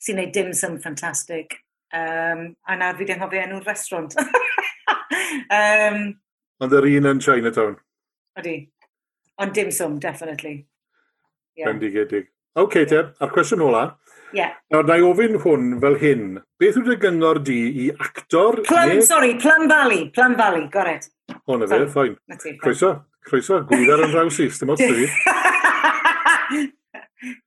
sy'n 0.00 0.16
neud 0.22 0.32
dim 0.32 0.56
sum 0.56 0.80
ffantastig. 0.80 1.60
Um, 1.92 2.44
a 2.64 2.76
nawr 2.80 2.96
fi 2.96 3.06
ddim 3.08 3.20
hoffi 3.20 3.40
enw'r 3.42 3.66
restaurant. 3.68 4.14
um, 5.58 5.98
Ond 6.62 6.76
yr 6.78 6.86
un 6.88 7.08
yn 7.10 7.20
Chinatown. 7.20 7.74
Ydy. 8.40 8.54
Ond 9.42 9.52
dim 9.56 9.72
sum, 9.74 9.98
definitely. 10.00 10.62
Yeah. 11.58 11.68
Bendigedig. 11.68 12.30
Oce, 12.56 12.64
okay, 12.64 12.88
te, 12.88 13.02
a'r 13.20 13.32
cwestiwn 13.34 13.64
ola. 13.66 13.84
Ie. 14.32 14.40
Yeah. 14.40 14.56
Nawr, 14.72 14.88
na 14.88 14.96
i 15.00 15.04
ofyn 15.04 15.36
hwn 15.42 15.72
fel 15.82 15.98
hyn. 16.00 16.26
Beth 16.60 16.78
yw'r 16.80 17.00
gyngor 17.02 17.42
di 17.44 17.60
i 17.84 17.88
actor... 17.92 18.62
Plum, 18.68 18.94
neu... 18.94 19.04
sorry, 19.04 19.34
Plum 19.42 19.68
Valley. 19.68 20.06
Plum 20.16 20.36
Valley, 20.38 20.68
gored. 20.72 21.08
O, 21.44 21.58
na 21.60 21.68
fe, 21.68 21.82
ffain. 21.92 22.16
Croeso, 22.62 22.94
croeso, 23.28 23.60
gwydar 23.68 24.06
yn 24.06 24.14
rhaws 24.14 24.40
i, 24.40 24.48
dim 24.56 24.72
ots 24.72 24.84
fi. 24.84 25.08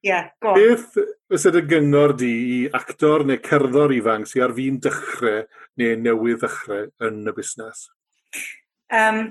yeah, 0.03 0.29
go 0.41 0.53
on. 0.53 0.59
Beth 0.59 0.97
fysa 1.31 1.51
dy 1.53 1.63
gyngor 1.69 2.15
di 2.19 2.31
i 2.55 2.59
actor 2.79 3.25
neu 3.27 3.41
cerddor 3.43 3.93
ifanc 3.95 4.29
sy'n 4.29 4.45
ar 4.47 4.55
fi'n 4.57 4.81
dechrau 4.83 5.43
neu 5.81 5.95
newydd 6.01 6.43
dechrau 6.45 6.89
yn 7.07 7.23
y 7.27 7.35
busnes? 7.35 7.87
Um, 8.93 9.21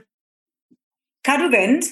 cadw 1.27 1.51
fynd, 1.53 1.91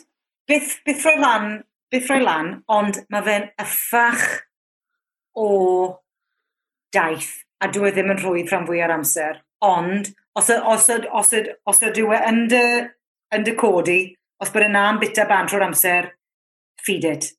byth, 0.50 0.78
byth 0.86 1.06
roi 1.08 1.18
lan, 1.20 1.52
byth 1.92 2.10
roi 2.12 2.22
lan, 2.22 2.54
ond 2.72 3.02
mae 3.12 3.26
fe'n 3.28 3.48
yffach 3.62 4.26
o 5.38 5.48
daith 6.92 7.32
a 7.62 7.68
dwi 7.72 7.90
e 7.90 7.94
ddim 7.94 8.10
yn 8.12 8.20
rhwydd 8.20 8.50
rhan 8.50 8.66
fwy 8.68 8.82
ar 8.84 8.94
amser. 8.96 9.38
Ond, 9.62 10.10
os, 10.38 10.50
os, 10.50 10.88
os, 10.90 11.30
os 11.70 11.84
ydw 11.86 12.10
e 12.16 12.18
yn 12.28 12.42
dy, 12.50 12.64
yn 13.36 13.46
dy 13.46 13.54
codi, 13.58 14.00
os 14.42 14.50
bod 14.52 14.66
yna 14.66 14.88
am 14.90 14.98
bita 15.00 15.28
ban 15.30 15.48
trwy'r 15.48 15.68
amser, 15.68 16.10
feed 16.82 17.06
it 17.06 17.30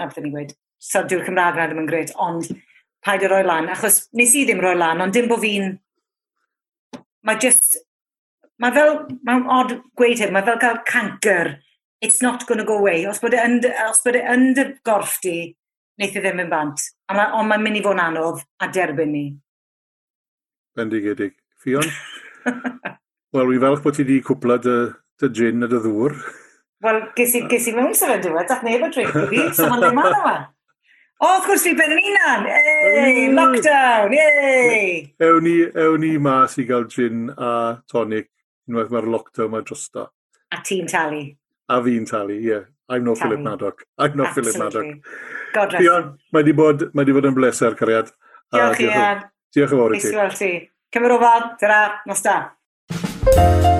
na 0.00 0.08
beth 0.08 0.24
ni 0.24 0.32
gweud, 0.32 0.56
so 0.80 1.04
dyw'r 1.04 1.26
Cymraeg 1.28 1.58
na 1.58 1.68
ddim 1.68 1.82
yn 1.84 1.88
gred, 1.90 2.12
ond 2.16 2.48
paid 3.04 3.24
o 3.24 3.30
roi 3.32 3.44
lan, 3.46 3.70
achos 3.72 4.02
nes 4.16 4.34
i 4.36 4.44
ddim 4.48 4.62
roi 4.64 4.74
lan, 4.78 5.00
ond 5.04 5.16
dim 5.16 5.28
bod 5.30 5.42
fi'n... 5.44 5.74
Mae 7.28 7.40
just... 7.40 7.76
Mae 8.60 8.72
fel... 8.76 8.94
Mae'n 9.28 9.46
odd 9.60 9.76
gweud 10.00 10.20
hyn, 10.24 10.32
mae 10.36 10.46
fel 10.46 10.60
cael 10.62 10.80
canker. 10.88 11.58
It's 12.00 12.22
not 12.24 12.46
going 12.48 12.60
to 12.60 12.64
go 12.68 12.78
away. 12.80 13.04
Os 13.08 13.20
bod 13.20 13.36
e 13.36 13.40
yn, 13.44 13.58
os 13.86 14.00
bod 14.04 14.16
e 14.16 14.24
yn 14.24 14.54
dy 14.56 14.66
gorff 14.88 15.18
di, 15.24 15.36
wneith 16.00 16.16
i 16.16 16.20
e 16.20 16.24
ddim 16.24 16.44
yn 16.46 16.52
bant. 16.52 16.86
Ma, 17.12 17.28
ond 17.36 17.50
mae'n 17.50 17.64
mynd 17.64 17.80
i 17.80 17.84
fod 17.84 17.98
yn 17.98 18.04
anodd 18.06 18.44
a 18.64 18.70
derbyn 18.72 19.12
ni. 19.12 19.26
Bendigedig. 20.76 21.36
Fion? 21.60 21.84
Wel, 23.36 23.50
wi 23.50 23.60
falch 23.62 23.82
bod 23.84 23.98
ti 23.98 24.04
wedi 24.06 24.22
cwpla 24.24 24.56
dy, 24.64 24.76
dy 25.20 25.28
gin 25.36 25.66
a 25.66 25.68
dy 25.68 25.80
ddŵr. 25.84 26.16
Wel, 26.84 27.02
ges 27.16 27.34
i, 27.36 27.44
ges 27.50 27.68
i 27.68 27.74
mewn 27.76 27.92
sefydliwedd, 27.96 28.48
dath 28.48 28.64
neb 28.64 28.86
o 28.86 28.88
dreiglo 28.92 29.26
fi, 29.28 29.42
so 29.56 29.68
mae'n 29.68 29.84
ddim 29.84 30.00
arno 30.00 30.20
fa. 30.24 30.34
O, 31.20 31.26
oh, 31.26 31.34
wrth 31.34 31.48
gwrs 31.50 31.64
fi 31.66 31.74
ben 31.76 31.92
yn 31.92 32.06
unan! 32.10 32.46
Ei, 32.48 33.26
lockdown! 33.36 34.14
Ei! 34.16 34.86
Ewn 35.26 35.44
ni, 35.44 35.56
ewn 35.82 36.00
ni 36.00 36.14
mas 36.24 36.56
i 36.56 36.64
gael 36.68 36.86
gin 36.88 37.26
a 37.36 37.50
tonic 37.92 38.30
unwaith 38.70 38.94
mae'r 38.94 39.08
lockdown 39.12 39.52
mae 39.52 39.66
drosto. 39.68 40.06
A 40.56 40.62
ti'n 40.64 40.88
talu. 40.88 41.26
A 41.68 41.82
fi'n 41.84 42.08
talu, 42.08 42.38
ie. 42.38 42.48
Yeah. 42.54 42.68
I'm 42.90 43.04
not 43.04 43.18
Philip 43.18 43.40
Maddock. 43.40 43.84
I'm 43.98 44.16
not 44.16 44.34
Philip 44.34 44.56
Maddock. 44.58 45.04
God 45.54 45.72
rest. 45.72 45.84
Fion, 45.84 46.08
mae 46.32 46.42
di 46.42 46.56
bod, 46.56 46.88
mae 46.94 47.06
di 47.06 47.14
bod 47.14 47.28
yn 47.28 47.36
bleser, 47.36 47.76
cariad. 47.78 48.10
Diolch, 48.50 48.82
Ian. 48.88 49.28
Diolch 49.54 49.76
yn 49.76 49.82
fawr 49.84 49.94
i 49.94 50.00
ti. 50.00 50.08
Diolch 50.08 50.16
yn 50.16 50.24
fawr 50.24 50.40
ti. 50.40 50.50
Cymru 50.96 51.20
o 51.20 51.22
fad, 51.22 51.52
dyna, 51.62 51.84
nos 52.10 52.26
da. 52.26 53.79